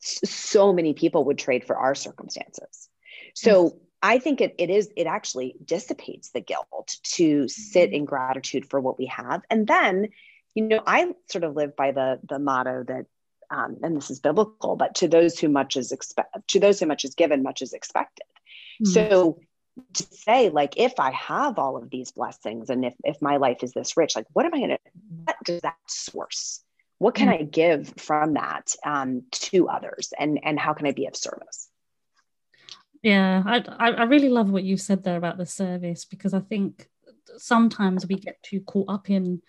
so 0.00 0.72
many 0.72 0.94
people 0.94 1.24
would 1.24 1.38
trade 1.38 1.64
for 1.64 1.76
our 1.76 1.94
circumstances. 1.94 2.88
So 3.34 3.64
yes. 3.64 3.72
I 4.02 4.18
think 4.18 4.40
it, 4.40 4.54
it 4.58 4.70
is, 4.70 4.90
it 4.96 5.06
actually 5.06 5.54
dissipates 5.64 6.30
the 6.30 6.40
guilt 6.40 6.96
to 7.14 7.48
sit 7.48 7.90
mm-hmm. 7.90 7.94
in 7.94 8.04
gratitude 8.04 8.68
for 8.68 8.80
what 8.80 8.98
we 8.98 9.06
have. 9.06 9.42
And 9.50 9.66
then, 9.66 10.08
you 10.54 10.64
know, 10.64 10.82
I 10.86 11.12
sort 11.30 11.44
of 11.44 11.56
live 11.56 11.74
by 11.74 11.92
the 11.92 12.20
the 12.28 12.38
motto 12.38 12.84
that 12.86 13.06
um, 13.50 13.76
and 13.82 13.96
this 13.96 14.10
is 14.10 14.20
biblical, 14.20 14.76
but 14.76 14.94
to 14.96 15.08
those 15.08 15.38
who 15.38 15.48
much 15.48 15.76
is 15.76 15.92
expect 15.92 16.48
to 16.48 16.60
those 16.60 16.80
who 16.80 16.86
much 16.86 17.04
is 17.04 17.14
given, 17.14 17.42
much 17.42 17.62
is 17.62 17.72
expected. 17.72 18.26
Mm-hmm. 18.82 18.92
So 18.92 19.38
to 19.94 20.06
say 20.10 20.50
like 20.50 20.74
if 20.76 20.94
i 20.98 21.10
have 21.10 21.58
all 21.58 21.76
of 21.76 21.90
these 21.90 22.12
blessings 22.12 22.70
and 22.70 22.84
if, 22.84 22.94
if 23.02 23.20
my 23.20 23.38
life 23.38 23.62
is 23.62 23.72
this 23.72 23.96
rich 23.96 24.14
like 24.14 24.26
what 24.32 24.46
am 24.46 24.54
i 24.54 24.58
going 24.58 24.70
to 24.70 24.78
what 25.24 25.36
does 25.44 25.60
that 25.62 25.76
source 25.88 26.62
what 26.98 27.14
can 27.14 27.28
mm-hmm. 27.28 27.42
i 27.42 27.44
give 27.44 27.92
from 27.96 28.34
that 28.34 28.74
um, 28.84 29.22
to 29.32 29.68
others 29.68 30.12
and 30.18 30.38
and 30.44 30.58
how 30.60 30.72
can 30.72 30.86
i 30.86 30.92
be 30.92 31.06
of 31.06 31.16
service 31.16 31.68
yeah 33.02 33.42
I, 33.44 33.90
I 33.90 34.04
really 34.04 34.28
love 34.28 34.50
what 34.50 34.64
you 34.64 34.76
said 34.76 35.02
there 35.02 35.16
about 35.16 35.38
the 35.38 35.46
service 35.46 36.04
because 36.04 36.34
i 36.34 36.40
think 36.40 36.88
sometimes 37.36 38.06
we 38.06 38.14
get 38.14 38.42
too 38.42 38.60
caught 38.60 38.88
up 38.88 39.10
in 39.10 39.42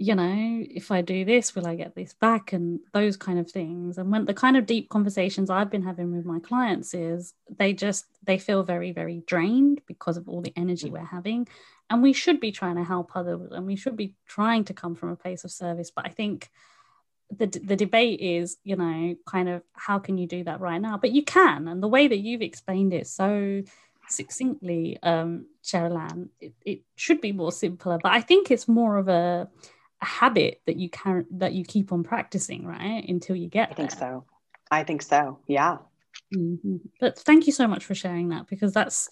you 0.00 0.14
know, 0.14 0.64
if 0.70 0.92
I 0.92 1.02
do 1.02 1.24
this, 1.24 1.56
will 1.56 1.66
I 1.66 1.74
get 1.74 1.96
this 1.96 2.14
back? 2.14 2.52
And 2.52 2.78
those 2.92 3.16
kind 3.16 3.38
of 3.40 3.50
things. 3.50 3.98
And 3.98 4.12
when 4.12 4.26
the 4.26 4.34
kind 4.34 4.56
of 4.56 4.64
deep 4.64 4.88
conversations 4.88 5.50
I've 5.50 5.70
been 5.70 5.82
having 5.82 6.16
with 6.16 6.24
my 6.24 6.38
clients 6.38 6.94
is 6.94 7.34
they 7.58 7.72
just 7.72 8.06
they 8.22 8.38
feel 8.38 8.62
very, 8.62 8.92
very 8.92 9.24
drained 9.26 9.80
because 9.86 10.16
of 10.16 10.28
all 10.28 10.40
the 10.40 10.52
energy 10.56 10.88
we're 10.88 11.04
having. 11.04 11.48
And 11.90 12.00
we 12.00 12.12
should 12.12 12.38
be 12.38 12.52
trying 12.52 12.76
to 12.76 12.84
help 12.84 13.10
others 13.16 13.50
and 13.50 13.66
we 13.66 13.74
should 13.74 13.96
be 13.96 14.14
trying 14.26 14.64
to 14.64 14.74
come 14.74 14.94
from 14.94 15.08
a 15.10 15.16
place 15.16 15.42
of 15.42 15.50
service. 15.50 15.90
But 15.90 16.06
I 16.06 16.10
think 16.10 16.48
the 17.36 17.46
the 17.46 17.76
debate 17.76 18.20
is, 18.20 18.56
you 18.62 18.76
know, 18.76 19.16
kind 19.26 19.48
of 19.48 19.62
how 19.72 19.98
can 19.98 20.16
you 20.16 20.28
do 20.28 20.44
that 20.44 20.60
right 20.60 20.80
now? 20.80 20.96
But 20.96 21.10
you 21.10 21.24
can, 21.24 21.66
and 21.66 21.82
the 21.82 21.88
way 21.88 22.06
that 22.06 22.18
you've 22.18 22.42
explained 22.42 22.94
it 22.94 23.08
so 23.08 23.62
succinctly, 24.08 24.96
um, 25.02 25.46
it, 26.40 26.52
it 26.64 26.80
should 26.94 27.20
be 27.20 27.32
more 27.32 27.52
simpler. 27.52 27.98
But 28.00 28.12
I 28.12 28.20
think 28.20 28.50
it's 28.50 28.68
more 28.68 28.96
of 28.96 29.08
a 29.08 29.48
a 30.00 30.06
habit 30.06 30.60
that 30.66 30.76
you 30.76 30.88
can 30.88 31.26
that 31.30 31.52
you 31.52 31.64
keep 31.64 31.92
on 31.92 32.02
practicing 32.02 32.64
right 32.64 33.04
until 33.08 33.36
you 33.36 33.48
get 33.48 33.70
i 33.70 33.74
think 33.74 33.90
there. 33.90 33.98
so 33.98 34.24
i 34.70 34.84
think 34.84 35.02
so 35.02 35.38
yeah 35.46 35.78
mm-hmm. 36.34 36.76
but 37.00 37.18
thank 37.18 37.46
you 37.46 37.52
so 37.52 37.66
much 37.66 37.84
for 37.84 37.94
sharing 37.94 38.28
that 38.28 38.46
because 38.48 38.72
that's 38.72 39.08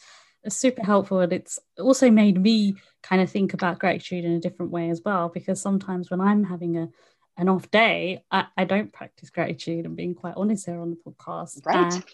super 0.49 0.85
helpful 0.85 1.21
and 1.21 1.33
it's 1.33 1.59
also 1.79 2.09
made 2.11 2.41
me 2.41 2.77
kind 3.03 3.21
of 3.21 3.29
think 3.29 3.53
about 3.53 3.81
gratitude 3.81 4.25
in 4.25 4.33
a 4.33 4.41
different 4.41 4.71
way 4.71 4.91
as 4.91 5.03
well 5.05 5.29
because 5.29 5.61
sometimes 5.61 6.11
when 6.11 6.21
i'm 6.21 6.45
having 6.45 6.77
a 6.77 6.89
an 7.37 7.49
off 7.49 7.69
day 7.71 8.23
i, 8.31 8.47
I 8.57 8.65
don't 8.65 8.93
practice 8.93 9.31
gratitude 9.31 9.87
and 9.87 9.97
being 9.97 10.15
quite 10.15 10.35
honest 10.37 10.67
here 10.67 10.81
on 10.81 10.91
the 10.91 11.11
podcast 11.11 11.67
right 11.67 11.93
and 11.95 12.05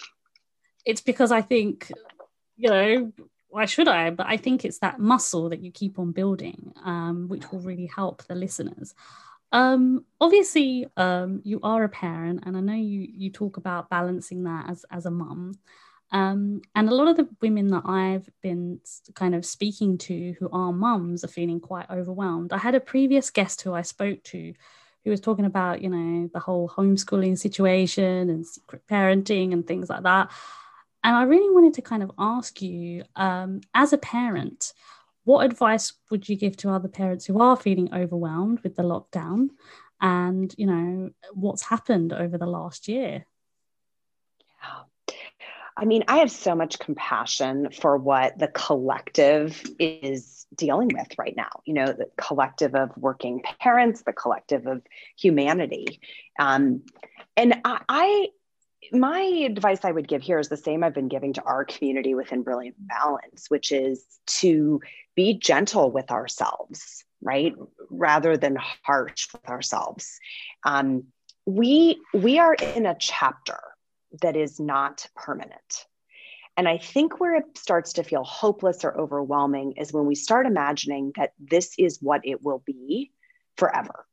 it's 0.87 1.03
because 1.03 1.31
i 1.31 1.43
think 1.43 1.93
you 2.57 2.71
know 2.71 3.13
why 3.53 3.67
should 3.67 3.87
I? 3.87 4.09
But 4.11 4.27
I 4.29 4.38
think 4.38 4.65
it's 4.65 4.79
that 4.79 4.99
muscle 4.99 5.51
that 5.51 5.61
you 5.61 5.71
keep 5.71 5.99
on 5.99 6.12
building, 6.12 6.73
um, 6.85 7.29
which 7.29 7.53
will 7.53 7.61
really 7.61 7.87
help 7.87 8.25
the 8.25 8.35
listeners. 8.35 8.95
Um, 9.53 10.07
obviously, 10.19 10.87
um, 10.97 11.43
you 11.45 11.61
are 11.62 11.85
a 11.85 11.88
parent, 11.88 12.45
and 12.47 12.57
I 12.57 12.61
know 12.61 12.75
you 12.75 13.07
you 13.12 13.31
talk 13.31 13.59
about 13.59 13.91
balancing 13.91 14.45
that 14.45 14.71
as 14.71 14.87
as 14.91 15.05
a 15.05 15.11
mum. 15.11 15.53
Um, 16.12 16.62
and 16.75 16.88
a 16.88 16.95
lot 16.95 17.09
of 17.09 17.17
the 17.17 17.29
women 17.43 17.69
that 17.69 17.83
I've 17.85 18.29
been 18.43 18.81
kind 19.15 19.35
of 19.35 19.45
speaking 19.45 19.99
to 19.99 20.35
who 20.38 20.49
are 20.51 20.73
mums 20.73 21.23
are 21.23 21.29
feeling 21.29 21.61
quite 21.61 21.91
overwhelmed. 21.91 22.53
I 22.55 22.59
had 22.59 22.75
a 22.75 22.81
previous 22.81 23.29
guest 23.31 23.62
who 23.62 23.75
I 23.75 23.83
spoke 23.83 24.23
to 24.25 24.55
who 25.05 25.11
was 25.11 25.21
talking 25.21 25.45
about, 25.47 25.83
you 25.83 25.91
know, 25.91 26.31
the 26.33 26.41
whole 26.41 26.69
homeschooling 26.69 27.38
situation 27.38 28.31
and 28.31 28.47
secret 28.47 28.83
parenting 28.91 29.53
and 29.53 29.67
things 29.67 29.91
like 29.91 30.05
that. 30.05 30.31
And 31.05 31.17
I 31.17 31.23
really 31.25 31.53
wanted 31.53 31.75
to 31.75 31.83
kind 31.83 32.03
of 32.03 32.12
ask 32.19 32.62
you, 32.62 33.05
um, 33.17 33.61
as 33.75 33.93
a 33.93 33.99
parent, 33.99 34.73
what 35.25 35.45
advice 35.45 35.93
would 36.11 36.29
you 36.29 36.37
give 36.37 36.57
to 36.59 36.71
other 36.71 36.88
parents 36.88 37.27
who 37.27 37.41
are 37.41 37.57
feeling 37.57 37.93
overwhelmed 37.95 38.61
with 38.61 38.77
the 38.77 38.83
lockdown? 38.83 39.49
And, 40.01 40.55
you 40.59 40.67
know, 40.67 41.11
what's 41.33 41.62
happened 41.62 42.12
over 42.12 42.38
the 42.38 42.47
last 42.47 42.88
year? 42.88 43.25
Yeah. 44.62 45.15
I 45.77 45.85
mean, 45.85 46.05
I 46.07 46.19
have 46.19 46.31
so 46.31 46.55
much 46.55 46.79
compassion 46.79 47.71
for 47.71 47.97
what 47.97 48.38
the 48.38 48.49
collective 48.49 49.62
is 49.79 50.47
dealing 50.55 50.91
with 50.93 51.19
right 51.19 51.35
now. 51.37 51.49
You 51.65 51.75
know, 51.75 51.87
the 51.87 52.11
collective 52.17 52.75
of 52.75 52.91
working 52.97 53.43
parents, 53.61 54.03
the 54.03 54.12
collective 54.12 54.67
of 54.67 54.83
humanity. 55.17 56.01
Um, 56.38 56.83
and 57.37 57.61
I, 57.65 57.81
I 57.88 58.29
my 58.90 59.21
advice 59.21 59.85
I 59.85 59.92
would 59.92 60.09
give 60.09 60.23
here 60.23 60.38
is 60.38 60.49
the 60.49 60.57
same 60.57 60.83
I've 60.83 60.95
been 60.95 61.09
giving 61.09 61.33
to 61.35 61.42
our 61.42 61.64
community 61.64 62.14
within 62.14 62.42
Brilliant 62.42 62.77
Balance, 62.79 63.49
which 63.49 63.71
is 63.71 64.05
to 64.38 64.81
be 65.14 65.35
gentle 65.35 65.90
with 65.90 66.11
ourselves, 66.11 67.05
right? 67.21 67.55
Rather 67.90 68.37
than 68.37 68.57
harsh 68.85 69.29
with 69.33 69.49
ourselves. 69.49 70.18
Um, 70.64 71.05
we 71.47 72.01
we 72.12 72.38
are 72.38 72.55
in 72.55 72.87
a 72.87 72.97
chapter 72.99 73.59
that 74.21 74.37
is 74.37 74.61
not 74.61 75.07
permanent. 75.14 75.87
And 76.57 76.68
I 76.68 76.79
think 76.79 77.18
where 77.18 77.35
it 77.37 77.57
starts 77.57 77.95
to 77.95 78.05
feel 78.05 78.25
hopeless 78.25 78.85
or 78.85 78.99
overwhelming 78.99 79.73
is 79.79 79.92
when 79.92 80.07
we 80.07 80.14
start 80.14 80.47
imagining 80.47 81.12
that 81.16 81.33
this 81.38 81.75
is 81.79 81.99
what 82.03 82.21
it 82.25 82.42
will 82.42 82.62
be 82.66 83.11
forever. 83.57 84.07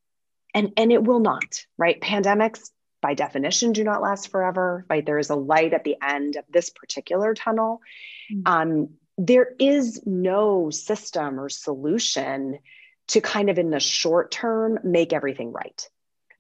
And, 0.56 0.72
and 0.78 0.92
it 0.92 1.04
will 1.04 1.20
not, 1.20 1.66
right? 1.78 2.00
Pandemics 2.00 2.70
by 3.02 3.14
definition 3.14 3.72
do 3.72 3.84
not 3.84 4.02
last 4.02 4.30
forever 4.30 4.86
right 4.90 5.06
there 5.06 5.20
is 5.20 5.30
a 5.30 5.36
light 5.36 5.74
at 5.74 5.84
the 5.84 5.96
end 6.02 6.36
of 6.36 6.44
this 6.50 6.70
particular 6.70 7.34
tunnel 7.34 7.82
mm-hmm. 8.32 8.42
um, 8.46 8.90
there 9.18 9.50
is 9.60 10.02
no 10.06 10.70
system 10.70 11.40
or 11.40 11.50
solution 11.50 12.60
to 13.08 13.22
kind 13.22 13.50
of 13.50 13.58
in 13.58 13.70
the 13.70 13.80
short 13.80 14.32
term 14.32 14.80
make 14.84 15.14
everything 15.14 15.52
right 15.52 15.90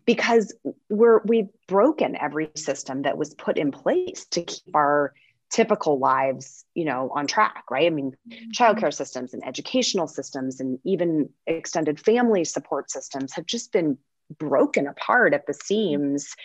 because 0.05 0.53
we're 0.89 1.21
we've 1.25 1.49
broken 1.67 2.15
every 2.15 2.49
system 2.55 3.03
that 3.03 3.17
was 3.17 3.33
put 3.33 3.57
in 3.57 3.71
place 3.71 4.25
to 4.31 4.41
keep 4.41 4.75
our 4.75 5.13
typical 5.49 5.97
lives 5.97 6.63
you 6.75 6.85
know 6.85 7.11
on 7.13 7.27
track 7.27 7.63
right 7.71 7.87
i 7.87 7.89
mean 7.89 8.15
mm-hmm. 8.27 8.51
childcare 8.51 8.93
systems 8.93 9.33
and 9.33 9.45
educational 9.45 10.07
systems 10.07 10.59
and 10.59 10.79
even 10.83 11.29
extended 11.47 11.99
family 11.99 12.43
support 12.43 12.89
systems 12.89 13.33
have 13.33 13.45
just 13.45 13.71
been 13.71 13.97
broken 14.37 14.87
apart 14.87 15.33
at 15.33 15.45
the 15.45 15.53
seams 15.53 16.35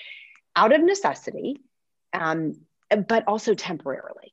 out 0.56 0.72
of 0.72 0.82
necessity, 0.82 1.60
um, 2.12 2.54
but 3.08 3.26
also 3.26 3.54
temporarily. 3.54 4.32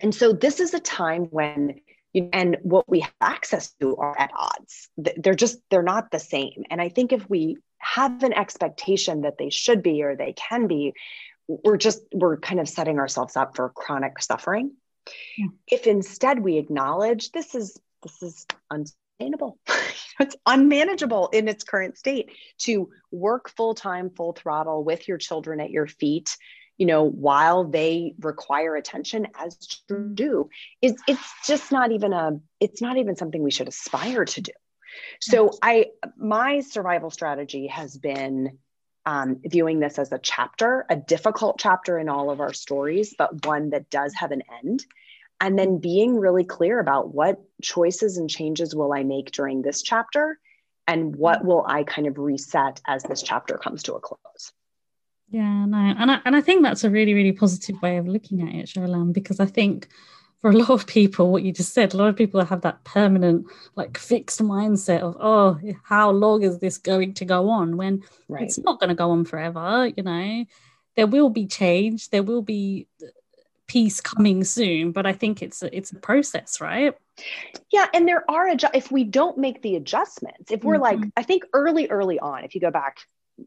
And 0.00 0.14
so 0.14 0.32
this 0.32 0.60
is 0.60 0.74
a 0.74 0.80
time 0.80 1.24
when 1.26 1.80
you, 2.12 2.28
and 2.32 2.58
what 2.62 2.88
we 2.88 3.00
have 3.00 3.12
access 3.20 3.72
to 3.80 3.96
are 3.96 4.18
at 4.18 4.30
odds. 4.36 4.88
They're 4.96 5.34
just 5.34 5.58
they're 5.70 5.82
not 5.82 6.10
the 6.10 6.18
same. 6.18 6.64
And 6.70 6.80
I 6.80 6.88
think 6.88 7.12
if 7.12 7.28
we 7.28 7.58
have 7.78 8.22
an 8.22 8.32
expectation 8.32 9.22
that 9.22 9.38
they 9.38 9.50
should 9.50 9.82
be 9.82 10.02
or 10.02 10.14
they 10.14 10.34
can 10.34 10.66
be, 10.66 10.92
we're 11.48 11.76
just 11.76 12.02
we're 12.12 12.36
kind 12.36 12.60
of 12.60 12.68
setting 12.68 12.98
ourselves 12.98 13.36
up 13.36 13.56
for 13.56 13.70
chronic 13.70 14.22
suffering. 14.22 14.72
Yeah. 15.36 15.46
If 15.66 15.86
instead 15.86 16.38
we 16.40 16.58
acknowledge 16.58 17.32
this 17.32 17.54
is 17.54 17.80
this 18.02 18.22
is 18.22 18.46
it's 20.20 20.36
unmanageable 20.46 21.28
in 21.28 21.48
its 21.48 21.64
current 21.64 21.96
state 21.96 22.30
to 22.58 22.90
work 23.10 23.50
full 23.50 23.74
time, 23.74 24.10
full 24.10 24.32
throttle 24.32 24.84
with 24.84 25.08
your 25.08 25.18
children 25.18 25.60
at 25.60 25.70
your 25.70 25.86
feet 25.86 26.36
you 26.78 26.86
know 26.86 27.04
while 27.04 27.64
they 27.64 28.14
require 28.20 28.74
attention 28.74 29.28
as 29.38 29.56
children 29.56 30.14
do. 30.14 30.48
Is 30.80 30.94
it's 31.06 31.32
just 31.46 31.70
not 31.70 31.92
even 31.92 32.12
a 32.12 32.40
it's 32.60 32.80
not 32.80 32.96
even 32.96 33.16
something 33.16 33.42
we 33.42 33.50
should 33.50 33.68
aspire 33.68 34.24
to 34.24 34.40
do. 34.40 34.52
So 35.20 35.52
i 35.62 35.86
my 36.16 36.60
survival 36.60 37.10
strategy 37.10 37.68
has 37.68 37.96
been 37.96 38.58
um, 39.04 39.40
viewing 39.44 39.80
this 39.80 39.98
as 39.98 40.12
a 40.12 40.18
chapter 40.18 40.86
a 40.88 40.96
difficult 40.96 41.58
chapter 41.58 41.98
in 41.98 42.08
all 42.08 42.30
of 42.30 42.40
our 42.40 42.52
stories 42.52 43.14
but 43.18 43.46
one 43.46 43.70
that 43.70 43.90
does 43.90 44.14
have 44.14 44.30
an 44.30 44.42
end 44.62 44.84
and 45.40 45.58
then 45.58 45.78
being 45.78 46.16
really 46.16 46.44
clear 46.44 46.78
about 46.78 47.12
what 47.12 47.42
choices 47.62 48.16
and 48.16 48.28
changes 48.28 48.74
will 48.74 48.92
I 48.92 49.02
make 49.02 49.30
during 49.30 49.62
this 49.62 49.82
chapter 49.82 50.38
and 50.86 51.16
what 51.16 51.42
mm. 51.42 51.44
will 51.46 51.64
I 51.66 51.84
kind 51.84 52.06
of 52.06 52.18
reset 52.18 52.80
as 52.86 53.02
this 53.04 53.22
chapter 53.22 53.56
comes 53.56 53.82
to 53.84 53.94
a 53.94 54.00
close. 54.00 54.52
Yeah, 55.28 55.64
no, 55.64 55.78
and 55.78 56.10
I, 56.10 56.20
and 56.26 56.36
I 56.36 56.42
think 56.42 56.62
that's 56.62 56.84
a 56.84 56.90
really, 56.90 57.14
really 57.14 57.32
positive 57.32 57.80
way 57.80 57.96
of 57.96 58.06
looking 58.06 58.46
at 58.46 58.54
it, 58.54 58.66
Cheryl 58.66 59.12
because 59.12 59.40
I 59.40 59.46
think 59.46 59.88
for 60.42 60.50
a 60.50 60.52
lot 60.56 60.70
of 60.70 60.86
people, 60.86 61.30
what 61.30 61.42
you 61.42 61.52
just 61.52 61.72
said, 61.72 61.94
a 61.94 61.96
lot 61.96 62.08
of 62.08 62.16
people 62.16 62.44
have 62.44 62.60
that 62.62 62.84
permanent, 62.84 63.46
like 63.74 63.96
fixed 63.96 64.40
mindset 64.40 65.00
of, 65.00 65.16
oh, 65.18 65.58
how 65.84 66.10
long 66.10 66.42
is 66.42 66.58
this 66.58 66.76
going 66.76 67.14
to 67.14 67.24
go 67.24 67.48
on? 67.48 67.78
When 67.78 68.02
right. 68.28 68.42
it's 68.42 68.58
not 68.58 68.78
going 68.78 68.88
to 68.88 68.94
go 68.94 69.12
on 69.12 69.24
forever, 69.24 69.90
you 69.96 70.02
know, 70.02 70.44
there 70.96 71.06
will 71.06 71.30
be 71.30 71.46
change, 71.46 72.10
there 72.10 72.22
will 72.22 72.42
be 72.42 72.86
peace 73.72 74.02
coming 74.02 74.44
soon 74.44 74.92
but 74.92 75.06
i 75.06 75.14
think 75.14 75.40
it's 75.40 75.62
a, 75.62 75.74
it's 75.74 75.92
a 75.92 75.96
process 75.96 76.60
right 76.60 76.94
yeah 77.70 77.86
and 77.94 78.06
there 78.06 78.28
are 78.30 78.46
adju- 78.48 78.70
if 78.74 78.90
we 78.90 79.04
don't 79.04 79.38
make 79.38 79.62
the 79.62 79.76
adjustments 79.76 80.50
if 80.50 80.64
we're 80.64 80.74
mm-hmm. 80.74 81.02
like 81.02 81.10
i 81.16 81.22
think 81.22 81.44
early 81.52 81.88
early 81.88 82.18
on 82.18 82.44
if 82.44 82.54
you 82.54 82.60
go 82.60 82.70
back 82.70 82.98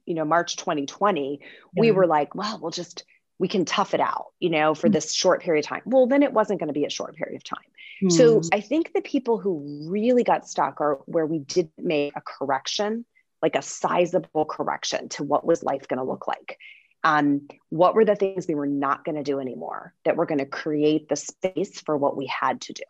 you 0.06 0.14
know 0.14 0.26
march 0.26 0.56
2020 0.58 1.40
yeah. 1.42 1.48
we 1.80 1.92
were 1.92 2.08
like 2.08 2.36
well 2.36 2.60
we'll 2.62 2.72
just 2.72 3.04
we 3.38 3.48
can 3.48 3.66
tough 3.66 3.94
it 3.94 4.00
out 4.00 4.28
you 4.40 4.50
know 4.50 4.74
for 4.74 4.88
mm-hmm. 4.88 4.94
this 4.94 5.14
short 5.14 5.42
period 5.42 5.66
of 5.66 5.70
time 5.70 5.82
well 5.86 6.08
then 6.08 6.24
it 6.24 6.34
wasn't 6.34 6.60
going 6.60 6.68
to 6.68 6.74
be 6.74 6.86
a 6.86 6.90
short 6.90 7.16
period 7.16 7.36
of 7.36 7.44
time 7.44 7.60
mm-hmm. 8.04 8.10
so 8.10 8.42
i 8.52 8.60
think 8.60 8.94
the 8.94 9.02
people 9.02 9.38
who 9.38 9.88
really 9.90 10.24
got 10.24 10.48
stuck 10.48 10.82
are 10.82 11.00
where 11.06 11.26
we 11.26 11.40
didn't 11.40 11.72
make 11.78 12.14
a 12.16 12.22
correction 12.22 13.06
like 13.42 13.56
a 13.56 13.62
sizable 13.62 14.46
correction 14.46 15.10
to 15.10 15.24
what 15.24 15.46
was 15.46 15.64
life 15.64 15.88
going 15.88 16.00
to 16.00 16.04
look 16.04 16.28
like 16.28 16.58
um, 17.04 17.48
what 17.70 17.94
were 17.94 18.04
the 18.04 18.16
things 18.16 18.48
we 18.48 18.56
were 18.56 18.66
not 18.66 19.06
going 19.06 19.16
to 19.16 19.22
do 19.22 19.40
anymore 19.40 19.94
that 20.06 20.16
were 20.16 20.26
going 20.26 20.40
to 20.40 20.46
create 20.46 21.08
the 21.08 21.16
space 21.16 21.80
for 21.80 21.96
what 21.96 22.18
we 22.18 22.26
had 22.26 22.60
to 22.62 22.74
do 22.74 22.84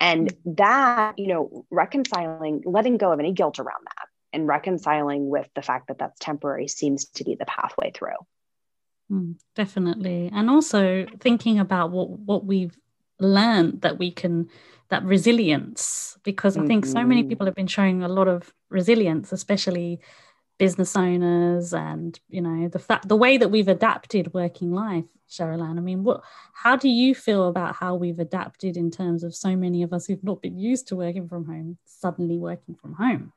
and 0.00 0.34
that 0.44 1.18
you 1.18 1.28
know 1.28 1.66
reconciling 1.70 2.62
letting 2.64 2.96
go 2.96 3.12
of 3.12 3.20
any 3.20 3.32
guilt 3.32 3.58
around 3.58 3.84
that 3.84 4.08
and 4.32 4.46
reconciling 4.46 5.28
with 5.28 5.48
the 5.54 5.62
fact 5.62 5.88
that 5.88 5.98
that's 5.98 6.18
temporary 6.20 6.68
seems 6.68 7.06
to 7.06 7.24
be 7.24 7.34
the 7.34 7.46
pathway 7.46 7.90
through 7.92 8.10
mm, 9.10 9.34
definitely 9.54 10.30
and 10.34 10.50
also 10.50 11.06
thinking 11.20 11.58
about 11.58 11.90
what 11.90 12.10
what 12.10 12.44
we've 12.44 12.76
learned 13.18 13.80
that 13.80 13.98
we 13.98 14.10
can 14.10 14.48
that 14.88 15.04
resilience 15.04 16.16
because 16.22 16.54
mm-hmm. 16.54 16.64
I 16.64 16.66
think 16.66 16.86
so 16.86 17.04
many 17.04 17.22
mm-hmm. 17.22 17.30
people 17.30 17.46
have 17.46 17.54
been 17.54 17.66
showing 17.66 18.02
a 18.02 18.08
lot 18.08 18.28
of 18.28 18.52
resilience, 18.70 19.32
especially 19.32 20.00
business 20.58 20.96
owners 20.96 21.74
and 21.74 22.18
you 22.28 22.40
know 22.40 22.68
the 22.68 22.78
fact 22.78 23.08
the 23.08 23.16
way 23.16 23.36
that 23.36 23.50
we've 23.50 23.68
adapted 23.68 24.32
working 24.32 24.72
life 24.72 25.04
Cheryl 25.28 25.62
I 25.62 25.72
mean 25.74 26.02
what 26.02 26.22
how 26.52 26.76
do 26.76 26.88
you 26.88 27.14
feel 27.14 27.48
about 27.48 27.76
how 27.76 27.94
we've 27.94 28.18
adapted 28.18 28.76
in 28.76 28.90
terms 28.90 29.22
of 29.22 29.34
so 29.34 29.54
many 29.54 29.82
of 29.82 29.92
us 29.92 30.06
who've 30.06 30.24
not 30.24 30.40
been 30.40 30.58
used 30.58 30.88
to 30.88 30.96
working 30.96 31.28
from 31.28 31.44
home 31.44 31.78
suddenly 31.84 32.38
working 32.38 32.74
from 32.74 32.94
home 32.94 33.32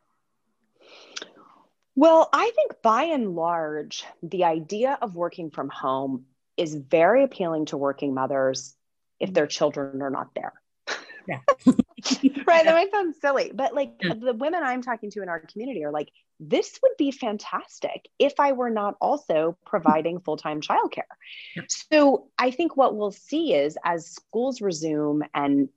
well 1.95 2.29
I 2.32 2.51
think 2.55 2.82
by 2.82 3.03
and 3.03 3.36
large 3.36 4.05
the 4.23 4.45
idea 4.45 4.97
of 5.01 5.15
working 5.15 5.51
from 5.51 5.69
home 5.69 6.25
is 6.55 6.75
very 6.75 7.23
appealing 7.23 7.65
to 7.67 7.77
working 7.77 8.13
mothers 8.13 8.75
if 9.19 9.34
their 9.34 9.47
children 9.47 10.01
are 10.01 10.10
not 10.10 10.34
there 10.36 10.53
yeah. 11.29 11.39
right. 12.47 12.65
That 12.65 12.73
might 12.73 12.91
sound 12.91 13.15
silly, 13.21 13.51
but 13.53 13.75
like 13.75 13.93
yeah. 14.01 14.13
the 14.19 14.34
women 14.34 14.63
I'm 14.63 14.82
talking 14.82 15.12
to 15.12 15.21
in 15.21 15.29
our 15.29 15.39
community 15.39 15.84
are 15.86 15.91
like, 15.91 16.10
this 16.39 16.80
would 16.82 16.93
be 16.97 17.12
fantastic 17.12 18.08
if 18.17 18.39
I 18.39 18.54
were 18.54 18.69
not 18.69 18.95
also 19.02 19.58
providing 19.65 20.19
full 20.19 20.38
time 20.38 20.62
childcare. 20.62 21.04
So 21.67 22.28
I 22.38 22.52
think 22.52 22.78
what 22.78 22.95
we'll 22.95 23.12
see 23.12 23.54
is 23.54 23.78
as 23.84 24.08
schools 24.08 24.62
resume 24.62 25.23
and 25.34 25.69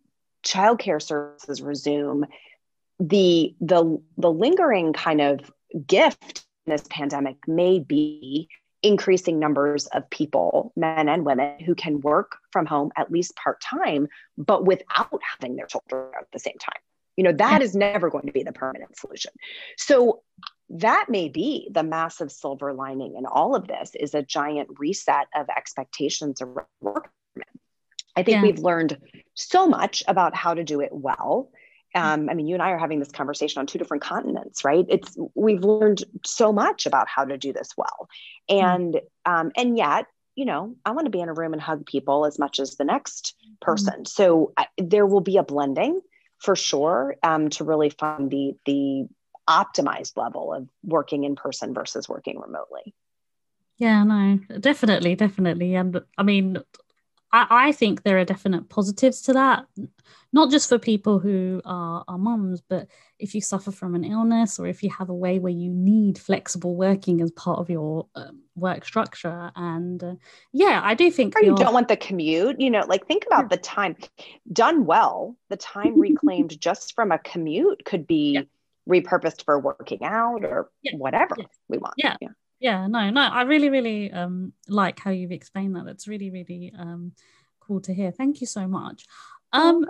childcare 0.44 1.02
services 1.02 1.62
resume, 1.62 2.26
the 3.00 3.54
the 3.60 4.00
the 4.16 4.30
lingering 4.30 4.92
kind 4.92 5.20
of 5.20 5.50
gift 5.86 6.44
in 6.66 6.72
this 6.72 6.84
pandemic 6.88 7.36
may 7.48 7.80
be 7.80 8.48
increasing 8.82 9.38
numbers 9.38 9.86
of 9.86 10.08
people, 10.10 10.72
men 10.76 11.08
and 11.08 11.24
women, 11.24 11.58
who 11.60 11.74
can 11.74 12.00
work 12.00 12.36
from 12.50 12.66
home 12.66 12.90
at 12.96 13.10
least 13.10 13.36
part 13.36 13.60
time, 13.60 14.08
but 14.36 14.64
without 14.64 15.20
having 15.22 15.56
their 15.56 15.66
children 15.66 16.10
at 16.18 16.26
the 16.32 16.38
same 16.38 16.58
time. 16.58 16.80
You 17.16 17.24
know, 17.24 17.32
that 17.32 17.62
is 17.62 17.74
never 17.74 18.10
going 18.10 18.26
to 18.26 18.32
be 18.32 18.42
the 18.42 18.52
permanent 18.52 18.96
solution. 18.96 19.32
So 19.76 20.22
that 20.70 21.06
may 21.08 21.28
be 21.28 21.68
the 21.70 21.82
massive 21.82 22.32
silver 22.32 22.72
lining 22.72 23.16
in 23.16 23.26
all 23.26 23.54
of 23.54 23.68
this 23.68 23.92
is 23.94 24.14
a 24.14 24.22
giant 24.22 24.68
reset 24.78 25.26
of 25.36 25.48
expectations 25.54 26.40
around 26.40 26.66
work. 26.80 27.10
I 28.16 28.22
think 28.22 28.36
yeah. 28.36 28.42
we've 28.42 28.58
learned 28.58 28.98
so 29.34 29.66
much 29.66 30.02
about 30.06 30.34
how 30.34 30.54
to 30.54 30.64
do 30.64 30.80
it 30.80 30.90
well 30.92 31.50
um, 31.94 32.28
I 32.30 32.34
mean, 32.34 32.46
you 32.46 32.54
and 32.54 32.62
I 32.62 32.70
are 32.70 32.78
having 32.78 32.98
this 32.98 33.10
conversation 33.10 33.60
on 33.60 33.66
two 33.66 33.78
different 33.78 34.02
continents, 34.02 34.64
right? 34.64 34.84
It's 34.88 35.16
we've 35.34 35.64
learned 35.64 36.04
so 36.24 36.52
much 36.52 36.86
about 36.86 37.08
how 37.08 37.24
to 37.24 37.36
do 37.36 37.52
this 37.52 37.70
well, 37.76 38.08
hmm. 38.48 38.56
and 38.56 39.00
um, 39.26 39.52
and 39.56 39.76
yet, 39.76 40.06
you 40.34 40.44
know, 40.44 40.76
I 40.84 40.92
want 40.92 41.06
to 41.06 41.10
be 41.10 41.20
in 41.20 41.28
a 41.28 41.34
room 41.34 41.52
and 41.52 41.60
hug 41.60 41.84
people 41.86 42.24
as 42.24 42.38
much 42.38 42.60
as 42.60 42.76
the 42.76 42.84
next 42.84 43.34
person. 43.60 44.06
So 44.06 44.52
I, 44.56 44.66
there 44.78 45.06
will 45.06 45.20
be 45.20 45.36
a 45.36 45.42
blending 45.42 46.00
for 46.42 46.56
sure 46.56 47.16
um, 47.22 47.48
to 47.50 47.64
really 47.64 47.90
find 47.90 48.30
the 48.30 48.56
the 48.66 49.06
optimized 49.48 50.16
level 50.16 50.52
of 50.52 50.68
working 50.84 51.24
in 51.24 51.36
person 51.36 51.74
versus 51.74 52.08
working 52.08 52.38
remotely. 52.38 52.94
Yeah, 53.78 54.04
no, 54.04 54.38
definitely, 54.60 55.14
definitely, 55.14 55.74
and 55.74 56.02
I 56.18 56.22
mean, 56.22 56.58
I, 57.32 57.46
I 57.68 57.72
think 57.72 58.02
there 58.02 58.18
are 58.18 58.24
definite 58.24 58.68
positives 58.68 59.22
to 59.22 59.32
that, 59.32 59.66
not 60.32 60.50
just 60.50 60.68
for 60.68 60.78
people 60.78 61.18
who 61.18 61.60
are, 61.64 62.04
are 62.08 62.18
mums, 62.18 62.62
but 62.66 62.88
if 63.18 63.34
you 63.34 63.40
suffer 63.40 63.70
from 63.70 63.94
an 63.94 64.04
illness 64.04 64.58
or 64.58 64.66
if 64.66 64.82
you 64.82 64.90
have 64.90 65.10
a 65.10 65.14
way 65.14 65.38
where 65.38 65.52
you 65.52 65.70
need 65.70 66.18
flexible 66.18 66.74
working 66.74 67.20
as 67.20 67.30
part 67.32 67.58
of 67.58 67.68
your 67.68 68.06
um, 68.14 68.42
work 68.56 68.84
structure. 68.84 69.50
And 69.54 70.02
uh, 70.02 70.14
yeah, 70.52 70.80
I 70.82 70.94
do 70.94 71.10
think. 71.10 71.36
Or 71.36 71.42
you 71.42 71.54
don't 71.54 71.74
want 71.74 71.88
the 71.88 71.96
commute, 71.96 72.60
you 72.60 72.70
know, 72.70 72.84
like 72.88 73.06
think 73.06 73.26
about 73.26 73.50
the 73.50 73.58
time 73.58 73.96
done 74.52 74.86
well, 74.86 75.36
the 75.50 75.56
time 75.56 76.00
reclaimed 76.00 76.58
just 76.60 76.94
from 76.94 77.12
a 77.12 77.18
commute 77.18 77.84
could 77.84 78.06
be. 78.06 78.32
Yeah 78.32 78.42
repurposed 78.88 79.44
for 79.44 79.60
working 79.60 80.02
out 80.02 80.44
or 80.44 80.68
yeah. 80.82 80.96
whatever 80.96 81.36
yeah. 81.38 81.44
we 81.68 81.78
want. 81.78 81.94
Yeah. 81.96 82.16
yeah 82.20 82.30
yeah 82.62 82.86
no 82.86 83.10
no 83.10 83.20
i 83.20 83.42
really 83.42 83.68
really 83.68 84.10
um 84.12 84.52
like 84.68 84.98
how 85.00 85.10
you've 85.10 85.32
explained 85.32 85.74
that 85.74 85.84
that's 85.84 86.06
really 86.08 86.30
really 86.30 86.72
um 86.78 87.12
cool 87.60 87.80
to 87.80 87.92
hear 87.92 88.12
thank 88.12 88.40
you 88.40 88.46
so 88.46 88.66
much 88.68 89.04
um 89.52 89.84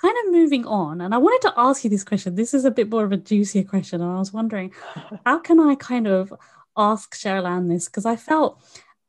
kind 0.00 0.16
of 0.24 0.32
moving 0.32 0.64
on 0.66 1.00
and 1.00 1.14
i 1.14 1.18
wanted 1.18 1.40
to 1.46 1.54
ask 1.56 1.84
you 1.84 1.90
this 1.90 2.04
question 2.04 2.34
this 2.34 2.54
is 2.54 2.64
a 2.64 2.70
bit 2.70 2.88
more 2.88 3.04
of 3.04 3.12
a 3.12 3.16
juicier 3.16 3.64
question 3.64 4.00
and 4.00 4.10
i 4.10 4.18
was 4.18 4.32
wondering 4.32 4.72
how 5.26 5.38
can 5.38 5.58
i 5.60 5.74
kind 5.74 6.06
of 6.06 6.32
ask 6.76 7.16
Cherylanne 7.16 7.68
this 7.68 7.86
because 7.86 8.06
i 8.06 8.16
felt 8.16 8.62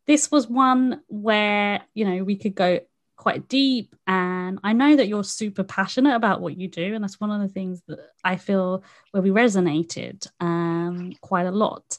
this 0.08 0.32
was 0.32 0.48
one 0.48 1.02
where 1.08 1.82
you 1.94 2.06
know 2.06 2.24
we 2.24 2.36
could 2.36 2.56
go 2.56 2.80
quite 3.16 3.48
deep 3.48 3.96
and 4.08 4.60
i 4.64 4.74
know 4.74 4.96
that 4.96 5.08
you're 5.08 5.24
super 5.24 5.64
passionate 5.64 6.16
about 6.16 6.42
what 6.42 6.58
you 6.58 6.68
do 6.68 6.96
and 6.96 7.04
that's 7.04 7.20
one 7.20 7.32
of 7.32 7.42
the 7.42 7.54
things 7.54 7.82
that 7.88 8.00
i 8.24 8.36
feel 8.38 8.84
where 9.12 9.22
we 9.22 9.30
resonated 9.30 10.26
um, 10.40 11.14
quite 11.22 11.46
a 11.46 11.52
lot 11.52 11.98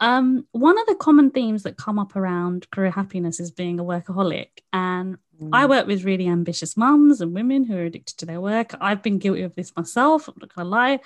um, 0.00 0.46
one 0.52 0.78
of 0.78 0.86
the 0.86 0.94
common 0.94 1.30
themes 1.30 1.62
that 1.62 1.78
come 1.78 1.98
up 1.98 2.16
around 2.16 2.70
career 2.70 2.90
happiness 2.90 3.40
is 3.40 3.50
being 3.50 3.80
a 3.80 3.84
workaholic. 3.84 4.48
And 4.72 5.16
mm. 5.40 5.50
I 5.52 5.66
work 5.66 5.86
with 5.86 6.04
really 6.04 6.28
ambitious 6.28 6.76
mums 6.76 7.20
and 7.20 7.34
women 7.34 7.64
who 7.64 7.76
are 7.76 7.84
addicted 7.84 8.16
to 8.18 8.26
their 8.26 8.40
work. 8.40 8.74
I've 8.80 9.02
been 9.02 9.18
guilty 9.18 9.42
of 9.42 9.54
this 9.54 9.74
myself, 9.76 10.28
I'm 10.28 10.34
not 10.40 10.54
gonna 10.54 10.68
lie. 10.68 11.00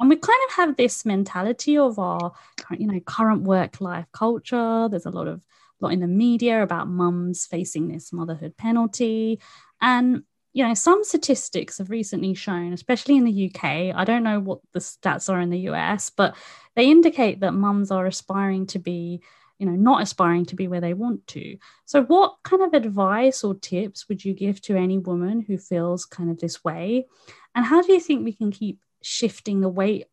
And 0.00 0.08
we 0.08 0.16
kind 0.16 0.40
of 0.48 0.54
have 0.56 0.76
this 0.76 1.04
mentality 1.04 1.78
of 1.78 1.98
our 1.98 2.32
you 2.70 2.86
know 2.86 3.00
current 3.00 3.42
work 3.42 3.80
life 3.80 4.06
culture. 4.12 4.88
There's 4.88 5.06
a 5.06 5.10
lot 5.10 5.28
of 5.28 5.42
lot 5.82 5.92
in 5.92 6.00
the 6.00 6.06
media 6.06 6.62
about 6.62 6.88
mums 6.88 7.46
facing 7.46 7.88
this 7.88 8.12
motherhood 8.12 8.56
penalty. 8.56 9.40
And 9.80 10.22
you 10.54 10.66
know, 10.66 10.74
some 10.74 11.02
statistics 11.02 11.78
have 11.78 11.88
recently 11.88 12.34
shown, 12.34 12.72
especially 12.72 13.16
in 13.16 13.24
the 13.24 13.50
UK, 13.50 13.94
I 13.94 14.04
don't 14.04 14.22
know 14.22 14.38
what 14.38 14.60
the 14.72 14.80
stats 14.80 15.32
are 15.32 15.40
in 15.40 15.50
the 15.50 15.60
US, 15.70 16.10
but 16.10 16.36
they 16.76 16.90
indicate 16.90 17.40
that 17.40 17.52
mums 17.52 17.90
are 17.90 18.06
aspiring 18.06 18.66
to 18.66 18.78
be, 18.78 19.22
you 19.62 19.70
know, 19.70 19.76
not 19.76 20.02
aspiring 20.02 20.44
to 20.46 20.56
be 20.56 20.66
where 20.66 20.80
they 20.80 20.92
want 20.92 21.24
to. 21.28 21.56
So, 21.84 22.02
what 22.02 22.34
kind 22.42 22.64
of 22.64 22.74
advice 22.74 23.44
or 23.44 23.54
tips 23.54 24.08
would 24.08 24.24
you 24.24 24.34
give 24.34 24.60
to 24.62 24.74
any 24.74 24.98
woman 24.98 25.40
who 25.40 25.56
feels 25.56 26.04
kind 26.04 26.32
of 26.32 26.40
this 26.40 26.64
way? 26.64 27.06
And 27.54 27.64
how 27.64 27.80
do 27.80 27.92
you 27.92 28.00
think 28.00 28.24
we 28.24 28.32
can 28.32 28.50
keep 28.50 28.80
shifting 29.02 29.60
the 29.60 29.68
weight 29.68 30.06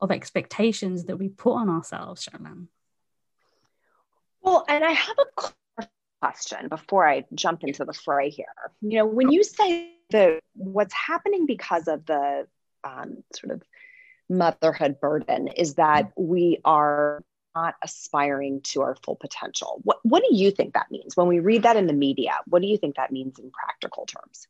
of 0.00 0.10
expectations 0.10 1.04
that 1.04 1.18
we 1.18 1.28
put 1.28 1.56
on 1.56 1.68
ourselves, 1.68 2.22
Shannon? 2.22 2.68
Well, 4.40 4.64
and 4.66 4.82
I 4.82 4.92
have 4.92 5.16
a 5.18 5.84
question 6.22 6.68
before 6.70 7.06
I 7.06 7.26
jump 7.34 7.64
into 7.64 7.84
the 7.84 7.92
fray 7.92 8.30
here. 8.30 8.46
You 8.80 9.00
know, 9.00 9.06
when 9.06 9.30
you 9.30 9.44
say 9.44 9.92
that 10.08 10.40
what's 10.54 10.94
happening 10.94 11.44
because 11.44 11.86
of 11.86 12.06
the 12.06 12.46
um, 12.82 13.22
sort 13.34 13.52
of 13.52 13.62
motherhood 14.30 15.00
burden 15.00 15.48
is 15.48 15.74
that 15.74 16.12
we 16.16 16.60
are 16.64 17.22
not 17.56 17.74
aspiring 17.82 18.60
to 18.62 18.82
our 18.82 18.94
full 19.02 19.16
potential. 19.16 19.80
What, 19.82 19.98
what 20.02 20.22
do 20.28 20.36
you 20.36 20.50
think 20.50 20.74
that 20.74 20.90
means? 20.90 21.16
When 21.16 21.26
we 21.26 21.40
read 21.40 21.62
that 21.62 21.76
in 21.76 21.86
the 21.86 21.94
media, 21.94 22.32
what 22.46 22.60
do 22.60 22.68
you 22.68 22.76
think 22.76 22.96
that 22.96 23.10
means 23.10 23.38
in 23.38 23.50
practical 23.50 24.04
terms? 24.06 24.46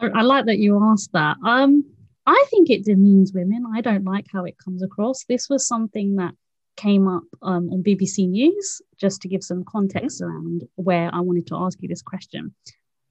I 0.00 0.22
like 0.22 0.46
that 0.46 0.58
you 0.58 0.82
asked 0.82 1.12
that. 1.12 1.36
Um, 1.44 1.84
I 2.26 2.44
think 2.50 2.70
it 2.70 2.84
demeans 2.84 3.32
women. 3.32 3.64
I 3.74 3.80
don't 3.82 4.04
like 4.04 4.26
how 4.32 4.44
it 4.44 4.56
comes 4.58 4.82
across. 4.82 5.24
This 5.24 5.48
was 5.48 5.68
something 5.68 6.16
that 6.16 6.34
came 6.76 7.06
up 7.08 7.24
um, 7.42 7.70
on 7.70 7.82
BBC 7.82 8.28
News, 8.28 8.82
just 8.98 9.22
to 9.22 9.28
give 9.28 9.42
some 9.42 9.64
context 9.64 10.20
around 10.20 10.64
where 10.74 11.10
I 11.14 11.20
wanted 11.20 11.46
to 11.48 11.56
ask 11.56 11.80
you 11.80 11.88
this 11.88 12.02
question. 12.02 12.54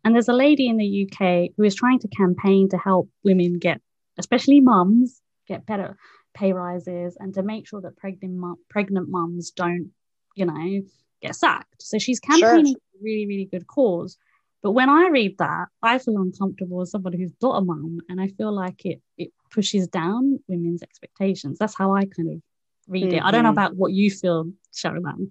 And 0.03 0.13
there's 0.13 0.27
a 0.27 0.33
lady 0.33 0.67
in 0.67 0.77
the 0.77 1.07
UK 1.09 1.51
who 1.57 1.63
is 1.63 1.73
trying 1.73 1.99
to 1.99 2.07
campaign 2.07 2.69
to 2.69 2.77
help 2.77 3.09
women 3.23 3.57
get, 3.57 3.81
especially 4.19 4.61
mums, 4.61 5.21
get 5.47 5.65
better 5.65 5.97
pay 6.35 6.53
rises 6.53 7.17
and 7.19 7.33
to 7.33 7.41
make 7.41 7.67
sure 7.67 7.81
that 7.81 7.97
pregnant 7.97 8.59
pregnant 8.69 9.09
mums 9.09 9.51
don't, 9.51 9.91
you 10.35 10.45
know, 10.45 10.81
get 11.21 11.35
sacked. 11.35 11.81
So 11.81 11.97
she's 11.97 12.19
campaigning 12.19 12.73
sure. 12.73 12.73
for 12.73 12.97
a 12.99 13.03
really, 13.03 13.25
really 13.25 13.45
good 13.45 13.65
cause. 13.65 14.17
But 14.61 14.71
when 14.71 14.89
I 14.89 15.09
read 15.09 15.37
that, 15.37 15.67
I 15.81 15.99
feel 15.99 16.17
uncomfortable 16.17 16.81
as 16.81 16.91
somebody 16.91 17.19
who's 17.19 17.33
not 17.41 17.61
a 17.61 17.61
mum, 17.63 17.99
and 18.09 18.19
I 18.19 18.29
feel 18.29 18.51
like 18.51 18.85
it 18.85 19.01
it 19.17 19.29
pushes 19.51 19.87
down 19.87 20.39
women's 20.47 20.83
expectations. 20.83 21.57
That's 21.59 21.77
how 21.77 21.95
I 21.95 22.05
kind 22.05 22.31
of 22.33 22.41
read 22.87 23.05
mm-hmm. 23.05 23.15
it. 23.15 23.23
I 23.23 23.31
don't 23.31 23.43
know 23.43 23.49
mm-hmm. 23.49 23.59
about 23.59 23.75
what 23.75 23.93
you 23.93 24.09
feel, 24.09 24.51
Sharon. 24.73 25.29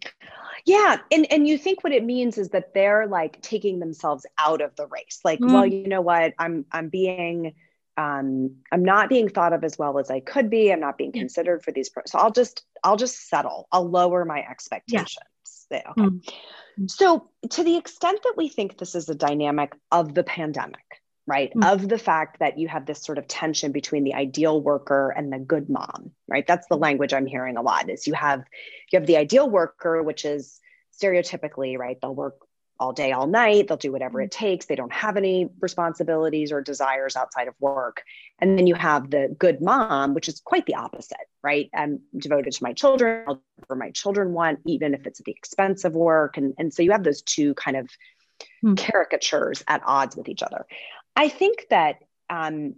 Yeah, 0.67 0.99
and 1.11 1.31
and 1.33 1.49
you 1.49 1.59
think 1.59 1.83
what 1.83 1.93
it 1.93 2.05
means 2.05 2.39
is 2.39 2.51
that 2.51 2.75
they're 2.75 3.07
like 3.07 3.43
taking 3.43 3.81
themselves 3.81 4.25
out 4.39 4.61
of 4.63 4.75
the 4.77 4.87
race. 4.87 5.21
Like, 5.25 5.41
mm. 5.41 5.53
well, 5.53 5.67
you 5.67 5.89
know 5.89 6.01
what? 6.01 6.33
I'm 6.39 6.65
I'm 6.71 6.89
being 6.89 7.55
um 7.97 8.57
I'm 8.73 8.85
not 8.85 9.09
being 9.09 9.29
thought 9.29 9.53
of 9.53 9.65
as 9.65 9.79
well 9.79 9.99
as 9.99 10.11
I 10.11 10.21
could 10.21 10.51
be. 10.51 10.73
I'm 10.73 10.81
not 10.81 10.99
being 10.99 11.13
considered 11.13 11.63
for 11.63 11.73
these 11.73 11.91
so 12.07 12.19
I'll 12.19 12.33
just 12.33 12.65
I'll 12.83 12.97
just 12.97 13.29
settle. 13.29 13.69
I'll 13.73 13.89
lower 13.89 14.25
my 14.25 14.41
expectations. 14.41 15.17
Yeah. 15.71 15.83
Okay. 15.91 16.03
Mm. 16.03 16.91
So, 16.91 17.31
to 17.51 17.65
the 17.65 17.77
extent 17.77 18.21
that 18.23 18.35
we 18.37 18.49
think 18.49 18.79
this 18.79 18.95
is 18.95 19.09
a 19.09 19.15
dynamic 19.15 19.73
of 19.91 20.15
the 20.15 20.23
pandemic, 20.23 20.85
right 21.27 21.51
mm-hmm. 21.51 21.63
of 21.65 21.89
the 21.89 21.99
fact 21.99 22.39
that 22.41 22.59
you 22.59 22.69
have 22.69 22.87
this 22.87 23.03
sort 23.03 23.19
of 23.19 23.27
tension 23.27 23.73
between 23.73 24.05
the 24.05 24.15
ideal 24.15 24.61
worker 24.61 25.11
and 25.17 25.33
the 25.33 25.39
good 25.39 25.69
mom 25.69 26.11
right 26.29 26.47
that's 26.47 26.67
the 26.69 26.77
language 26.77 27.15
i'm 27.15 27.27
hearing 27.27 27.57
a 27.57 27.63
lot 27.63 27.89
is 27.89 28.07
you 28.07 28.15
have 28.15 28.45
you 28.93 28.99
have 28.99 29.07
the 29.07 29.17
ideal 29.17 29.49
worker 29.49 30.03
which 30.03 30.25
is 30.25 30.61
stereotypically 31.01 31.79
right 31.79 31.99
they'll 32.01 32.15
work 32.15 32.37
all 32.81 32.93
day, 32.93 33.13
all 33.13 33.27
night. 33.27 33.69
They'll 33.69 33.77
do 33.77 33.93
whatever 33.93 34.21
it 34.21 34.31
takes. 34.31 34.67
They 34.67 34.75
don't 34.75 34.93
have 34.93 35.17
any 35.17 35.49
responsibilities 35.61 36.53
or 36.53 36.61
desires 36.61 37.17
outside 37.17 37.49
of 37.49 37.55
work. 37.61 38.03
And 38.41 38.59
then 38.59 38.67
you 38.67 38.75
have 38.75 39.11
the 39.11 39.35
good 39.39 39.61
mom, 39.61 40.15
which 40.15 40.29
is 40.29 40.41
quite 40.41 40.67
the 40.67 40.75
opposite, 40.75 41.17
right? 41.43 41.71
I'm 41.75 42.01
devoted 42.17 42.53
to 42.53 42.63
my 42.63 42.73
children. 42.73 43.25
I'll 43.29 43.37
do 43.37 43.43
whatever 43.57 43.77
my 43.77 43.91
children 43.91 44.33
want, 44.33 44.61
even 44.67 44.95
if 44.95 45.07
it's 45.07 45.21
at 45.21 45.27
the 45.27 45.33
expense 45.33 45.85
of 45.85 45.95
work. 45.95 46.37
And, 46.37 46.55
and 46.59 46.75
so 46.75 46.83
you 46.83 46.93
have 46.93 47.05
those 47.05 47.23
two 47.23 47.55
kind 47.55 47.77
of 47.77 47.91
hmm. 48.61 48.75
caricatures 48.75 49.63
at 49.69 49.83
odds 49.85 50.17
with 50.17 50.29
each 50.29 50.43
other. 50.43 50.67
I 51.17 51.29
think 51.29 51.67
that 51.71 51.97
um, 52.29 52.75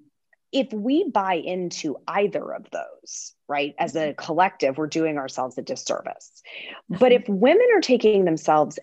if 0.53 0.73
we 0.73 1.09
buy 1.11 1.35
into 1.35 1.97
either 2.07 2.53
of 2.53 2.67
those, 2.71 3.35
right, 3.49 3.75
as 3.79 3.97
a 3.97 4.15
collective, 4.15 4.79
we're 4.79 4.87
doing 4.87 5.19
ourselves 5.19 5.59
a 5.59 5.63
disservice. 5.63 6.43
But 6.89 7.13
if 7.13 7.25
women 7.29 7.67
are 7.75 7.81
taking 7.81 8.25
themselves 8.25 8.79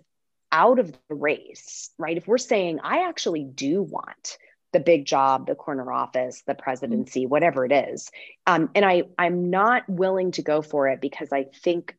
out 0.54 0.80
of 0.80 0.94
the 1.10 1.16
race, 1.16 1.90
right, 1.98 2.16
if 2.16 2.28
we're 2.28 2.38
saying, 2.38 2.80
I 2.82 3.10
actually 3.10 3.44
do 3.44 3.82
want 3.82 4.38
the 4.72 4.80
big 4.80 5.06
job, 5.06 5.48
the 5.48 5.56
corner 5.56 5.92
office, 5.92 6.42
the 6.48 6.56
presidency, 6.56 7.26
whatever 7.26 7.66
it 7.66 7.72
is, 7.72 8.10
um, 8.48 8.70
and 8.74 8.86
I 8.86 9.04
I'm 9.18 9.50
not 9.50 9.84
willing 9.90 10.32
to 10.34 10.42
go 10.42 10.62
for 10.62 10.88
it 10.88 11.02
because 11.02 11.30
I 11.34 11.46
think 11.64 11.98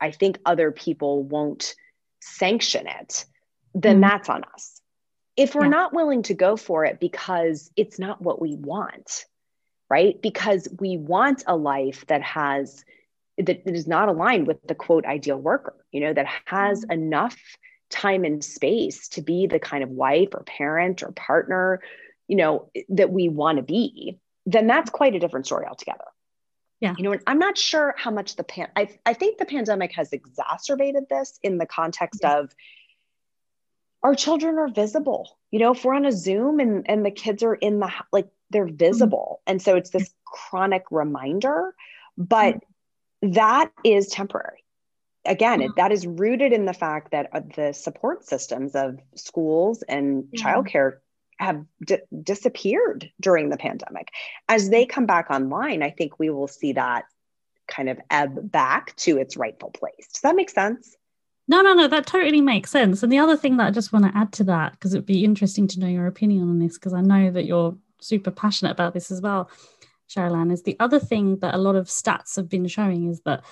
I 0.00 0.10
think 0.10 0.40
other 0.44 0.72
people 0.72 1.22
won't 1.22 1.74
sanction 2.20 2.88
it, 2.88 3.24
then 3.74 4.00
mm-hmm. 4.00 4.10
that's 4.10 4.28
on 4.28 4.44
us 4.54 4.80
if 5.40 5.54
we're 5.54 5.64
yeah. 5.64 5.70
not 5.70 5.94
willing 5.94 6.22
to 6.24 6.34
go 6.34 6.56
for 6.56 6.84
it 6.84 7.00
because 7.00 7.70
it's 7.74 7.98
not 7.98 8.20
what 8.20 8.42
we 8.42 8.56
want, 8.56 9.24
right? 9.88 10.20
Because 10.20 10.68
we 10.78 10.98
want 10.98 11.44
a 11.46 11.56
life 11.56 12.04
that 12.08 12.22
has 12.22 12.84
that, 13.38 13.64
that 13.64 13.74
is 13.74 13.86
not 13.86 14.10
aligned 14.10 14.46
with 14.46 14.58
the 14.66 14.74
quote 14.74 15.06
ideal 15.06 15.38
worker, 15.38 15.74
you 15.92 16.00
know, 16.00 16.12
that 16.12 16.26
has 16.44 16.82
mm-hmm. 16.82 16.92
enough 16.92 17.38
time 17.90 18.24
and 18.24 18.42
space 18.42 19.08
to 19.08 19.22
be 19.22 19.46
the 19.46 19.58
kind 19.58 19.82
of 19.82 19.90
wife 19.90 20.30
or 20.32 20.42
parent 20.44 21.02
or 21.02 21.12
partner, 21.12 21.80
you 22.28 22.36
know, 22.36 22.70
that 22.88 23.10
we 23.10 23.28
want 23.28 23.58
to 23.58 23.62
be, 23.62 24.18
then 24.46 24.66
that's 24.66 24.90
quite 24.90 25.14
a 25.14 25.18
different 25.18 25.46
story 25.46 25.66
altogether. 25.66 26.04
Yeah. 26.80 26.94
You 26.96 27.04
know, 27.04 27.12
and 27.12 27.22
I'm 27.26 27.38
not 27.38 27.58
sure 27.58 27.94
how 27.98 28.10
much 28.10 28.36
the 28.36 28.44
pan 28.44 28.68
I, 28.74 28.88
I 29.04 29.12
think 29.12 29.38
the 29.38 29.44
pandemic 29.44 29.92
has 29.92 30.12
exacerbated 30.12 31.08
this 31.10 31.38
in 31.42 31.58
the 31.58 31.66
context 31.66 32.20
yeah. 32.22 32.38
of 32.38 32.54
our 34.02 34.14
children 34.14 34.58
are 34.58 34.68
visible 34.68 35.38
you 35.50 35.58
know 35.58 35.72
if 35.72 35.84
we're 35.84 35.94
on 35.94 36.06
a 36.06 36.12
zoom 36.12 36.60
and 36.60 36.88
and 36.88 37.04
the 37.04 37.10
kids 37.10 37.42
are 37.42 37.54
in 37.54 37.78
the 37.80 37.90
like 38.12 38.28
they're 38.50 38.66
mm-hmm. 38.66 38.76
visible 38.76 39.40
and 39.46 39.60
so 39.60 39.76
it's 39.76 39.90
this 39.90 40.10
chronic 40.24 40.84
reminder 40.90 41.74
but 42.16 42.56
mm-hmm. 42.56 43.32
that 43.32 43.70
is 43.84 44.08
temporary 44.08 44.64
again 45.24 45.60
mm-hmm. 45.60 45.72
that 45.76 45.92
is 45.92 46.06
rooted 46.06 46.52
in 46.52 46.64
the 46.64 46.72
fact 46.72 47.10
that 47.12 47.28
uh, 47.32 47.40
the 47.56 47.72
support 47.72 48.24
systems 48.24 48.74
of 48.74 48.98
schools 49.14 49.82
and 49.82 50.24
yeah. 50.32 50.42
childcare 50.42 50.98
have 51.38 51.64
d- 51.84 51.98
disappeared 52.22 53.10
during 53.20 53.48
the 53.48 53.56
pandemic 53.56 54.08
as 54.48 54.70
they 54.70 54.86
come 54.86 55.06
back 55.06 55.30
online 55.30 55.82
i 55.82 55.90
think 55.90 56.18
we 56.18 56.30
will 56.30 56.48
see 56.48 56.72
that 56.72 57.04
kind 57.66 57.88
of 57.88 57.98
ebb 58.10 58.50
back 58.50 58.94
to 58.96 59.18
its 59.18 59.36
rightful 59.36 59.70
place 59.70 60.08
does 60.12 60.22
that 60.22 60.36
make 60.36 60.50
sense 60.50 60.96
no, 61.48 61.62
no, 61.62 61.74
no, 61.74 61.88
that 61.88 62.06
totally 62.06 62.40
makes 62.40 62.70
sense. 62.70 63.02
And 63.02 63.10
the 63.10 63.18
other 63.18 63.36
thing 63.36 63.56
that 63.56 63.66
I 63.66 63.70
just 63.72 63.92
want 63.92 64.04
to 64.04 64.16
add 64.16 64.30
to 64.34 64.44
that, 64.44 64.70
because 64.70 64.94
it'd 64.94 65.04
be 65.04 65.24
interesting 65.24 65.66
to 65.66 65.80
know 65.80 65.88
your 65.88 66.06
opinion 66.06 66.48
on 66.48 66.60
this, 66.60 66.74
because 66.74 66.94
I 66.94 67.00
know 67.00 67.32
that 67.32 67.44
you're 67.44 67.76
super 68.00 68.30
passionate 68.30 68.70
about 68.70 68.94
this 68.94 69.10
as 69.10 69.20
well, 69.20 69.50
Cheryl 70.08 70.52
is 70.52 70.62
the 70.62 70.76
other 70.78 71.00
thing 71.00 71.40
that 71.40 71.54
a 71.54 71.58
lot 71.58 71.74
of 71.74 71.88
stats 71.88 72.36
have 72.36 72.48
been 72.48 72.68
showing 72.68 73.08
is 73.08 73.22
that, 73.22 73.42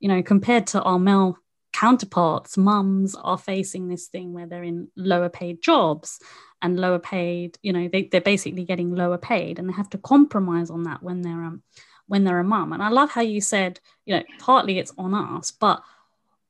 you 0.00 0.08
know, 0.08 0.22
compared 0.22 0.66
to 0.68 0.82
our 0.82 0.98
male 0.98 1.38
counterparts, 1.72 2.56
mums 2.56 3.14
are 3.14 3.38
facing 3.38 3.88
this 3.88 4.06
thing 4.06 4.32
where 4.32 4.46
they're 4.46 4.62
in 4.62 4.88
lower 4.96 5.28
paid 5.28 5.62
jobs 5.62 6.20
and 6.62 6.78
lower 6.78 6.98
paid, 6.98 7.58
you 7.62 7.72
know, 7.72 7.88
they, 7.88 8.04
they're 8.04 8.20
basically 8.20 8.64
getting 8.64 8.94
lower 8.94 9.18
paid 9.18 9.58
and 9.58 9.68
they 9.68 9.72
have 9.72 9.90
to 9.90 9.98
compromise 9.98 10.70
on 10.70 10.84
that 10.84 11.02
when 11.02 11.22
they're 11.22 11.44
um 11.44 11.62
when 12.06 12.24
they're 12.24 12.38
a 12.38 12.44
mum. 12.44 12.72
And 12.72 12.82
I 12.82 12.90
love 12.90 13.10
how 13.10 13.22
you 13.22 13.40
said, 13.40 13.80
you 14.04 14.16
know, 14.16 14.22
partly 14.38 14.78
it's 14.78 14.92
on 14.98 15.14
us, 15.14 15.50
but 15.50 15.82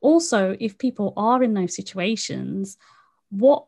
also 0.05 0.55
if 0.61 0.77
people 0.77 1.15
are 1.17 1.43
in 1.43 1.55
those 1.55 1.75
situations 1.75 2.77
what 3.31 3.65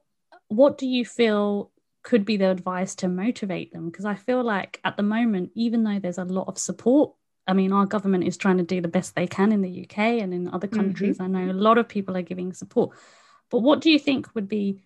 what 0.49 0.77
do 0.77 0.87
you 0.87 1.05
feel 1.05 1.71
could 2.03 2.27
be 2.27 2.37
the 2.37 2.51
advice 2.51 2.95
to 2.95 3.09
motivate 3.09 3.73
them 3.73 3.89
because 3.89 4.05
i 4.05 4.15
feel 4.15 4.45
like 4.45 4.79
at 4.85 4.99
the 4.99 5.03
moment 5.03 5.51
even 5.55 5.83
though 5.83 5.99
there's 5.99 6.19
a 6.19 6.25
lot 6.25 6.47
of 6.47 6.59
support 6.59 7.13
i 7.47 7.53
mean 7.53 7.73
our 7.73 7.87
government 7.87 8.25
is 8.25 8.37
trying 8.37 8.59
to 8.59 8.65
do 8.65 8.81
the 8.81 8.89
best 8.89 9.15
they 9.15 9.27
can 9.27 9.53
in 9.53 9.63
the 9.63 9.85
uk 9.85 9.99
and 9.99 10.33
in 10.33 10.49
other 10.49 10.67
mm-hmm. 10.67 10.77
countries 10.77 11.19
mm-hmm. 11.19 11.37
i 11.37 11.45
know 11.45 11.53
a 11.53 11.55
lot 11.55 11.79
of 11.79 11.89
people 11.89 12.17
are 12.17 12.23
giving 12.23 12.53
support 12.53 12.97
but 13.51 13.61
what 13.61 13.81
do 13.81 13.91
you 13.91 13.99
think 13.99 14.35
would 14.35 14.49
be 14.49 14.81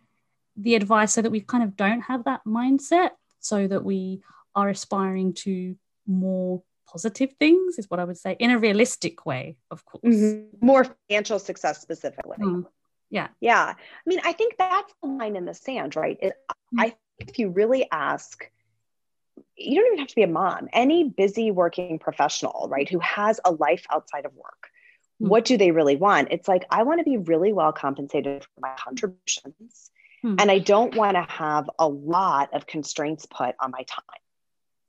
the 0.57 0.75
advice 0.75 1.13
so 1.13 1.23
that 1.23 1.31
we 1.31 1.41
kind 1.41 1.65
of 1.65 1.77
don't 1.77 2.03
have 2.03 2.25
that 2.25 2.41
mindset 2.47 3.11
so 3.41 3.67
that 3.67 3.85
we 3.85 4.21
are 4.55 4.69
aspiring 4.69 5.33
to 5.33 5.77
more 6.07 6.63
positive 6.91 7.33
things 7.39 7.79
is 7.79 7.89
what 7.89 8.01
I 8.01 8.05
would 8.05 8.19
say 8.19 8.37
in 8.39 8.51
a 8.51 8.59
realistic 8.59 9.25
way, 9.25 9.57
of 9.71 9.85
course. 9.85 10.03
Mm-hmm. 10.05 10.67
More 10.67 10.85
financial 11.09 11.39
success 11.39 11.81
specifically. 11.81 12.37
Mm. 12.39 12.67
Yeah. 13.11 13.29
Yeah. 13.41 13.75
I 13.77 14.03
mean, 14.07 14.21
I 14.25 14.33
think 14.33 14.55
that's 14.59 14.93
the 15.03 15.09
line 15.09 15.37
in 15.37 15.45
the 15.45 15.55
sand, 15.55 15.97
right? 15.97 16.19
It, 16.21 16.35
mm. 16.75 16.81
I 16.81 16.85
think 17.19 17.31
if 17.31 17.39
you 17.39 17.51
really 17.51 17.87
ask, 17.91 18.51
you 19.61 19.81
don't 19.81 19.87
even 19.89 19.99
have 19.99 20.09
to 20.09 20.15
be 20.15 20.23
a 20.23 20.29
mom, 20.29 20.69
any 20.73 21.09
busy 21.09 21.51
working 21.51 21.99
professional, 21.99 22.69
right, 22.71 22.89
who 22.89 22.99
has 23.01 23.41
a 23.45 23.53
life 23.53 23.85
outside 23.91 24.25
of 24.25 24.35
work. 24.35 24.69
Mm. 25.23 25.29
What 25.29 25.45
do 25.45 25.57
they 25.57 25.71
really 25.71 25.97
want? 25.97 26.29
It's 26.31 26.49
like, 26.49 26.65
I 26.71 26.83
want 26.83 27.01
to 27.01 27.05
be 27.05 27.19
really 27.19 27.53
well 27.53 27.73
compensated 27.73 28.43
for 28.43 28.61
my 28.61 28.75
contributions. 28.79 29.91
Hmm. 30.23 30.37
And 30.39 30.51
I 30.51 30.59
don't 30.59 30.95
want 30.95 31.17
to 31.17 31.23
have 31.23 31.71
a 31.79 31.89
lot 31.89 32.53
of 32.53 32.67
constraints 32.67 33.27
put 33.27 33.55
on 33.59 33.71
my 33.71 33.85
time 33.85 34.05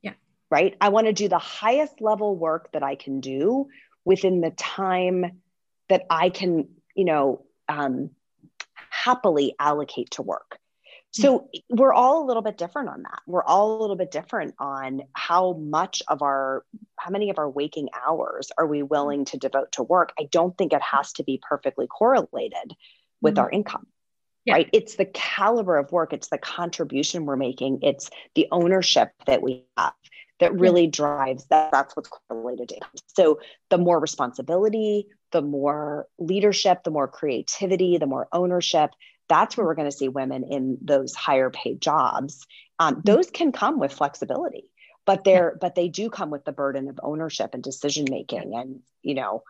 Yeah. 0.02 0.14
right? 0.50 0.76
I 0.82 0.90
want 0.90 1.08
to 1.08 1.14
do 1.14 1.30
the 1.30 1.38
highest 1.38 2.02
level 2.02 2.36
work 2.36 2.72
that 2.74 2.84
I 2.84 2.96
can 2.96 3.22
do 3.22 3.68
within 4.04 4.42
the 4.42 4.52
time 4.52 5.42
that 5.88 6.06
I 6.10 6.30
can, 6.30 6.68
you 6.96 7.06
know, 7.06 7.46
um, 7.70 8.10
happily 8.74 9.56
allocate 9.58 10.12
to 10.12 10.22
work. 10.22 10.58
Hmm. 11.16 11.22
So 11.22 11.50
eh, 11.54 11.60
we're 11.70 11.94
all 11.94 12.24
a 12.24 12.26
little 12.26 12.42
bit 12.42 12.58
different 12.58 12.90
on 12.90 13.04
that. 13.04 13.20
We're 13.28 13.44
all 13.44 13.78
a 13.78 13.82
little 13.82 13.96
bit 13.96 14.12
different 14.12 14.56
on 14.60 15.04
how 15.14 15.54
much 15.54 16.02
of 16.08 16.22
our, 16.22 16.66
how 16.98 17.12
many 17.12 17.30
of 17.30 17.38
our 17.38 17.50
waking 17.50 17.90
hours 18.06 18.52
are 18.58 18.68
we 18.68 18.80
hmm. 18.80 18.88
willing 18.88 19.26
to 19.26 19.38
devote 19.38 19.74
to 19.74 19.84
work? 19.84 20.14
I 20.20 20.28
don't 20.32 20.58
think 20.58 20.74
it 20.74 20.82
has 20.82 21.14
to 21.14 21.24
be 21.24 21.42
perfectly 21.48 21.88
correlated 21.88 22.76
with 23.22 23.36
mm-hmm. 23.36 23.44
our 23.44 23.50
income. 23.50 23.88
Yeah. 24.44 24.56
right 24.56 24.70
it's 24.74 24.96
the 24.96 25.06
caliber 25.06 25.78
of 25.78 25.92
work 25.92 26.14
it's 26.14 26.30
the 26.30 26.40
contribution 26.40 27.28
we're 27.28 27.36
making 27.36 27.78
it's 27.84 28.10
the 28.34 28.48
ownership 28.52 29.12
that 29.28 29.44
we 29.44 29.66
have 29.78 29.94
that 30.40 30.54
hmm. 30.54 30.58
really 30.58 30.88
drives 30.88 31.46
that 31.52 31.72
that's 31.72 31.96
what's 31.96 32.10
correlated 32.10 32.70
to 32.70 32.80
so 33.06 33.40
the 33.70 33.78
more 33.78 34.00
responsibility 34.00 35.06
the 35.32 35.44
more 35.44 36.08
leadership 36.18 36.84
the 36.84 36.90
more 36.90 37.08
creativity 37.08 38.00
the 38.00 38.08
more 38.08 38.28
ownership 38.34 38.90
that's 39.32 39.56
where 39.56 39.66
we're 39.66 39.76
going 39.76 39.90
to 39.90 39.98
see 39.98 40.10
women 40.10 40.44
in 40.44 40.78
those 40.82 41.16
higher 41.16 41.50
paid 41.50 41.80
jobs 41.80 42.46
um, 42.80 42.96
mm-hmm. 42.96 43.02
those 43.06 43.30
can 43.30 43.52
come 43.54 43.80
with 43.80 43.94
flexibility 43.94 44.66
but 45.06 45.24
they're 45.24 45.52
yeah. 45.54 45.58
but 45.62 45.76
they 45.76 45.88
do 45.88 46.10
come 46.10 46.30
with 46.30 46.44
the 46.44 46.52
burden 46.52 46.90
of 46.90 47.00
ownership 47.02 47.54
and 47.54 47.64
decision 47.64 48.06
making 48.10 48.54
and 48.56 48.82
you 49.02 49.14
know 49.14 49.44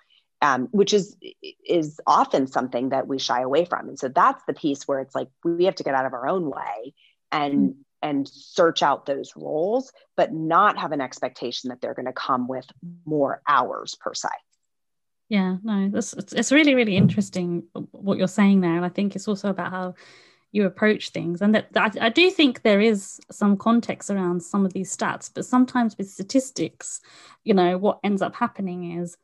um, 0.43 0.67
which 0.71 0.93
is 0.93 1.17
is 1.67 1.99
often 2.05 2.45
something 2.47 2.89
that 2.89 3.07
we 3.07 3.17
shy 3.17 3.41
away 3.41 3.65
from 3.65 3.89
and 3.89 3.97
so 3.97 4.07
that's 4.07 4.43
the 4.45 4.53
piece 4.53 4.87
where 4.87 4.99
it's 4.99 5.15
like 5.15 5.29
we 5.43 5.65
have 5.65 5.75
to 5.75 5.83
get 5.83 5.95
out 5.95 6.05
of 6.05 6.13
our 6.13 6.27
own 6.27 6.49
way 6.49 6.93
and 7.31 7.53
mm-hmm 7.53 7.81
and 8.01 8.27
search 8.27 8.81
out 8.81 9.05
those 9.05 9.33
roles, 9.35 9.91
but 10.15 10.33
not 10.33 10.77
have 10.77 10.91
an 10.91 11.01
expectation 11.01 11.69
that 11.69 11.81
they're 11.81 11.93
going 11.93 12.05
to 12.05 12.13
come 12.13 12.47
with 12.47 12.65
more 13.05 13.41
hours 13.47 13.95
per 13.95 14.13
se. 14.13 14.29
Yeah, 15.31 15.59
no, 15.63 15.87
this 15.87 16.11
it's, 16.11 16.51
really 16.51 16.75
really 16.75 16.97
interesting 16.97 17.63
what 17.91 18.17
you're 18.17 18.27
saying 18.27 18.59
there, 18.59 18.75
and 18.75 18.83
I 18.83 18.89
think 18.89 19.15
it's 19.15 19.29
also 19.29 19.47
about 19.47 19.71
how 19.71 19.93
you 20.51 20.65
approach 20.65 21.11
things, 21.11 21.41
and 21.41 21.55
that 21.55 21.69
I, 21.73 21.89
I 22.01 22.09
do 22.09 22.29
think 22.29 22.63
there 22.63 22.81
is 22.81 23.17
some 23.31 23.55
context 23.55 24.09
around 24.09 24.43
some 24.43 24.65
of 24.65 24.73
these 24.73 24.93
stats, 24.93 25.31
but 25.33 25.45
sometimes 25.45 25.97
with 25.97 26.09
statistics, 26.09 26.99
you 27.45 27.53
know, 27.53 27.77
what 27.77 28.01
ends 28.03 28.21
up 28.21 28.35
happening 28.35 28.99
is 28.99 29.15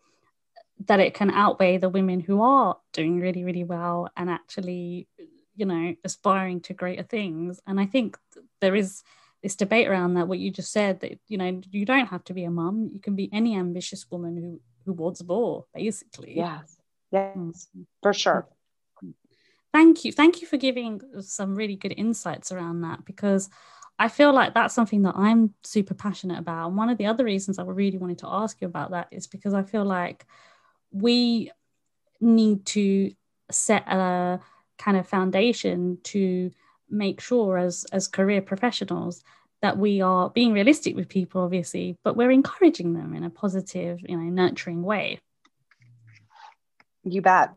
that 0.86 1.02
it 1.02 1.14
can 1.14 1.30
outweigh 1.30 1.78
the 1.78 1.90
women 1.90 2.22
who 2.22 2.42
are 2.42 2.78
doing 2.94 3.20
really 3.20 3.44
really 3.44 3.66
well 3.66 4.08
and 4.16 4.30
actually 4.30 5.10
you 5.58 5.66
know 5.66 5.94
aspiring 6.06 6.62
to 6.62 6.74
greater 6.74 7.02
things 7.02 7.60
and 7.66 7.80
i 7.80 7.86
think 7.88 8.16
there 8.62 8.76
is 8.76 9.02
this 9.42 9.56
debate 9.56 9.88
around 9.88 10.14
that 10.14 10.28
what 10.28 10.38
you 10.38 10.52
just 10.52 10.72
said 10.72 11.00
that 11.00 11.18
you 11.28 11.38
know 11.38 11.60
you 11.72 11.84
don't 11.84 12.06
have 12.06 12.24
to 12.24 12.34
be 12.36 12.44
a 12.44 12.52
mum 12.52 12.92
you 12.94 13.00
can 13.00 13.16
be 13.16 13.28
any 13.34 13.58
ambitious 13.58 14.06
woman 14.12 14.38
who 14.38 14.62
who 14.88 14.94
wants 14.94 15.24
more 15.24 15.66
basically. 15.76 16.36
Yes. 16.36 16.78
Yes 17.12 17.36
mm. 17.38 17.86
for 18.02 18.14
sure. 18.14 18.48
Thank 19.74 20.06
you. 20.06 20.12
Thank 20.12 20.42
you 20.42 20.48
for 20.48 20.58
giving 20.58 21.02
some 21.20 21.54
really 21.56 21.76
good 21.76 21.94
insights 21.96 22.52
around 22.52 22.82
that 22.82 23.06
because 23.06 23.50
i 24.00 24.08
feel 24.08 24.32
like 24.32 24.54
that's 24.54 24.74
something 24.74 25.02
that 25.02 25.16
i'm 25.16 25.54
super 25.64 25.94
passionate 25.94 26.40
about. 26.40 26.68
And 26.68 26.78
one 26.78 26.90
of 26.90 26.98
the 26.98 27.06
other 27.06 27.26
reasons 27.26 27.60
i 27.60 27.64
really 27.64 27.98
wanted 27.98 28.20
to 28.20 28.28
ask 28.28 28.62
you 28.62 28.68
about 28.68 28.92
that 28.92 29.08
is 29.12 29.28
because 29.28 29.54
i 29.54 29.64
feel 29.64 29.86
like 29.86 30.26
we 30.92 31.52
need 32.22 32.66
to 32.68 33.12
set 33.52 33.88
a 33.88 34.40
kind 34.78 34.98
of 34.98 35.08
foundation 35.08 35.98
to 36.04 36.52
make 36.90 37.20
sure 37.20 37.58
as 37.58 37.86
as 37.92 38.08
career 38.08 38.42
professionals 38.42 39.24
that 39.62 39.78
we 39.78 40.02
are 40.02 40.30
being 40.30 40.54
realistic 40.54 40.96
with 40.96 41.10
people 41.10 41.42
obviously 41.42 41.98
but 42.04 42.16
we're 42.16 42.32
encouraging 42.32 42.94
them 42.94 43.14
in 43.14 43.24
a 43.24 43.30
positive 43.30 44.00
you 44.08 44.18
know 44.18 44.24
nurturing 44.24 44.84
way. 44.84 45.20
You 47.04 47.22
bet. 47.22 47.54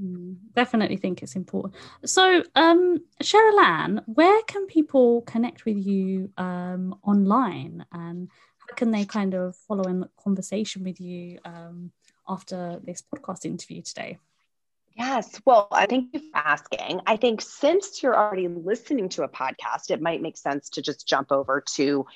Mm, 0.00 0.36
definitely 0.54 0.96
think 0.96 1.22
it's 1.22 1.36
important. 1.36 1.74
So 2.04 2.42
um 2.54 2.98
Cherylanne 3.22 4.02
where 4.06 4.42
can 4.42 4.66
people 4.66 5.22
connect 5.22 5.64
with 5.64 5.76
you 5.76 6.30
um 6.36 6.96
online? 7.02 7.84
And 7.92 8.28
how 8.58 8.74
can 8.74 8.90
they 8.90 9.04
kind 9.04 9.34
of 9.34 9.56
follow 9.56 9.84
in 9.84 10.00
the 10.00 10.10
conversation 10.22 10.82
with 10.84 11.00
you 11.00 11.38
um 11.44 11.92
after 12.28 12.80
this 12.82 13.02
podcast 13.02 13.44
interview 13.44 13.82
today 13.82 14.18
Yes. 14.94 15.40
Well, 15.44 15.68
I 15.72 15.86
thank 15.86 16.10
you 16.12 16.20
for 16.20 16.36
asking. 16.36 17.00
I 17.06 17.16
think 17.16 17.40
since 17.40 18.02
you're 18.02 18.16
already 18.16 18.48
listening 18.48 19.08
to 19.10 19.24
a 19.24 19.28
podcast, 19.28 19.90
it 19.90 20.00
might 20.00 20.22
make 20.22 20.36
sense 20.36 20.70
to 20.70 20.82
just 20.82 21.06
jump 21.06 21.32
over 21.32 21.62
to 21.74 22.06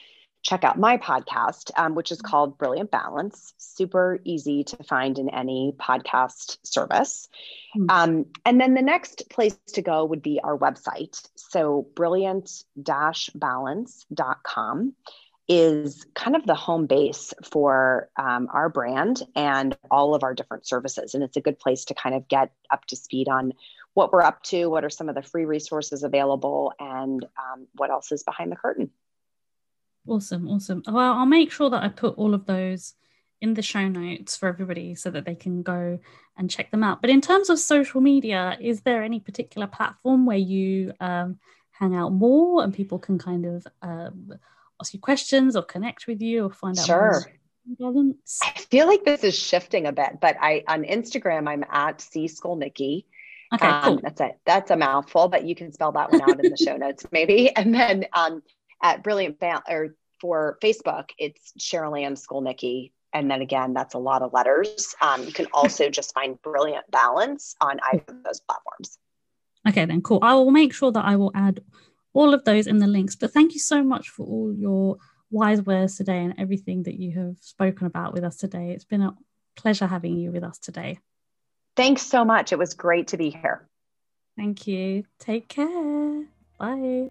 check 0.42 0.62
out 0.62 0.78
my 0.78 0.96
podcast, 0.96 1.70
um, 1.76 1.94
which 1.96 2.12
is 2.12 2.22
called 2.22 2.56
Brilliant 2.56 2.90
Balance. 2.92 3.52
Super 3.58 4.20
easy 4.24 4.62
to 4.64 4.76
find 4.84 5.18
in 5.18 5.28
any 5.28 5.74
podcast 5.78 6.58
service. 6.62 7.28
Mm-hmm. 7.76 7.90
Um, 7.90 8.26
and 8.46 8.60
then 8.60 8.74
the 8.74 8.82
next 8.82 9.28
place 9.28 9.58
to 9.74 9.82
go 9.82 10.04
would 10.04 10.22
be 10.22 10.40
our 10.42 10.56
website. 10.56 11.20
So 11.34 11.88
brilliant 11.94 12.62
balance.com 13.34 14.94
is 15.49 16.05
kind 16.14 16.36
of 16.36 16.44
the 16.44 16.55
home 16.55 16.86
base 16.86 17.32
for 17.42 18.11
um, 18.16 18.49
our 18.53 18.68
brand 18.68 19.22
and 19.34 19.76
all 19.90 20.14
of 20.14 20.22
our 20.22 20.34
different 20.34 20.66
services. 20.66 21.14
And 21.14 21.24
it's 21.24 21.38
a 21.38 21.40
good 21.40 21.59
place 21.59 21.86
to 21.86 21.94
kind 21.94 22.14
of 22.14 22.28
get 22.28 22.53
up 22.70 22.84
to 22.86 22.96
speed 22.96 23.28
on 23.28 23.55
what 23.94 24.12
we're 24.12 24.22
up 24.22 24.42
to, 24.44 24.66
what 24.66 24.84
are 24.84 24.90
some 24.90 25.09
of 25.09 25.14
the 25.14 25.22
free 25.22 25.46
resources 25.46 26.03
available, 26.03 26.72
and 26.78 27.24
um, 27.24 27.66
what 27.74 27.90
else 27.90 28.12
is 28.12 28.22
behind 28.22 28.53
the 28.53 28.57
curtain. 28.57 28.90
Awesome, 30.07 30.49
awesome. 30.49 30.82
Well, 30.86 31.14
I'll 31.14 31.26
make 31.26 31.51
sure 31.51 31.70
that 31.70 31.82
I 31.82 31.88
put 31.88 32.16
all 32.18 32.34
of 32.34 32.46
those 32.46 32.94
in 33.40 33.55
the 33.55 33.62
show 33.62 33.88
notes 33.88 34.36
for 34.36 34.49
everybody 34.49 34.94
so 34.94 35.11
that 35.11 35.24
they 35.24 35.34
can 35.34 35.62
go 35.62 35.99
and 36.36 36.51
check 36.51 36.70
them 36.70 36.84
out. 36.84 37.01
But 37.01 37.11
in 37.11 37.20
terms 37.20 37.51
of 37.51 37.59
social 37.59 38.01
media, 38.01 38.57
is 38.61 38.82
there 38.82 39.03
any 39.03 39.20
particular 39.20 39.66
platform 39.66 40.26
where 40.26 40.38
you 40.38 40.92
um, 41.01 41.38
hang 41.70 41.94
out 41.94 42.12
more 42.12 42.62
and 42.62 42.74
people 42.74 42.99
can 42.99 43.18
kind 43.18 43.46
of 43.46 43.66
um, 43.82 44.32
ask 44.80 44.94
you 44.94 45.00
questions 45.00 45.56
or 45.56 45.62
connect 45.62 46.06
with 46.06 46.20
you 46.20 46.46
or 46.46 46.50
find 46.50 46.78
out 46.78 46.86
sure. 46.86 47.24
I 47.80 48.58
feel 48.70 48.86
like 48.86 49.04
this 49.04 49.24
is 49.24 49.38
shifting 49.38 49.86
a 49.86 49.92
bit, 49.92 50.20
but 50.20 50.36
I 50.40 50.64
on 50.66 50.84
Instagram 50.84 51.48
I'm 51.48 51.64
at 51.70 52.00
C 52.00 52.24
Skolnicki. 52.24 53.04
Okay, 53.52 53.66
um, 53.66 53.82
cool. 53.82 54.00
That's 54.02 54.20
it. 54.20 54.38
That's 54.44 54.70
a 54.70 54.76
mouthful, 54.76 55.28
but 55.28 55.44
you 55.44 55.54
can 55.54 55.72
spell 55.72 55.92
that 55.92 56.10
one 56.10 56.22
out 56.22 56.44
in 56.44 56.50
the 56.50 56.56
show 56.56 56.76
notes, 56.78 57.04
maybe. 57.12 57.54
And 57.54 57.74
then 57.74 58.06
um, 58.12 58.42
at 58.82 59.02
Brilliant 59.02 59.38
ba- 59.38 59.62
or 59.68 59.94
for 60.20 60.58
Facebook, 60.62 61.10
it's 61.18 61.52
Cherylanne 61.58 62.12
Skolnicki. 62.12 62.92
And 63.12 63.30
then 63.30 63.40
again, 63.40 63.72
that's 63.72 63.94
a 63.94 63.98
lot 63.98 64.22
of 64.22 64.32
letters. 64.32 64.94
Um, 65.00 65.24
you 65.24 65.32
can 65.32 65.46
also 65.52 65.88
just 65.90 66.12
find 66.14 66.40
Brilliant 66.42 66.90
Balance 66.90 67.54
on 67.60 67.80
either 67.92 68.04
of 68.08 68.22
those 68.22 68.40
platforms. 68.40 68.98
Okay, 69.66 69.84
then 69.84 70.02
cool. 70.02 70.20
I 70.22 70.34
will 70.34 70.50
make 70.50 70.72
sure 70.72 70.92
that 70.92 71.04
I 71.04 71.16
will 71.16 71.32
add 71.34 71.60
all 72.12 72.34
of 72.34 72.44
those 72.44 72.66
in 72.66 72.78
the 72.78 72.86
links. 72.86 73.16
But 73.16 73.32
thank 73.32 73.54
you 73.54 73.61
so 73.61 73.82
much 73.82 74.09
for 74.09 74.26
all 74.26 74.54
your 74.54 74.96
wise 75.30 75.62
words 75.62 75.96
today 75.96 76.18
and 76.18 76.34
everything 76.38 76.84
that 76.84 76.98
you 76.98 77.12
have 77.18 77.36
spoken 77.40 77.86
about 77.86 78.12
with 78.12 78.24
us 78.24 78.36
today. 78.36 78.70
It's 78.70 78.84
been 78.84 79.02
a 79.02 79.14
pleasure 79.56 79.86
having 79.86 80.16
you 80.16 80.32
with 80.32 80.44
us 80.44 80.59
today. 80.59 80.98
Thanks 81.76 82.02
so 82.02 82.24
much. 82.24 82.52
It 82.52 82.59
was 82.59 82.74
great 82.74 83.09
to 83.09 83.16
be 83.16 83.30
here. 83.30 83.68
Thank 84.36 84.66
you. 84.66 85.04
Take 85.18 85.48
care. 85.48 86.24
Bye. 86.59 87.11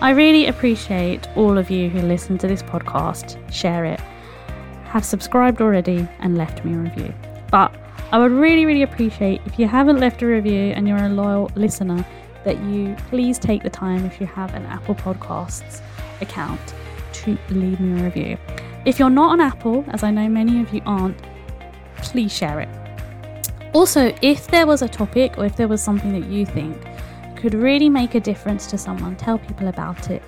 I 0.00 0.10
really 0.10 0.46
appreciate 0.46 1.28
all 1.36 1.56
of 1.56 1.70
you 1.70 1.88
who 1.88 2.00
listen 2.00 2.36
to 2.38 2.46
this 2.46 2.62
podcast, 2.62 3.38
share 3.52 3.84
it, 3.84 4.00
have 4.84 5.04
subscribed 5.04 5.62
already, 5.62 6.06
and 6.18 6.36
left 6.36 6.64
me 6.64 6.74
a 6.74 6.78
review. 6.78 7.14
But 7.50 7.74
I 8.12 8.18
would 8.18 8.32
really, 8.32 8.64
really 8.64 8.82
appreciate 8.82 9.40
if 9.46 9.58
you 9.58 9.66
haven't 9.66 9.98
left 9.98 10.22
a 10.22 10.26
review 10.26 10.72
and 10.76 10.86
you're 10.86 10.98
a 10.98 11.08
loyal 11.08 11.50
listener, 11.56 12.04
that 12.44 12.62
you 12.64 12.94
please 13.08 13.38
take 13.38 13.62
the 13.62 13.70
time 13.70 14.04
if 14.04 14.20
you 14.20 14.26
have 14.26 14.54
an 14.54 14.64
Apple 14.66 14.94
Podcasts 14.94 15.80
account 16.20 16.60
to 17.12 17.38
leave 17.50 17.80
me 17.80 18.00
a 18.00 18.04
review. 18.04 18.36
If 18.84 18.98
you're 18.98 19.10
not 19.10 19.30
on 19.30 19.40
Apple, 19.40 19.84
as 19.88 20.02
I 20.02 20.10
know 20.10 20.28
many 20.28 20.60
of 20.60 20.72
you 20.72 20.82
aren't, 20.84 21.16
please 21.96 22.32
share 22.32 22.60
it. 22.60 22.68
Also, 23.72 24.14
if 24.22 24.46
there 24.48 24.66
was 24.66 24.82
a 24.82 24.88
topic 24.88 25.38
or 25.38 25.46
if 25.46 25.56
there 25.56 25.68
was 25.68 25.82
something 25.82 26.12
that 26.12 26.28
you 26.28 26.46
think 26.46 26.76
could 27.36 27.54
really 27.54 27.88
make 27.88 28.14
a 28.14 28.20
difference 28.20 28.66
to 28.66 28.78
someone, 28.78 29.16
tell 29.16 29.38
people 29.38 29.68
about 29.68 30.10
it. 30.10 30.22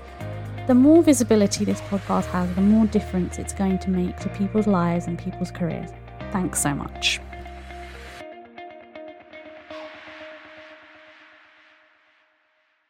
The 0.66 0.74
more 0.74 1.02
visibility 1.02 1.64
this 1.64 1.80
podcast 1.82 2.24
has, 2.26 2.52
the 2.56 2.60
more 2.60 2.86
difference 2.86 3.38
it's 3.38 3.52
going 3.52 3.78
to 3.80 3.90
make 3.90 4.16
to 4.16 4.28
people's 4.30 4.66
lives 4.66 5.06
and 5.06 5.16
people's 5.16 5.52
careers. 5.52 5.90
Thanks 6.32 6.60
so 6.60 6.74
much. 6.74 7.20